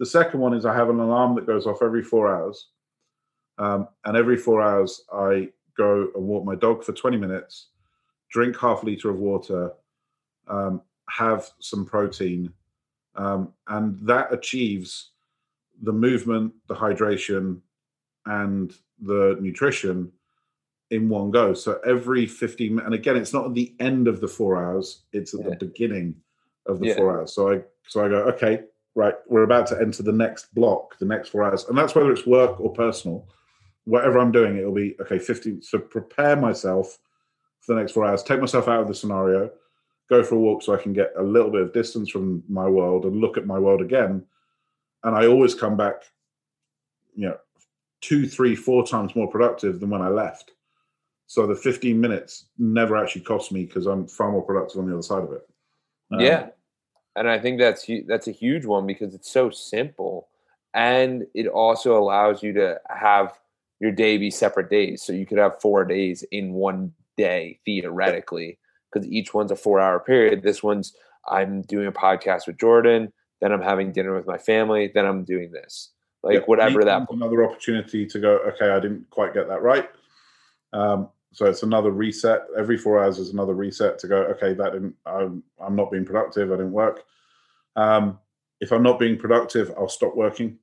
The 0.01 0.07
second 0.07 0.39
one 0.39 0.55
is 0.55 0.65
I 0.65 0.73
have 0.73 0.89
an 0.89 0.99
alarm 0.99 1.35
that 1.35 1.45
goes 1.45 1.67
off 1.67 1.83
every 1.83 2.01
four 2.01 2.27
hours. 2.27 2.69
Um, 3.59 3.87
and 4.03 4.17
every 4.17 4.35
four 4.35 4.59
hours, 4.59 5.03
I 5.13 5.49
go 5.77 6.09
and 6.15 6.23
walk 6.25 6.43
my 6.43 6.55
dog 6.55 6.83
for 6.83 6.91
20 6.91 7.17
minutes, 7.17 7.67
drink 8.31 8.57
half 8.59 8.81
a 8.81 8.87
liter 8.87 9.11
of 9.11 9.19
water, 9.19 9.71
um, 10.47 10.81
have 11.07 11.51
some 11.59 11.85
protein. 11.85 12.51
Um, 13.13 13.53
and 13.67 13.99
that 14.07 14.33
achieves 14.33 15.11
the 15.83 15.93
movement, 15.93 16.51
the 16.67 16.73
hydration, 16.73 17.59
and 18.25 18.73
the 19.03 19.37
nutrition 19.39 20.11
in 20.89 21.09
one 21.09 21.29
go. 21.29 21.53
So 21.53 21.79
every 21.85 22.25
15 22.25 22.69
minutes, 22.73 22.85
and 22.87 22.95
again, 22.95 23.17
it's 23.17 23.33
not 23.33 23.45
at 23.45 23.53
the 23.53 23.75
end 23.79 24.07
of 24.07 24.19
the 24.19 24.27
four 24.27 24.57
hours, 24.57 25.03
it's 25.13 25.35
at 25.35 25.41
Yeah. 25.41 25.49
the 25.49 25.57
beginning 25.57 26.15
of 26.65 26.79
the 26.79 26.87
Yeah. 26.87 26.95
four 26.95 27.19
hours. 27.19 27.33
So 27.33 27.51
I 27.51 27.63
so 27.87 28.03
I 28.03 28.09
go, 28.09 28.23
okay, 28.29 28.63
right, 28.95 29.15
we're 29.27 29.43
about 29.43 29.67
to 29.67 29.79
enter 29.79 30.03
the 30.03 30.11
next 30.11 30.53
block, 30.53 30.97
the 30.99 31.05
next 31.05 31.29
four 31.29 31.43
hours. 31.43 31.65
And 31.65 31.77
that's 31.77 31.95
whether 31.95 32.11
it's 32.11 32.27
work 32.27 32.59
or 32.59 32.71
personal. 32.73 33.27
Whatever 33.85 34.19
I'm 34.19 34.31
doing, 34.31 34.57
it'll 34.57 34.73
be 34.73 34.95
okay, 35.01 35.19
50. 35.19 35.61
So 35.61 35.79
prepare 35.79 36.35
myself 36.35 36.97
for 37.61 37.73
the 37.73 37.79
next 37.79 37.93
four 37.93 38.05
hours, 38.05 38.23
take 38.23 38.39
myself 38.39 38.67
out 38.67 38.81
of 38.81 38.87
the 38.87 38.95
scenario, 38.95 39.49
go 40.09 40.23
for 40.23 40.35
a 40.35 40.39
walk 40.39 40.61
so 40.61 40.73
I 40.73 40.81
can 40.81 40.93
get 40.93 41.13
a 41.17 41.23
little 41.23 41.51
bit 41.51 41.61
of 41.61 41.73
distance 41.73 42.09
from 42.09 42.43
my 42.49 42.67
world 42.67 43.05
and 43.05 43.21
look 43.21 43.37
at 43.37 43.47
my 43.47 43.57
world 43.57 43.81
again. 43.81 44.23
And 45.03 45.15
I 45.15 45.27
always 45.27 45.55
come 45.55 45.77
back, 45.77 46.03
you 47.15 47.29
know, 47.29 47.37
two, 48.01 48.27
three, 48.27 48.55
four 48.55 48.85
times 48.85 49.15
more 49.15 49.29
productive 49.29 49.79
than 49.79 49.89
when 49.89 50.01
I 50.01 50.09
left. 50.09 50.51
So 51.27 51.47
the 51.47 51.55
15 51.55 51.99
minutes 51.99 52.47
never 52.57 52.97
actually 52.97 53.21
cost 53.21 53.51
me 53.51 53.65
because 53.65 53.85
I'm 53.85 54.05
far 54.05 54.31
more 54.31 54.41
productive 54.41 54.79
on 54.79 54.87
the 54.87 54.93
other 54.93 55.01
side 55.01 55.23
of 55.23 55.31
it. 55.31 55.47
Um, 56.11 56.19
yeah. 56.19 56.49
And 57.15 57.29
I 57.29 57.39
think 57.39 57.59
that's 57.59 57.85
that's 58.07 58.27
a 58.27 58.31
huge 58.31 58.65
one 58.65 58.87
because 58.87 59.13
it's 59.13 59.31
so 59.31 59.49
simple 59.49 60.29
and 60.73 61.25
it 61.33 61.47
also 61.47 61.97
allows 61.97 62.41
you 62.41 62.53
to 62.53 62.79
have 62.89 63.37
your 63.79 63.91
day 63.91 64.17
be 64.17 64.31
separate 64.31 64.69
days. 64.69 65.03
So 65.03 65.11
you 65.11 65.25
could 65.25 65.37
have 65.37 65.59
four 65.59 65.83
days 65.83 66.23
in 66.31 66.53
one 66.53 66.93
day 67.17 67.59
theoretically 67.65 68.59
because 68.91 69.07
each 69.09 69.33
one's 69.33 69.51
a 69.51 69.55
4-hour 69.55 70.01
period. 70.01 70.43
This 70.43 70.63
one's 70.63 70.93
I'm 71.27 71.61
doing 71.63 71.87
a 71.87 71.91
podcast 71.91 72.47
with 72.47 72.57
Jordan, 72.57 73.11
then 73.41 73.51
I'm 73.51 73.61
having 73.61 73.91
dinner 73.91 74.15
with 74.15 74.25
my 74.25 74.37
family, 74.37 74.91
then 74.93 75.05
I'm 75.05 75.23
doing 75.23 75.51
this. 75.51 75.91
Like 76.23 76.35
Yeah, 76.35 76.41
whatever 76.45 76.83
that 76.85 77.07
another 77.09 77.43
opportunity 77.43 78.05
to 78.05 78.19
go 78.19 78.37
okay 78.49 78.69
i 78.69 78.79
didn't 78.79 79.09
quite 79.09 79.33
get 79.33 79.47
that 79.47 79.63
right 79.63 79.89
um, 80.71 81.09
so 81.33 81.45
it's 81.45 81.63
another 81.63 81.91
reset. 81.91 82.41
Every 82.57 82.77
four 82.77 83.03
hours 83.03 83.17
is 83.17 83.31
another 83.31 83.53
reset 83.53 83.97
to 83.99 84.07
go 84.07 84.17
okay 84.23 84.53
that 84.53 84.73
didn't 84.73 84.95
i'm, 85.05 85.43
I'm 85.59 85.75
not 85.75 85.91
being 85.91 86.05
productive 86.05 86.51
i 86.51 86.55
didn't 86.55 86.71
work. 86.71 87.03
Um, 87.75 88.19
if 88.59 88.71
i'm 88.71 88.83
not 88.83 88.99
being 88.99 89.17
productive 89.17 89.71
i'll 89.77 89.89
stop 89.89 90.15
working. 90.15 90.57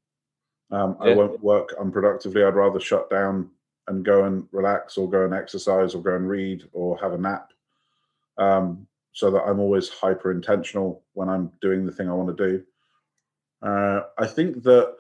Um, 0.71 0.99
i 1.01 1.15
won't 1.15 1.43
work 1.43 1.75
unproductively. 1.81 2.47
I'd 2.47 2.55
rather 2.55 2.81
shut 2.81 3.09
down 3.09 3.51
and 3.87 4.05
go 4.05 4.25
and 4.25 4.47
relax 4.53 4.99
or 4.99 5.09
go 5.09 5.25
and 5.25 5.33
exercise 5.33 5.95
or 5.95 6.03
go 6.03 6.15
and 6.15 6.29
read 6.29 6.65
or 6.73 6.99
have 6.99 7.15
a 7.15 7.19
nap. 7.19 7.53
Um, 8.37 8.87
so 9.13 9.31
that 9.31 9.43
i'm 9.43 9.59
always 9.59 9.89
hyper 9.89 10.31
intentional 10.31 11.03
when 11.15 11.29
i'm 11.29 11.51
doing 11.61 11.85
the 11.85 11.93
thing 11.93 12.09
i 12.09 12.13
want 12.13 12.37
to 12.37 12.49
do. 12.49 12.65
Uh, 13.63 14.03
i 14.19 14.27
think 14.27 14.63
that 14.63 14.95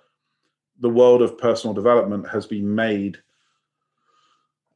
the 0.80 0.88
world 0.88 1.22
of 1.22 1.38
personal 1.38 1.74
development 1.74 2.28
has 2.28 2.46
been 2.46 2.74
made 2.74 3.18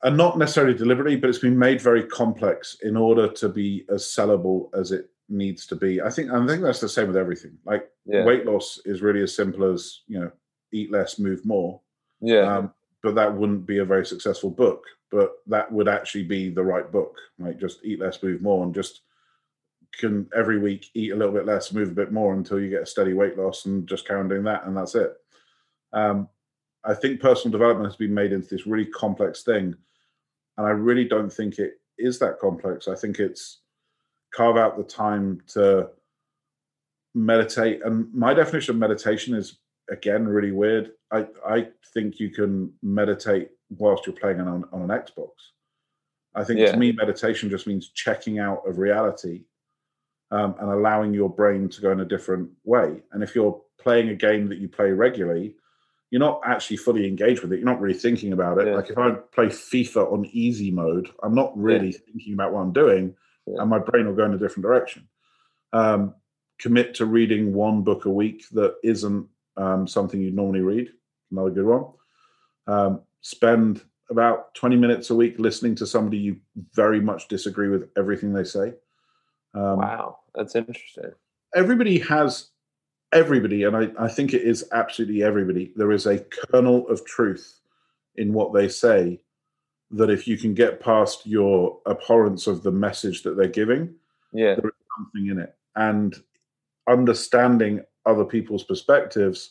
and 0.03 0.17
not 0.17 0.39
necessarily 0.39 0.75
deliberately, 0.75 1.17
but 1.17 1.31
it's 1.31 1.39
been 1.39 1.59
made 1.59 1.81
very 1.81 2.05
complex 2.05 2.77
in 2.83 2.97
order 2.97 3.29
to 3.29 3.49
be 3.49 3.85
as 3.89 4.03
sellable 4.03 4.69
as 4.75 4.91
it 4.93 5.11
needs 5.29 5.67
to 5.67 5.77
be. 5.77 6.01
I 6.01 6.11
think 6.11 6.31
I 6.31 6.45
think 6.47 6.63
that's 6.63 6.81
the 6.81 6.89
same 6.89 7.07
with 7.07 7.17
everything. 7.17 7.57
Like 7.65 7.89
Yeah. 8.05 8.25
weight 8.25 8.45
loss 8.45 8.81
is 8.85 9.03
really 9.03 9.23
as 9.23 9.35
simple 9.35 9.65
as 9.65 10.01
you 10.09 10.21
know, 10.21 10.33
eat 10.73 10.91
less, 10.91 11.19
move 11.19 11.45
more. 11.47 11.81
Yeah. 12.21 12.57
Um, 12.57 12.75
but 13.03 13.15
that 13.15 13.35
wouldn't 13.35 13.67
be 13.67 13.79
a 13.79 13.85
very 13.85 14.05
successful 14.05 14.51
book. 14.51 14.85
But 15.11 15.33
that 15.47 15.71
would 15.71 15.89
actually 15.89 16.25
be 16.25 16.51
the 16.51 16.65
right 16.65 16.91
book. 16.91 17.17
Like 17.39 17.59
just 17.59 17.85
eat 17.85 18.01
less, 18.01 18.23
move 18.23 18.43
more, 18.43 18.65
and 18.65 18.75
just 18.75 19.03
can 19.99 20.27
every 20.35 20.59
week 20.59 20.87
eat 20.95 21.13
a 21.13 21.17
little 21.17 21.35
bit 21.35 21.45
less, 21.47 21.73
move 21.73 21.91
a 21.91 21.95
bit 21.95 22.13
more 22.13 22.33
until 22.33 22.59
you 22.59 22.71
get 22.71 22.83
a 22.83 22.87
steady 22.87 23.13
weight 23.13 23.37
loss, 23.37 23.67
and 23.67 23.87
just 23.87 24.07
carry 24.07 24.21
on 24.21 24.29
doing 24.29 24.45
that, 24.45 24.65
and 24.65 24.77
that's 24.77 24.95
it. 24.95 25.15
Um, 25.93 26.29
I 26.85 26.95
think 26.95 27.21
personal 27.21 27.53
development 27.53 27.87
has 27.87 27.97
been 27.97 28.15
made 28.15 28.33
into 28.33 28.49
this 28.49 28.67
really 28.67 28.87
complex 28.87 29.43
thing, 29.43 29.75
and 30.57 30.67
I 30.67 30.71
really 30.71 31.05
don't 31.05 31.33
think 31.33 31.59
it 31.59 31.75
is 31.99 32.19
that 32.19 32.39
complex. 32.39 32.89
I 32.89 32.95
think 32.95 33.19
it's 33.19 33.61
carve 34.35 34.57
out 34.57 34.77
the 34.77 34.85
time 34.85 35.41
to 35.49 35.89
meditate, 37.15 37.81
and 37.85 38.13
my 38.15 38.35
definition 38.35 38.75
of 38.75 38.81
meditation 38.81 39.35
is 39.35 39.59
again 39.91 40.27
really 40.27 40.53
weird. 40.53 40.93
I 41.11 41.27
I 41.47 41.69
think 41.93 42.19
you 42.21 42.31
can 42.31 42.73
meditate 42.83 43.51
whilst 43.71 44.07
you're 44.07 44.17
playing 44.17 44.41
on 44.41 44.65
on 44.73 44.83
an 44.83 44.89
Xbox. 44.89 45.31
I 46.35 46.45
think 46.45 46.61
Yeah. 46.61 46.73
to 46.73 46.79
me, 46.79 46.93
meditation 46.93 47.51
just 47.51 47.67
means 47.67 47.91
checking 47.91 48.39
out 48.39 48.67
of 48.67 48.79
reality 48.79 49.45
um, 50.31 50.55
and 50.59 50.71
allowing 50.71 51.13
your 51.13 51.29
brain 51.29 51.69
to 51.69 51.81
go 51.83 51.93
in 51.93 52.01
a 52.01 52.07
different 52.07 52.51
way. 52.65 53.03
And 53.13 53.23
if 53.23 53.35
you're 53.35 53.61
playing 53.79 54.09
a 54.09 54.15
game 54.15 54.49
that 54.49 54.57
you 54.59 54.69
play 54.69 54.93
regularly, 54.93 55.57
you're 56.13 56.21
not 56.21 56.43
actually 56.45 56.77
fully 56.77 57.09
engaged 57.09 57.41
with 57.41 57.55
it. 57.55 57.57
You're 57.57 57.65
not 57.65 57.81
really 57.81 57.99
thinking 57.99 58.35
about 58.35 58.59
it. 58.59 58.67
Yeah. 58.69 58.75
Like 58.75 58.91
if 58.91 58.99
I 58.99 59.13
play 59.13 59.47
FIFA 59.47 60.13
on 60.13 60.27
easy 60.27 60.71
mode, 60.71 61.09
I'm 61.23 61.35
not 61.35 61.57
really 61.59 61.91
thinking 61.91 62.35
about 62.35 62.53
what 62.53 62.61
I'm 62.61 62.73
doing, 62.73 63.17
Yeah. 63.47 63.63
and 63.63 63.71
my 63.71 63.79
brain 63.79 64.07
will 64.07 64.15
go 64.15 64.27
in 64.27 64.35
a 64.35 64.39
different 64.39 64.63
direction. 64.65 65.09
Um, 65.73 66.15
commit 66.59 66.95
to 66.97 67.07
reading 67.07 67.55
one 67.55 67.81
book 67.83 68.05
a 68.05 68.11
week 68.11 68.45
that 68.51 68.77
isn't 68.85 69.27
um, 69.57 69.87
something 69.89 70.21
you'd 70.21 70.37
normally 70.37 70.61
read. 70.61 70.91
Another 71.31 71.51
good 71.51 71.65
one. 71.65 71.87
Um, 72.67 73.01
spend 73.23 73.83
about 74.11 74.55
20 74.55 74.77
minutes 74.77 75.09
a 75.09 75.15
week 75.15 75.37
listening 75.39 75.75
to 75.77 75.87
somebody 75.87 76.19
you 76.19 76.37
very 76.75 77.01
much 77.01 77.27
disagree 77.29 77.69
with 77.71 77.89
everything 77.97 78.35
they 78.35 78.45
say. 78.45 78.75
Um, 79.55 79.79
wow. 79.79 80.19
That's 80.35 80.55
interesting. 80.57 81.13
everybody 81.55 81.99
has 82.01 82.51
everybody 83.13 83.65
and 83.65 83.77
I, 83.77 83.91
I 83.99 84.09
think 84.09 84.33
it 84.33 84.43
is 84.43 84.69
absolutely 84.73 85.23
everybody 85.23 85.73
there 85.77 85.93
is 85.93 86.07
a 86.07 86.19
kernel 86.19 86.89
of 86.89 87.05
truth 87.05 87.61
in 88.17 88.33
what 88.33 88.53
they 88.53 88.69
say 88.69 89.21
that 89.91 90.11
if 90.11 90.27
you 90.27 90.39
can 90.39 90.55
get 90.55 90.81
past 90.81 91.27
your 91.27 91.79
abhorrence 91.87 92.47
of 92.47 92.63
the 92.63 92.73
message 92.73 93.23
that 93.23 93.37
they're 93.37 93.49
giving 93.49 93.95
Yeah. 94.33 94.55
There 94.55 94.71
is 94.71 94.87
something 94.97 95.27
in 95.29 95.39
it. 95.39 95.55
And 95.77 96.17
understanding 96.89 97.85
other 98.05 98.25
people's 98.25 98.65
perspectives 98.65 99.51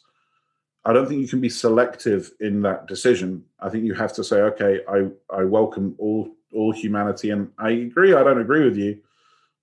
i 0.83 0.91
don't 0.91 1.07
think 1.07 1.21
you 1.21 1.27
can 1.27 1.39
be 1.39 1.47
selective 1.49 2.31
in 2.41 2.61
that 2.63 2.87
decision. 2.87 3.45
I 3.61 3.69
think 3.69 3.85
you 3.85 3.93
have 3.93 4.13
to 4.13 4.23
say 4.23 4.41
okay 4.41 4.81
i 4.89 5.07
i 5.33 5.43
welcome 5.43 5.95
all 5.97 6.29
all 6.53 6.73
humanity 6.73 7.29
and 7.29 7.49
i 7.57 7.69
agree 7.69 8.13
i 8.13 8.23
don't 8.23 8.41
agree 8.41 8.65
with 8.65 8.75
you 8.75 8.99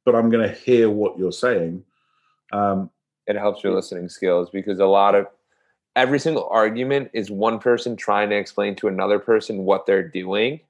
but 0.07 0.14
i'm 0.14 0.30
going 0.30 0.49
to 0.49 0.55
hear 0.55 0.88
what 0.88 1.18
you're 1.18 1.32
saying. 1.32 1.84
Um 2.53 2.90
It 3.29 3.37
helps 3.37 3.62
your 3.62 3.74
listening 3.74 4.09
skills 4.09 4.51
because 4.51 4.81
a 4.81 4.87
lot 4.87 5.14
of 5.14 5.26
every 5.95 6.18
single 6.18 6.49
argument 6.51 7.11
is 7.12 7.31
one 7.31 7.59
person 7.59 7.95
trying 7.95 8.31
to 8.31 8.37
explain 8.37 8.74
to 8.76 8.89
another 8.89 9.18
person 9.18 9.64
what 9.64 9.87
they're 9.87 10.09
doing, 10.09 10.61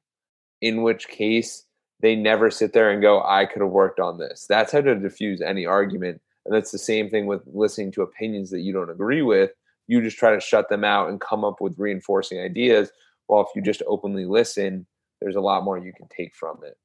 in 0.61 0.83
which 0.83 1.09
case 1.09 1.65
they 2.01 2.17
never 2.17 2.51
sit 2.51 2.73
there 2.73 2.91
and 2.91 3.01
go, 3.01 3.23
I 3.23 3.47
could 3.47 3.63
have 3.63 3.71
worked 3.71 4.01
on 4.01 4.19
this. 4.19 4.47
That's 4.49 4.73
how 4.73 4.81
to 4.81 4.95
diffuse 4.95 5.41
any 5.41 5.67
argument. 5.67 6.21
And 6.45 6.55
that's 6.55 6.71
the 6.71 6.79
same 6.79 7.11
thing 7.11 7.27
with 7.27 7.43
listening 7.47 7.93
to 7.93 8.03
opinions 8.03 8.51
that 8.51 8.61
you 8.61 8.73
don't 8.73 8.91
agree 8.91 9.23
with. 9.23 9.51
You 9.87 10.03
just 10.03 10.19
try 10.19 10.35
to 10.35 10.41
shut 10.41 10.69
them 10.69 10.85
out 10.85 11.09
and 11.09 11.21
come 11.21 11.45
up 11.45 11.61
with 11.61 11.79
reinforcing 11.79 12.41
ideas. 12.41 12.91
Well, 13.29 13.41
if 13.41 13.49
you 13.55 13.63
just 13.63 13.83
openly 13.87 14.25
listen, 14.25 14.87
there's 15.21 15.37
a 15.37 15.41
lot 15.41 15.65
more 15.65 15.79
you 15.79 15.93
can 15.93 16.09
take 16.09 16.35
from 16.35 16.59
it. 16.65 16.77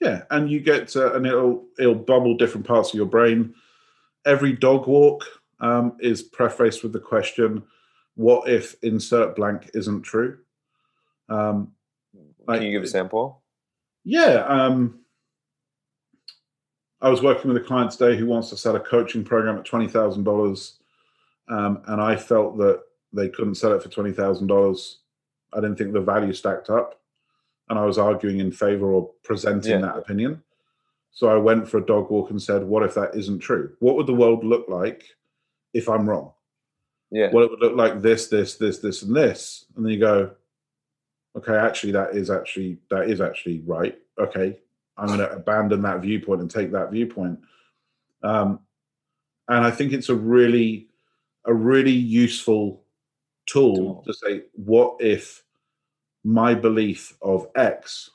Yeah, 0.00 0.22
and 0.30 0.50
you 0.50 0.60
get 0.60 0.88
to, 0.88 1.14
and 1.14 1.26
it'll 1.26 1.64
it'll 1.78 1.94
bubble 1.94 2.36
different 2.36 2.66
parts 2.66 2.90
of 2.90 2.94
your 2.96 3.06
brain. 3.06 3.54
Every 4.26 4.52
dog 4.52 4.86
walk 4.88 5.24
um, 5.60 5.96
is 6.00 6.20
prefaced 6.22 6.82
with 6.82 6.92
the 6.92 6.98
question, 7.00 7.62
"What 8.16 8.48
if 8.48 8.74
insert 8.82 9.36
blank 9.36 9.70
isn't 9.72 10.02
true?" 10.02 10.38
Um, 11.28 11.72
Can 12.48 12.62
you 12.62 12.72
give 12.72 12.82
a 12.82 12.86
sample? 12.88 13.42
Yeah, 14.04 14.44
um, 14.48 15.00
I 17.00 17.08
was 17.08 17.22
working 17.22 17.52
with 17.52 17.62
a 17.62 17.64
client 17.66 17.92
today 17.92 18.16
who 18.16 18.26
wants 18.26 18.50
to 18.50 18.56
sell 18.56 18.76
a 18.76 18.80
coaching 18.80 19.24
program 19.24 19.56
at 19.58 19.64
twenty 19.64 19.86
thousand 19.88 20.24
dollars, 20.24 20.78
um, 21.48 21.82
and 21.86 22.00
I 22.00 22.16
felt 22.16 22.58
that 22.58 22.82
they 23.12 23.28
couldn't 23.28 23.54
sell 23.54 23.72
it 23.72 23.82
for 23.82 23.88
twenty 23.88 24.12
thousand 24.12 24.48
dollars. 24.48 24.98
I 25.52 25.60
didn't 25.60 25.76
think 25.76 25.92
the 25.92 26.00
value 26.00 26.32
stacked 26.32 26.68
up, 26.68 27.00
and 27.68 27.78
I 27.78 27.84
was 27.84 27.96
arguing 27.98 28.40
in 28.40 28.50
favor 28.50 28.90
or 28.92 29.12
presenting 29.22 29.70
Yeah. 29.80 29.86
that 29.86 29.98
opinion. 29.98 30.42
So 31.16 31.30
I 31.30 31.36
went 31.36 31.66
for 31.66 31.78
a 31.78 31.86
dog 31.86 32.10
walk 32.10 32.28
and 32.28 32.40
said, 32.40 32.62
"What 32.62 32.82
if 32.82 32.92
that 32.92 33.16
isn't 33.16 33.38
true? 33.38 33.74
What 33.80 33.96
would 33.96 34.06
the 34.06 34.12
world 34.12 34.44
look 34.44 34.68
like 34.68 35.02
if 35.72 35.88
I'm 35.88 36.06
wrong? 36.06 36.32
Yeah. 37.10 37.30
What 37.30 37.44
it 37.44 37.50
would 37.50 37.60
look 37.60 37.74
like 37.74 38.02
this, 38.02 38.28
this, 38.28 38.56
this, 38.56 38.80
this, 38.80 39.02
and 39.02 39.16
this?" 39.16 39.64
And 39.74 39.84
then 39.84 39.94
you 39.94 39.98
go, 39.98 40.32
"Okay, 41.34 41.56
actually, 41.56 41.92
that 41.92 42.14
is 42.14 42.30
actually 42.30 42.80
that 42.90 43.08
is 43.08 43.22
actually 43.22 43.60
right. 43.60 43.98
Okay, 44.18 44.58
I'm 44.98 45.06
going 45.06 45.20
to 45.20 45.32
abandon 45.32 45.80
that 45.82 46.02
viewpoint 46.02 46.42
and 46.42 46.50
take 46.50 46.70
that 46.72 46.90
viewpoint." 46.90 47.40
Um, 48.22 48.60
and 49.48 49.64
I 49.64 49.70
think 49.70 49.94
it's 49.94 50.10
a 50.10 50.14
really, 50.14 50.90
a 51.46 51.54
really 51.54 51.92
useful 51.92 52.84
Tool. 53.46 54.02
to 54.06 54.12
say, 54.12 54.42
"What 54.52 54.98
if 55.00 55.42
my 56.24 56.52
belief 56.52 57.16
of 57.22 57.48
X 57.56 58.10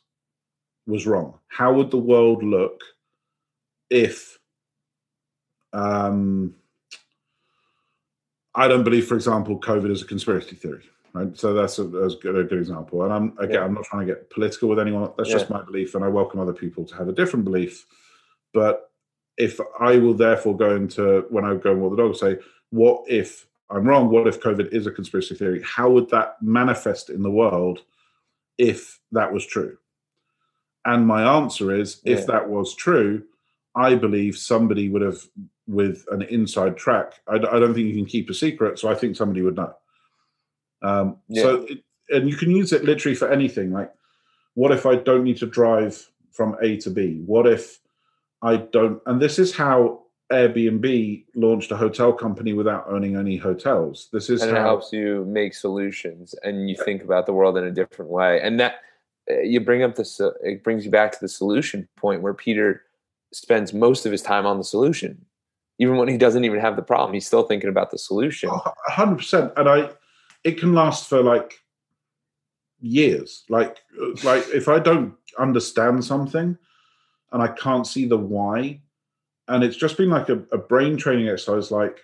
was 0.88 1.06
wrong? 1.08 1.40
How 1.48 1.74
would 1.74 1.92
the 1.92 1.98
world 1.98 2.44
look 2.44 2.82
if 3.90 4.40
um, 5.74 6.56
I 8.56 8.68
don't 8.68 8.84
believe, 8.84 9.08
for 9.08 9.16
example, 9.16 9.60
COVID 9.60 9.92
is 9.92 10.02
a 10.02 10.06
conspiracy 10.06 10.56
theory, 10.56 10.84
right? 11.14 11.38
So 11.38 11.54
that's 11.54 11.80
a, 11.80 11.86
that's 11.86 12.16
a, 12.16 12.18
good, 12.18 12.36
a 12.38 12.44
good 12.44 12.60
example. 12.60 13.04
And 13.04 13.14
I'm 13.14 13.38
again, 13.38 13.56
Yeah. 13.56 13.64
I'm 13.64 13.74
not 13.74 13.86
trying 13.86 14.08
to 14.08 14.14
get 14.14 14.30
political 14.30 14.70
with 14.70 14.80
anyone. 14.80 15.12
That's 15.18 15.30
just 15.30 15.50
my 15.50 15.62
belief, 15.62 15.96
and 15.96 16.04
I 16.04 16.10
welcome 16.10 16.40
other 16.40 16.54
people 16.54 16.86
to 16.86 16.96
have 16.96 17.08
a 17.08 17.14
different 17.14 17.46
belief. 17.46 17.86
But 18.54 18.92
if 19.38 19.60
I 19.80 19.98
will 19.98 20.14
therefore 20.14 20.58
go 20.58 20.76
into 20.76 21.26
when 21.30 21.46
I 21.46 21.56
go 21.56 21.72
and 21.72 21.82
walk 21.82 21.96
the 21.96 22.04
dog, 22.04 22.16
say, 22.16 22.38
what 22.72 23.04
if 23.08 23.48
I'm 23.70 23.86
wrong? 23.86 24.10
What 24.10 24.28
if 24.28 24.42
COVID 24.42 24.74
is 24.74 24.86
a 24.86 24.92
conspiracy 24.92 25.36
theory? 25.36 25.62
How 25.64 25.90
would 25.90 26.10
that 26.10 26.36
manifest 26.42 27.10
in 27.10 27.22
the 27.24 27.32
world 27.32 27.84
if 28.58 29.00
that 29.14 29.32
was 29.32 29.46
true? 29.46 29.78
And 30.86 31.06
my 31.06 31.38
answer 31.38 31.74
is, 31.74 32.02
Yeah. 32.04 32.16
if 32.16 32.26
that 32.28 32.50
was 32.50 32.76
true, 32.76 33.24
I 33.76 33.96
believe 33.96 34.38
somebody 34.38 34.90
would 34.90 35.02
have, 35.02 35.22
with 35.68 36.06
an 36.12 36.24
inside 36.24 36.76
track. 36.76 37.22
I 37.28 37.38
don't 37.38 37.74
think 37.74 37.88
you 37.88 37.96
can 37.96 38.06
keep 38.06 38.30
a 38.30 38.34
secret, 38.34 38.80
so 38.80 38.90
I 38.90 38.96
think 38.96 39.16
somebody 39.16 39.42
would 39.42 39.56
know. 39.56 39.74
Um, 40.82 41.18
So, 41.34 41.66
it, 41.70 41.84
and 42.10 42.30
you 42.30 42.36
can 42.36 42.52
use 42.52 42.74
it 42.74 42.84
literally 42.84 43.16
for 43.16 43.30
anything. 43.32 43.72
Like, 43.72 43.94
what 44.56 44.72
if 44.72 44.86
I 44.86 44.96
don't 44.96 45.24
need 45.24 45.38
to 45.38 45.46
drive 45.46 46.10
from 46.32 46.58
A 46.62 46.78
to 46.78 46.90
B? 46.90 47.22
What 47.26 47.48
if 47.48 47.80
I 48.42 48.58
don't? 48.58 49.02
And 49.06 49.22
this 49.22 49.40
is 49.40 49.56
how 49.56 50.02
Airbnb 50.32 51.26
launched 51.36 51.72
a 51.72 51.78
hotel 51.78 52.14
company 52.14 52.54
without 52.54 52.88
owning 52.88 53.16
any 53.16 53.38
hotels. 53.38 54.10
This 54.12 54.30
is 54.30 54.42
and 54.42 54.52
it 54.52 54.58
how 54.58 54.64
helps 54.64 54.92
you 54.92 55.26
make 55.26 55.54
solutions 55.54 56.34
and 56.44 56.70
you 56.70 56.76
think 56.76 57.04
about 57.04 57.26
the 57.26 57.34
world 57.34 57.58
in 57.58 57.66
a 57.66 57.72
different 57.72 58.10
way 58.10 58.42
and 58.42 58.60
that 58.60 58.76
you 59.28 59.60
bring 59.60 59.84
up 59.84 59.96
this 59.96 60.20
it 60.44 60.64
brings 60.64 60.86
you 60.86 60.92
back 60.92 61.12
to 61.12 61.20
the 61.22 61.28
solution 61.28 61.88
point 61.96 62.22
where 62.22 62.34
peter 62.34 62.84
spends 63.34 63.74
most 63.74 64.06
of 64.06 64.12
his 64.12 64.22
time 64.22 64.46
on 64.46 64.58
the 64.58 64.64
solution 64.64 65.26
even 65.80 65.98
when 65.98 66.08
he 66.08 66.18
doesn't 66.18 66.44
even 66.44 66.60
have 66.60 66.76
the 66.76 66.82
problem 66.82 67.14
he's 67.14 67.26
still 67.26 67.44
thinking 67.44 67.70
about 67.70 67.92
the 67.92 67.98
solution 67.98 68.50
Oh, 68.52 68.74
a 68.88 68.92
hundred 68.92 69.18
percent, 69.18 69.54
and 69.58 69.70
I, 69.70 69.90
it 70.44 70.60
can 70.60 70.74
last 70.74 71.08
for 71.08 71.22
like 71.22 71.60
years. 72.82 73.44
Like, 73.50 73.78
uh, 74.02 74.08
like 74.24 74.48
if 74.50 74.68
I 74.68 74.80
don't 74.80 75.14
understand 75.40 76.04
something, 76.04 76.58
and 77.32 77.42
I 77.42 77.48
can't 77.48 77.88
see 77.88 78.06
the 78.06 78.18
why, 78.18 78.82
and 79.48 79.64
it's 79.64 79.78
just 79.78 79.98
been 79.98 80.10
like 80.10 80.30
a, 80.30 80.44
a 80.52 80.58
brain 80.58 80.98
training 80.98 81.30
exercise. 81.30 81.72
Like, 81.72 82.00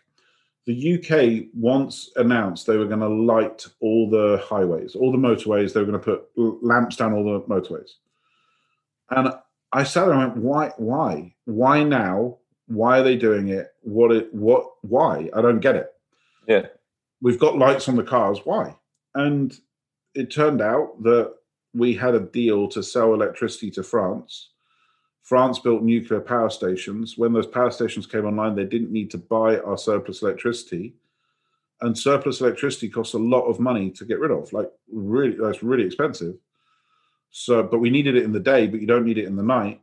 the 0.68 1.00
UK 1.00 1.48
once 1.56 2.12
announced 2.18 2.68
they 2.68 2.78
were 2.78 2.86
going 2.86 3.00
to 3.00 3.08
light 3.08 3.66
all 3.80 4.10
the 4.10 4.40
highways, 4.44 4.96
all 4.96 5.12
the 5.12 5.18
motorways. 5.18 5.74
They 5.74 5.80
were 5.80 5.92
going 5.92 6.00
to 6.00 6.06
put 6.06 6.28
lamps 6.64 6.98
down 6.98 7.14
all 7.14 7.24
the 7.24 7.42
motorways, 7.42 7.92
and 9.10 9.34
I 9.72 9.84
sat 9.84 10.06
there 10.06 10.14
and 10.14 10.34
went, 10.34 10.38
"Why? 10.38 10.72
Why? 10.78 11.34
Why 11.46 11.84
now? 11.84 12.38
Why 12.68 13.00
are 13.00 13.04
they 13.04 13.16
doing 13.16 13.48
it? 13.48 13.74
What? 13.82 14.12
It? 14.12 14.32
What? 14.34 14.68
Why? 14.82 15.30
I 15.34 15.42
don't 15.42 15.62
get 15.62 15.76
it." 15.76 15.94
yeah 16.48 16.68
we've 17.22 17.40
got 17.40 17.58
lights 17.58 17.88
on 17.88 17.96
the 17.96 18.04
cars. 18.04 18.40
Why? 18.44 18.76
And 19.16 19.58
it 20.14 20.32
turned 20.32 20.62
out 20.62 21.02
that 21.04 21.34
we 21.74 21.94
had 21.94 22.16
a 22.16 22.20
deal 22.20 22.68
to 22.70 22.84
sell 22.84 23.14
electricity 23.14 23.72
to 23.72 23.84
France. 23.84 24.52
France 25.28 25.60
built 25.60 25.84
nuclear 25.84 26.22
power 26.22 26.50
stations. 26.50 27.18
When 27.18 27.34
those 27.34 27.48
power 27.48 27.70
stations 27.70 28.08
came 28.08 28.26
online, 28.26 28.56
they 28.56 28.64
didn't 28.64 28.94
need 28.94 29.12
to 29.12 29.18
buy 29.18 29.60
our 29.60 29.78
surplus 29.78 30.22
electricity. 30.22 30.94
And 31.82 31.98
surplus 31.98 32.40
electricity 32.40 32.88
costs 32.88 33.14
a 33.14 33.20
lot 33.20 33.42
of 33.42 33.60
money 33.60 33.92
to 33.92 34.06
get 34.06 34.22
rid 34.22 34.32
of. 34.32 34.54
Like 34.54 34.72
really, 34.90 35.36
that's 35.38 35.62
really 35.62 35.84
expensive. 35.84 36.36
So, 37.30 37.62
but 37.62 37.80
we 37.80 37.90
needed 37.90 38.16
it 38.16 38.24
in 38.24 38.32
the 38.32 38.40
day, 38.40 38.68
but 38.68 38.80
you 38.80 38.88
don't 38.88 39.04
need 39.04 39.18
it 39.18 39.26
in 39.26 39.36
the 39.36 39.44
night. 39.44 39.82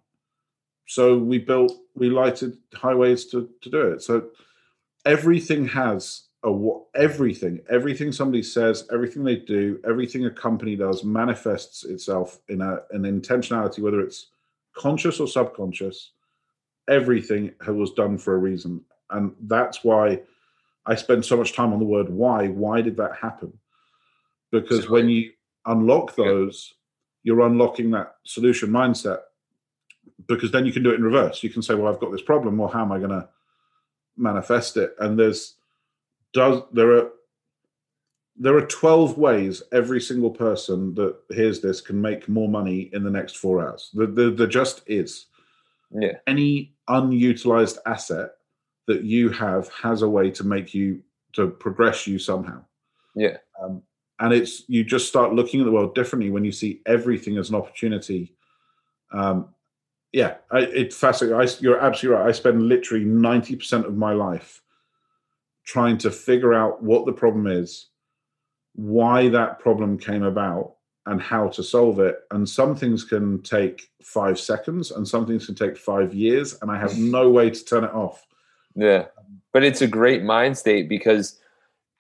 So 0.86 1.18
we 1.18 1.40
built, 1.40 1.76
we 1.95 2.09
lighted 2.09 2.57
highways 2.72 3.26
to 3.26 3.51
to 3.61 3.68
do 3.68 3.82
it. 3.88 4.01
So 4.01 4.30
everything 5.05 5.68
has 5.68 6.22
a 6.42 6.51
what 6.51 6.84
everything, 6.95 7.61
everything 7.68 8.12
somebody 8.12 8.42
says, 8.42 8.88
everything 8.90 9.24
they 9.24 9.36
do, 9.36 9.78
everything 9.86 10.24
a 10.24 10.30
company 10.30 10.74
does 10.74 11.05
manifests 11.05 11.84
itself 11.84 12.38
in 12.49 12.62
a 12.62 12.80
an 12.92 13.03
intentionality, 13.03 13.80
whether 13.80 14.01
it's 14.01 14.30
conscious 14.75 15.20
or 15.20 15.27
subconscious. 15.27 16.11
Everything 16.89 17.53
was 17.66 17.93
done 17.93 18.18
for 18.18 18.35
a 18.35 18.39
reason, 18.39 18.81
and 19.11 19.35
that's 19.43 19.83
why 19.83 20.20
I 20.87 20.95
spend 20.95 21.25
so 21.25 21.37
much 21.37 21.55
time 21.55 21.72
on 21.72 21.79
the 21.79 21.85
word 21.85 22.11
why. 22.11 22.49
Why 22.49 22.83
did 22.83 22.97
that 22.99 23.16
happen? 23.16 23.53
Because 24.51 24.89
when 24.89 25.09
you 25.09 25.33
unlock 25.66 26.14
those, 26.14 26.75
you're 27.22 27.41
unlocking 27.41 27.91
that 27.93 28.16
solution 28.25 28.70
mindset. 28.70 29.20
Because 30.29 30.53
then 30.53 30.66
you 30.66 30.72
can 30.72 30.83
do 30.83 30.91
it 30.91 30.97
in 30.97 31.03
reverse. 31.03 31.43
You 31.43 31.51
can 31.51 31.62
say, 31.62 31.75
"Well, 31.75 31.93
I've 31.93 32.01
got 32.01 32.12
this 32.12 32.22
problem. 32.22 32.59
Well, 32.59 32.68
how 32.68 32.83
am 32.83 32.93
I 32.93 32.99
going 32.99 33.11
to 33.11 33.29
manifest 34.16 34.77
it?" 34.77 34.95
And 34.99 35.18
there's 35.18 35.55
does 36.33 36.62
there 36.72 36.93
are 36.93 37.11
there 38.37 38.57
are 38.57 38.66
12 38.66 39.16
ways 39.16 39.62
every 39.72 40.01
single 40.01 40.30
person 40.30 40.95
that 40.95 41.16
hears 41.30 41.61
this 41.61 41.80
can 41.80 42.01
make 42.01 42.28
more 42.28 42.49
money 42.49 42.91
in 42.93 43.05
the 43.05 43.11
next 43.11 43.37
four 43.37 43.66
hours. 43.66 43.91
There, 43.95 44.07
there, 44.07 44.30
there 44.30 44.47
just 44.47 44.82
is. 44.87 45.26
Yeah. 45.93 46.14
Any 46.26 46.74
unutilized 46.89 47.78
asset 47.87 48.30
that 48.87 49.05
you 49.05 49.30
have 49.30 49.68
has 49.70 50.03
a 50.03 50.09
way 50.09 50.30
to 50.32 50.45
make 50.45 50.74
you 50.74 51.03
to 51.35 51.49
progress 51.49 52.07
you 52.07 52.18
somehow. 52.18 52.64
Yeah. 53.14 53.39
Um, 53.62 53.82
and 54.20 54.32
it's 54.32 54.68
you 54.68 54.85
just 54.85 55.09
start 55.09 55.32
looking 55.32 55.61
at 55.61 55.66
the 55.66 55.72
world 55.72 55.95
differently 55.95 56.30
when 56.30 56.45
you 56.45 56.53
see 56.53 56.80
everything 56.87 57.37
as 57.37 57.51
an 57.51 57.57
opportunity. 57.57 58.35
Um, 59.12 59.49
yeah, 60.12 60.37
I, 60.51 60.61
it's 60.61 60.97
fascinating. 60.97 61.39
I, 61.39 61.49
you're 61.61 61.80
absolutely 61.80 62.20
right. 62.20 62.28
I 62.28 62.32
spend 62.32 62.62
literally 62.62 63.05
ninety 63.05 63.57
percent 63.57 63.87
of 63.87 63.97
my 63.97 64.12
life 64.12 64.62
trying 65.64 65.99
to 65.99 66.11
figure 66.11 66.55
out 66.55 66.82
what 66.82 67.07
the 67.07 67.12
problem 67.12 67.47
is, 67.47 67.87
why 68.75 69.29
that 69.29 69.59
problem 69.59 69.99
came 69.99 70.22
about, 70.22 70.75
and 71.07 71.20
how 71.20 71.49
to 71.49 71.62
solve 71.62 72.01
it. 72.01 72.20
And 72.31 72.49
some 72.49 72.75
things 72.75 73.05
can 73.05 73.43
take 73.43 73.89
five 74.03 74.39
seconds, 74.39 74.91
and 74.91 75.07
some 75.07 75.27
things 75.27 75.47
can 75.47 75.55
take 75.55 75.77
five 75.77 76.14
years, 76.14 76.57
and 76.62 76.70
I 76.70 76.79
have 76.79 76.97
no 76.99 77.31
way 77.31 77.51
to 77.51 77.64
turn 77.64 77.85
it 77.85 77.93
off. 77.93 78.27
Yeah. 78.75 79.07
But 79.53 79.64
it's 79.64 79.83
a 79.83 79.87
great 79.87 80.22
mind 80.22 80.57
state 80.59 80.89
because 80.89 81.39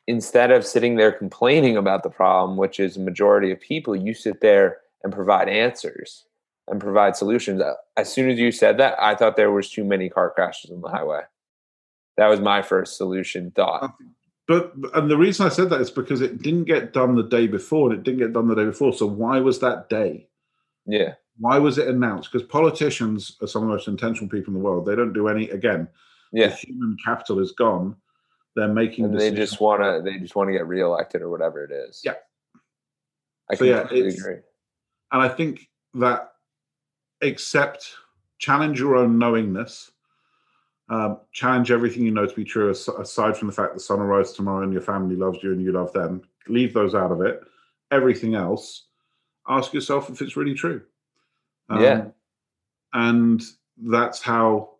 instead 0.06 0.50
of 0.50 0.66
sitting 0.66 0.96
there 0.96 1.12
complaining 1.12 1.76
about 1.76 2.02
the 2.02 2.10
problem, 2.10 2.56
which 2.56 2.80
is 2.80 2.96
a 2.96 3.00
majority 3.00 3.52
of 3.52 3.60
people, 3.60 3.94
you 3.94 4.14
sit 4.14 4.40
there 4.40 4.78
and 5.02 5.12
provide 5.12 5.48
answers 5.48 6.24
and 6.68 6.80
provide 6.80 7.14
solutions. 7.14 7.60
Uh, 7.60 7.74
as 7.96 8.12
soon 8.12 8.30
as 8.30 8.38
you 8.38 8.50
said 8.50 8.78
that, 8.78 8.96
I 8.98 9.14
thought 9.14 9.36
there 9.36 9.52
was 9.52 9.70
too 9.70 9.84
many 9.84 10.08
car 10.08 10.30
crashes 10.30 10.70
on 10.70 10.80
the 10.80 10.88
highway. 10.88 11.20
That 12.16 12.28
was 12.28 12.40
my 12.40 12.62
first 12.62 12.96
solution 12.96 13.50
thought. 13.50 13.94
But 14.46 14.74
and 14.94 15.10
the 15.10 15.16
reason 15.16 15.46
I 15.46 15.48
said 15.48 15.70
that 15.70 15.80
is 15.80 15.90
because 15.90 16.20
it 16.20 16.42
didn't 16.42 16.64
get 16.64 16.92
done 16.92 17.14
the 17.14 17.22
day 17.22 17.46
before, 17.46 17.90
and 17.90 17.98
it 17.98 18.04
didn't 18.04 18.20
get 18.20 18.34
done 18.34 18.48
the 18.48 18.54
day 18.54 18.66
before. 18.66 18.92
So 18.92 19.06
why 19.06 19.40
was 19.40 19.58
that 19.60 19.88
day? 19.88 20.28
Yeah. 20.86 21.14
Why 21.38 21.58
was 21.58 21.78
it 21.78 21.88
announced? 21.88 22.30
Because 22.30 22.46
politicians 22.46 23.36
are 23.40 23.46
some 23.46 23.62
of 23.62 23.68
the 23.68 23.74
most 23.74 23.88
intentional 23.88 24.28
people 24.28 24.54
in 24.54 24.60
the 24.60 24.64
world. 24.64 24.86
They 24.86 24.94
don't 24.94 25.14
do 25.14 25.28
any. 25.28 25.48
Again, 25.50 25.88
yeah. 26.32 26.48
the 26.48 26.56
human 26.56 26.96
capital 27.04 27.40
is 27.40 27.52
gone. 27.52 27.96
They're 28.54 28.68
making. 28.68 29.06
And 29.06 29.18
they 29.18 29.30
just 29.30 29.60
want 29.60 29.82
to. 29.82 30.02
They 30.04 30.18
just 30.18 30.36
want 30.36 30.48
to 30.48 30.52
get 30.52 30.66
reelected 30.66 31.22
or 31.22 31.30
whatever 31.30 31.64
it 31.64 31.72
is. 31.72 32.02
Yeah. 32.04 32.14
I 33.50 33.54
so, 33.56 33.64
yeah, 33.64 33.80
completely 33.80 34.14
agree. 34.14 34.36
And 35.12 35.22
I 35.22 35.28
think 35.28 35.68
that 35.94 36.32
accept, 37.22 37.94
challenge 38.38 38.78
your 38.78 38.96
own 38.96 39.18
knowingness 39.18 39.90
um, 40.88 41.18
challenge 41.32 41.70
everything 41.70 42.04
you 42.04 42.10
know 42.10 42.26
to 42.26 42.34
be 42.34 42.44
true, 42.44 42.70
aside 42.70 43.36
from 43.36 43.48
the 43.48 43.54
fact 43.54 43.74
the 43.74 43.80
sun 43.80 44.00
will 44.00 44.06
rise 44.06 44.32
tomorrow 44.32 44.62
and 44.62 44.72
your 44.72 44.82
family 44.82 45.16
loves 45.16 45.38
you 45.42 45.52
and 45.52 45.62
you 45.62 45.72
love 45.72 45.92
them. 45.92 46.22
Leave 46.48 46.74
those 46.74 46.94
out 46.94 47.10
of 47.10 47.20
it. 47.22 47.40
Everything 47.90 48.34
else, 48.34 48.86
ask 49.48 49.72
yourself 49.72 50.10
if 50.10 50.20
it's 50.20 50.36
really 50.36 50.54
true. 50.54 50.82
Um, 51.70 51.82
yeah. 51.82 52.04
And 52.92 53.42
that's 53.78 54.20
how 54.20 54.74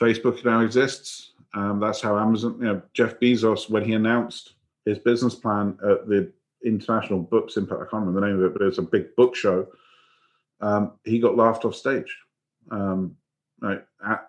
Facebook 0.00 0.44
now 0.44 0.60
exists. 0.60 1.32
Um, 1.54 1.80
that's 1.80 2.00
how 2.00 2.16
Amazon, 2.18 2.56
you 2.60 2.66
know, 2.66 2.82
Jeff 2.94 3.18
Bezos, 3.18 3.68
when 3.68 3.84
he 3.84 3.94
announced 3.94 4.54
his 4.84 4.98
business 4.98 5.34
plan 5.34 5.76
at 5.82 6.06
the 6.06 6.32
International 6.64 7.18
Books 7.20 7.56
Impact, 7.56 7.80
I 7.80 7.84
can't 7.84 8.04
remember 8.04 8.20
the 8.20 8.26
name 8.26 8.36
of 8.36 8.44
it, 8.44 8.52
but 8.52 8.62
it's 8.62 8.78
a 8.78 8.82
big 8.82 9.14
book 9.16 9.34
show. 9.34 9.66
Um, 10.60 10.92
he 11.04 11.18
got 11.18 11.36
laughed 11.36 11.64
off 11.64 11.74
stage. 11.74 12.16
Um, 12.70 13.16
Right. 13.60 13.82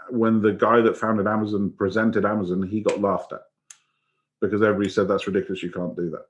When 0.09 0.41
the 0.41 0.53
guy 0.53 0.81
that 0.81 0.97
founded 0.97 1.27
Amazon 1.27 1.71
presented 1.77 2.25
Amazon, 2.25 2.63
he 2.63 2.81
got 2.81 3.01
laughed 3.01 3.31
at 3.31 3.41
because 4.41 4.61
everybody 4.61 4.89
said 4.89 5.07
that's 5.07 5.27
ridiculous. 5.27 5.61
You 5.61 5.71
can't 5.71 5.95
do 5.95 6.09
that. 6.09 6.25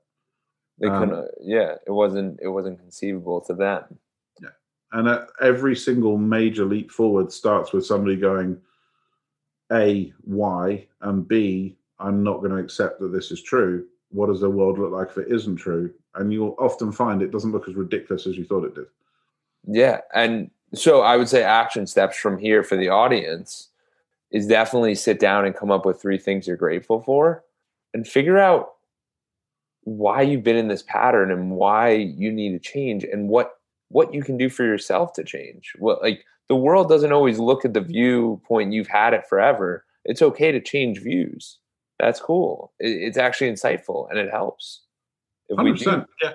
They 0.78 0.88
um, 0.88 1.08
couldn't. 1.08 1.28
Yeah, 1.40 1.76
it 1.86 1.90
wasn't. 1.90 2.40
It 2.42 2.48
wasn't 2.48 2.78
conceivable 2.78 3.40
to 3.42 3.54
them. 3.54 3.98
Yeah, 4.40 4.48
and 4.92 5.26
every 5.40 5.76
single 5.76 6.18
major 6.18 6.64
leap 6.64 6.90
forward 6.90 7.32
starts 7.32 7.72
with 7.72 7.86
somebody 7.86 8.16
going, 8.16 8.60
a 9.72 10.12
why 10.22 10.86
and 11.00 11.26
b 11.26 11.76
I'm 11.98 12.22
not 12.22 12.38
going 12.38 12.50
to 12.50 12.56
accept 12.56 13.00
that 13.00 13.12
this 13.12 13.30
is 13.30 13.42
true. 13.42 13.86
What 14.10 14.26
does 14.26 14.40
the 14.40 14.50
world 14.50 14.78
look 14.78 14.92
like 14.92 15.10
if 15.10 15.18
it 15.18 15.32
isn't 15.32 15.56
true? 15.56 15.92
And 16.14 16.32
you'll 16.32 16.56
often 16.58 16.90
find 16.90 17.22
it 17.22 17.30
doesn't 17.30 17.52
look 17.52 17.68
as 17.68 17.76
ridiculous 17.76 18.26
as 18.26 18.36
you 18.36 18.44
thought 18.44 18.64
it 18.64 18.74
did. 18.74 18.86
Yeah, 19.66 20.00
and 20.14 20.50
so 20.74 21.00
I 21.00 21.16
would 21.16 21.28
say 21.28 21.42
action 21.42 21.86
steps 21.86 22.16
from 22.16 22.38
here 22.38 22.62
for 22.62 22.76
the 22.76 22.88
audience 22.88 23.68
is 24.30 24.46
definitely 24.46 24.94
sit 24.94 25.18
down 25.18 25.44
and 25.44 25.56
come 25.56 25.70
up 25.70 25.84
with 25.84 26.00
three 26.00 26.18
things 26.18 26.46
you're 26.46 26.56
grateful 26.56 27.00
for 27.00 27.44
and 27.92 28.06
figure 28.06 28.38
out 28.38 28.74
why 29.82 30.22
you've 30.22 30.44
been 30.44 30.56
in 30.56 30.68
this 30.68 30.82
pattern 30.82 31.30
and 31.30 31.50
why 31.50 31.90
you 31.90 32.30
need 32.30 32.52
to 32.52 32.58
change 32.58 33.04
and 33.04 33.28
what 33.28 33.52
what 33.88 34.14
you 34.14 34.22
can 34.22 34.36
do 34.36 34.48
for 34.48 34.64
yourself 34.64 35.12
to 35.14 35.24
change. 35.24 35.72
What 35.78 36.00
like 36.02 36.24
the 36.48 36.56
world 36.56 36.88
doesn't 36.88 37.12
always 37.12 37.38
look 37.38 37.64
at 37.64 37.74
the 37.74 37.80
viewpoint 37.80 38.72
you've 38.72 38.86
had 38.86 39.14
it 39.14 39.26
forever. 39.28 39.84
It's 40.04 40.22
okay 40.22 40.52
to 40.52 40.60
change 40.60 41.00
views. 41.00 41.58
That's 41.98 42.20
cool. 42.20 42.72
It, 42.78 42.90
it's 42.90 43.18
actually 43.18 43.50
insightful 43.50 44.08
and 44.10 44.18
it 44.18 44.30
helps. 44.30 44.82
Hundred 45.54 45.78
percent. 45.78 46.06
Yeah, 46.22 46.34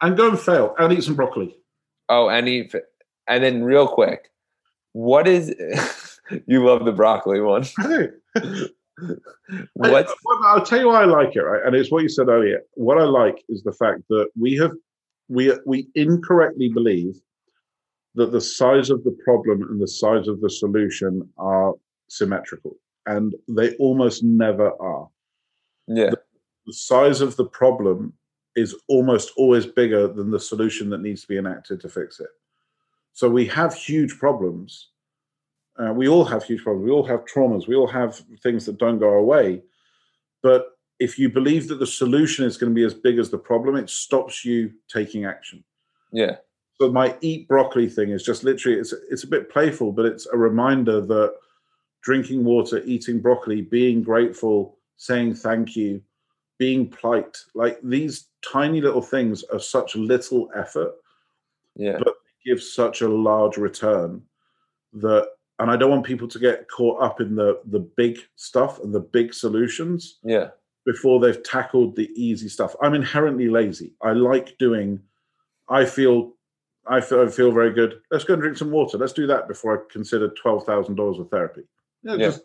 and 0.00 0.16
go 0.16 0.28
and 0.28 0.38
fail 0.38 0.74
and 0.78 0.92
eat 0.92 1.02
some 1.02 1.16
broccoli. 1.16 1.56
Oh, 2.08 2.28
and 2.28 2.48
eat 2.48 2.74
and 3.32 3.42
then, 3.42 3.64
real 3.64 3.88
quick, 3.88 4.30
what 4.92 5.26
is 5.26 5.54
you 6.46 6.64
love 6.64 6.84
the 6.84 6.92
broccoli 6.92 7.40
one? 7.40 7.64
what? 9.74 10.08
I'll 10.44 10.64
tell 10.64 10.80
you 10.80 10.88
why 10.88 11.02
I 11.02 11.06
like 11.06 11.34
it, 11.34 11.40
right? 11.40 11.64
And 11.64 11.74
it's 11.74 11.90
what 11.90 12.02
you 12.02 12.08
said 12.08 12.28
earlier. 12.28 12.60
What 12.74 12.98
I 12.98 13.04
like 13.04 13.42
is 13.48 13.62
the 13.62 13.72
fact 13.72 14.02
that 14.10 14.28
we 14.38 14.56
have 14.56 14.72
we 15.28 15.52
we 15.64 15.88
incorrectly 15.94 16.68
believe 16.68 17.14
that 18.14 18.32
the 18.32 18.40
size 18.40 18.90
of 18.90 19.02
the 19.04 19.16
problem 19.24 19.62
and 19.62 19.80
the 19.80 19.88
size 19.88 20.28
of 20.28 20.40
the 20.40 20.50
solution 20.50 21.28
are 21.38 21.72
symmetrical, 22.08 22.76
and 23.06 23.34
they 23.48 23.74
almost 23.76 24.22
never 24.22 24.70
are. 24.80 25.08
Yeah. 25.88 26.10
The, 26.10 26.20
the 26.66 26.74
size 26.74 27.22
of 27.22 27.36
the 27.36 27.46
problem 27.46 28.12
is 28.54 28.76
almost 28.88 29.32
always 29.38 29.64
bigger 29.64 30.06
than 30.06 30.30
the 30.30 30.38
solution 30.38 30.90
that 30.90 31.00
needs 31.00 31.22
to 31.22 31.28
be 31.28 31.38
enacted 31.38 31.80
to 31.80 31.88
fix 31.88 32.20
it. 32.20 32.28
So 33.12 33.28
we 33.28 33.46
have 33.46 33.74
huge 33.74 34.18
problems. 34.18 34.88
Uh, 35.78 35.92
we 35.92 36.08
all 36.08 36.24
have 36.24 36.44
huge 36.44 36.62
problems. 36.62 36.86
We 36.86 36.92
all 36.92 37.06
have 37.06 37.24
traumas. 37.24 37.66
We 37.66 37.74
all 37.74 37.86
have 37.86 38.20
things 38.42 38.66
that 38.66 38.78
don't 38.78 38.98
go 38.98 39.14
away. 39.14 39.62
But 40.42 40.66
if 40.98 41.18
you 41.18 41.28
believe 41.28 41.68
that 41.68 41.78
the 41.78 41.86
solution 41.86 42.44
is 42.44 42.56
going 42.56 42.70
to 42.70 42.74
be 42.74 42.84
as 42.84 42.94
big 42.94 43.18
as 43.18 43.30
the 43.30 43.38
problem, 43.38 43.76
it 43.76 43.90
stops 43.90 44.44
you 44.44 44.72
taking 44.88 45.24
action. 45.24 45.64
Yeah. 46.12 46.36
So 46.80 46.90
my 46.90 47.16
eat 47.20 47.48
broccoli 47.48 47.88
thing 47.88 48.10
is 48.10 48.22
just 48.22 48.44
literally 48.44 48.78
it's 48.78 48.92
it's 49.10 49.24
a 49.24 49.28
bit 49.28 49.50
playful, 49.50 49.92
but 49.92 50.06
it's 50.06 50.26
a 50.26 50.36
reminder 50.36 51.00
that 51.00 51.34
drinking 52.02 52.44
water, 52.44 52.82
eating 52.84 53.20
broccoli, 53.20 53.62
being 53.62 54.02
grateful, 54.02 54.78
saying 54.96 55.34
thank 55.34 55.76
you, 55.76 56.02
being 56.58 56.88
polite, 56.88 57.36
like 57.54 57.78
these 57.82 58.28
tiny 58.52 58.80
little 58.80 59.02
things 59.02 59.44
are 59.52 59.60
such 59.60 59.96
little 59.96 60.50
effort. 60.54 60.92
Yeah. 61.76 61.98
But 61.98 62.14
give 62.44 62.62
such 62.62 63.00
a 63.02 63.08
large 63.08 63.56
return 63.56 64.22
that 64.94 65.28
and 65.58 65.70
I 65.70 65.76
don't 65.76 65.90
want 65.90 66.04
people 66.04 66.26
to 66.28 66.38
get 66.38 66.68
caught 66.68 67.02
up 67.02 67.20
in 67.20 67.34
the 67.34 67.60
the 67.66 67.80
big 67.80 68.18
stuff 68.36 68.80
and 68.80 68.94
the 68.94 69.00
big 69.00 69.32
solutions. 69.34 70.18
Yeah. 70.24 70.48
Before 70.84 71.20
they've 71.20 71.40
tackled 71.44 71.94
the 71.94 72.10
easy 72.20 72.48
stuff. 72.48 72.74
I'm 72.82 72.94
inherently 72.94 73.48
lazy. 73.48 73.94
I 74.02 74.12
like 74.12 74.58
doing 74.58 75.00
I 75.68 75.84
feel 75.84 76.32
I 76.88 77.00
feel, 77.00 77.20
I 77.22 77.28
feel 77.30 77.52
very 77.52 77.72
good. 77.72 78.00
Let's 78.10 78.24
go 78.24 78.32
and 78.34 78.42
drink 78.42 78.58
some 78.58 78.72
water. 78.72 78.98
Let's 78.98 79.12
do 79.12 79.26
that 79.28 79.46
before 79.46 79.78
I 79.78 79.92
consider 79.92 80.28
twelve 80.30 80.64
thousand 80.64 80.96
dollars 80.96 81.18
of 81.18 81.30
therapy. 81.30 81.62
Yeah, 82.02 82.14
Yeah. 82.16 82.26
Just, 82.26 82.42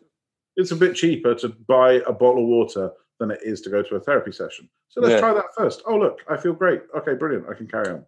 it's 0.56 0.72
a 0.72 0.76
bit 0.76 0.96
cheaper 0.96 1.34
to 1.36 1.50
buy 1.50 2.02
a 2.08 2.14
bottle 2.14 2.44
of 2.44 2.48
water 2.50 2.92
than 3.20 3.32
it 3.32 3.40
is 3.44 3.62
to 3.62 3.70
go 3.70 3.82
to 3.84 3.96
a 3.96 4.00
therapy 4.00 4.32
session. 4.32 4.70
So 4.90 5.02
let's 5.02 5.14
Yeah. 5.14 5.20
try 5.20 5.34
that 5.34 5.54
first. 5.58 5.82
Oh 5.88 5.98
look, 5.98 6.20
I 6.30 6.38
feel 6.38 6.54
great. 6.54 6.84
Okay, 6.96 7.16
brilliant. 7.16 7.48
I 7.50 7.54
can 7.56 7.68
carry 7.68 7.90
on. 7.90 8.06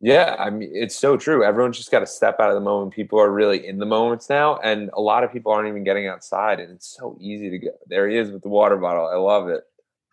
Yeah, 0.00 0.34
I 0.38 0.48
mean, 0.48 0.70
it's 0.72 0.96
so 0.96 1.18
true. 1.18 1.44
Everyone's 1.44 1.76
just 1.76 1.90
got 1.90 2.00
to 2.00 2.06
step 2.06 2.40
out 2.40 2.48
of 2.48 2.54
the 2.54 2.60
moment. 2.60 2.94
People 2.94 3.20
are 3.20 3.30
really 3.30 3.66
in 3.66 3.78
the 3.78 3.86
moments 3.86 4.30
now, 4.30 4.56
and 4.58 4.90
a 4.94 5.00
lot 5.00 5.24
of 5.24 5.32
people 5.32 5.52
aren't 5.52 5.68
even 5.68 5.84
getting 5.84 6.06
outside, 6.06 6.58
and 6.58 6.72
it's 6.72 6.96
so 6.96 7.18
easy 7.20 7.50
to 7.50 7.58
go. 7.58 7.70
There 7.86 8.08
he 8.08 8.16
is 8.16 8.30
with 8.30 8.42
the 8.42 8.48
water 8.48 8.78
bottle. 8.78 9.06
I 9.06 9.16
love 9.16 9.48
it. 9.48 9.64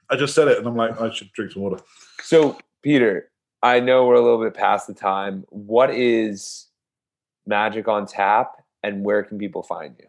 I 0.09 0.17
just 0.17 0.35
said 0.35 0.49
it, 0.49 0.57
and 0.57 0.67
I'm 0.67 0.75
like, 0.75 0.99
I 0.99 1.09
should 1.11 1.31
drink 1.31 1.53
some 1.53 1.61
water. 1.61 1.81
So, 2.21 2.57
Peter, 2.81 3.29
I 3.63 3.79
know 3.79 4.05
we're 4.05 4.15
a 4.15 4.21
little 4.21 4.43
bit 4.43 4.53
past 4.53 4.87
the 4.87 4.93
time. 4.93 5.45
What 5.49 5.89
is 5.91 6.67
Magic 7.45 7.87
on 7.87 8.07
Tap, 8.07 8.57
and 8.83 9.05
where 9.05 9.23
can 9.23 9.37
people 9.37 9.63
find 9.63 9.95
you? 9.97 10.07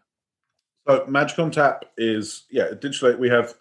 So 0.88 1.04
Magic 1.06 1.38
on 1.38 1.50
Tap 1.50 1.84
is 1.96 2.46
yeah, 2.50 2.70
digital. 2.80 3.16
We 3.16 3.28
have 3.28 3.54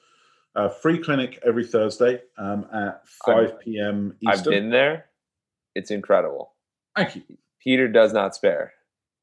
a 0.55 0.69
free 0.69 0.97
clinic 0.97 1.39
every 1.45 1.65
Thursday 1.65 2.21
um, 2.37 2.65
at 2.73 3.03
I've- 3.27 3.49
5 3.49 3.59
p.m. 3.59 4.15
Eastern. 4.21 4.39
I've 4.39 4.43
been 4.43 4.69
there. 4.71 5.06
It's 5.77 5.91
incredible. 5.91 6.53
Thank 6.95 7.15
you. 7.15 7.23
Peter 7.61 7.87
does 7.87 8.13
not 8.13 8.35
spare. 8.35 8.73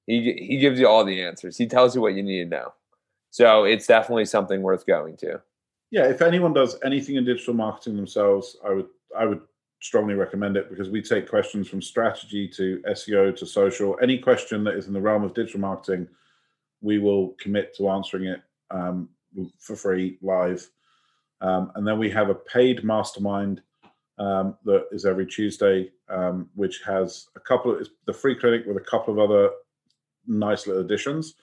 He 0.07 0.33
he 0.39 0.59
gives 0.59 0.79
you 0.79 0.87
all 0.87 1.05
the 1.05 1.23
answers. 1.23 1.57
He 1.57 1.67
tells 1.67 1.95
you 1.95 2.01
what 2.01 2.15
you 2.15 2.23
need 2.23 2.45
to 2.45 2.51
know. 2.51 2.75
So 3.31 3.65
it's 3.65 3.87
definitely 3.87 4.27
something 4.27 4.63
worth 4.63 4.87
going 4.87 5.17
to. 5.19 5.41
Yeah, 5.91 6.05
if 6.09 6.23
anyone 6.23 6.53
does 6.53 6.77
anything 6.85 7.17
in 7.17 7.25
digital 7.25 7.55
marketing 7.55 7.97
themselves, 7.97 8.57
I 8.65 8.71
would 8.73 8.87
I 9.17 9.25
would 9.25 9.41
strongly 9.81 10.15
recommend 10.15 10.57
it 10.57 10.71
because 10.71 10.89
we 10.89 11.03
take 11.03 11.29
questions 11.29 11.69
from 11.69 11.83
strategy 11.83 12.49
to 12.49 12.83
SEO 12.89 13.37
to 13.37 13.47
social. 13.47 13.99
Any 14.03 14.19
question 14.19 14.65
that 14.65 14.75
is 14.75 14.87
in 14.87 14.93
the 14.93 15.01
realm 15.01 15.25
of 15.25 15.35
digital 15.35 15.61
marketing, 15.61 16.09
we 16.81 16.99
will 16.99 17.35
commit 17.41 17.77
to 17.77 17.89
answering 17.89 18.27
it 18.27 18.41
um, 18.71 19.09
for 19.59 19.77
free 19.77 20.19
live. 20.23 20.69
Um, 21.41 21.73
and 21.75 21.87
then 21.87 21.99
we 21.99 22.11
have 22.11 22.31
a 22.31 22.35
paid 22.35 22.85
mastermind 22.85 23.61
um, 24.19 24.57
that 24.65 24.87
is 24.93 25.05
every 25.05 25.27
Tuesday, 25.27 25.91
um, 26.09 26.49
which 26.55 26.83
has 26.87 27.29
a 27.37 27.41
couple 27.41 27.73
of 27.73 27.89
the 28.07 28.13
free 28.13 28.35
clinic 28.35 28.65
with 28.67 28.77
a 28.77 28.81
couple 28.81 29.13
of 29.13 29.31
other 29.31 29.51
nice 30.27 30.67
little 30.67 30.83
additions. 30.83 31.35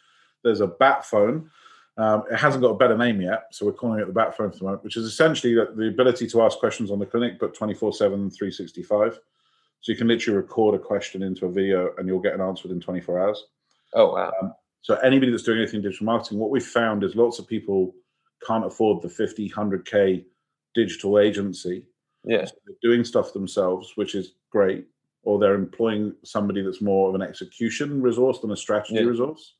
There's 0.43 0.61
a 0.61 0.67
bat 0.67 1.05
phone. 1.05 1.49
Um, 1.97 2.23
it 2.31 2.37
hasn't 2.37 2.63
got 2.63 2.69
a 2.69 2.77
better 2.77 2.97
name 2.97 3.21
yet, 3.21 3.43
so 3.51 3.65
we're 3.65 3.73
calling 3.73 3.99
it 3.99 4.07
the 4.07 4.13
bat 4.13 4.35
phone 4.35 4.51
for 4.51 4.57
the 4.57 4.63
moment, 4.63 4.83
which 4.83 4.97
is 4.97 5.05
essentially 5.05 5.53
the, 5.53 5.73
the 5.75 5.87
ability 5.89 6.25
to 6.27 6.41
ask 6.41 6.57
questions 6.57 6.89
on 6.89 6.99
the 6.99 7.05
clinic, 7.05 7.37
but 7.39 7.53
24 7.53 7.93
7, 7.93 8.29
365. 8.29 9.19
So 9.81 9.91
you 9.91 9.97
can 9.97 10.07
literally 10.07 10.37
record 10.37 10.75
a 10.75 10.79
question 10.79 11.23
into 11.23 11.47
a 11.47 11.51
video 11.51 11.89
and 11.97 12.07
you'll 12.07 12.19
get 12.19 12.33
an 12.33 12.41
answer 12.41 12.63
within 12.63 12.79
24 12.79 13.19
hours. 13.19 13.45
Oh 13.93 14.13
wow. 14.13 14.55
So 14.81 14.95
anybody 14.95 15.31
that's 15.31 15.43
doing 15.43 15.59
anything 15.59 15.77
in 15.77 15.83
digital 15.83 16.05
marketing, 16.05 16.39
what 16.39 16.49
we've 16.49 16.65
found 16.65 17.03
is 17.03 17.15
lots 17.15 17.39
of 17.39 17.47
people 17.47 17.93
can't 18.45 18.65
afford 18.65 19.01
the 19.01 19.09
50, 19.09 19.49
100K 19.49 20.23
digital 20.73 21.19
agency. 21.19 21.85
Yeah. 22.23 22.45
So 22.45 22.53
they're 22.65 22.91
doing 22.91 23.03
stuff 23.03 23.33
themselves, 23.33 23.93
which 23.95 24.15
is 24.15 24.33
great, 24.51 24.85
or 25.23 25.39
they're 25.39 25.55
employing 25.55 26.15
somebody 26.23 26.61
that's 26.61 26.81
more 26.81 27.09
of 27.09 27.15
an 27.15 27.21
execution 27.21 28.01
resource 28.01 28.39
than 28.39 28.51
a 28.51 28.57
strategy 28.57 28.95
Yeah. 28.95 29.01
resource. 29.01 29.55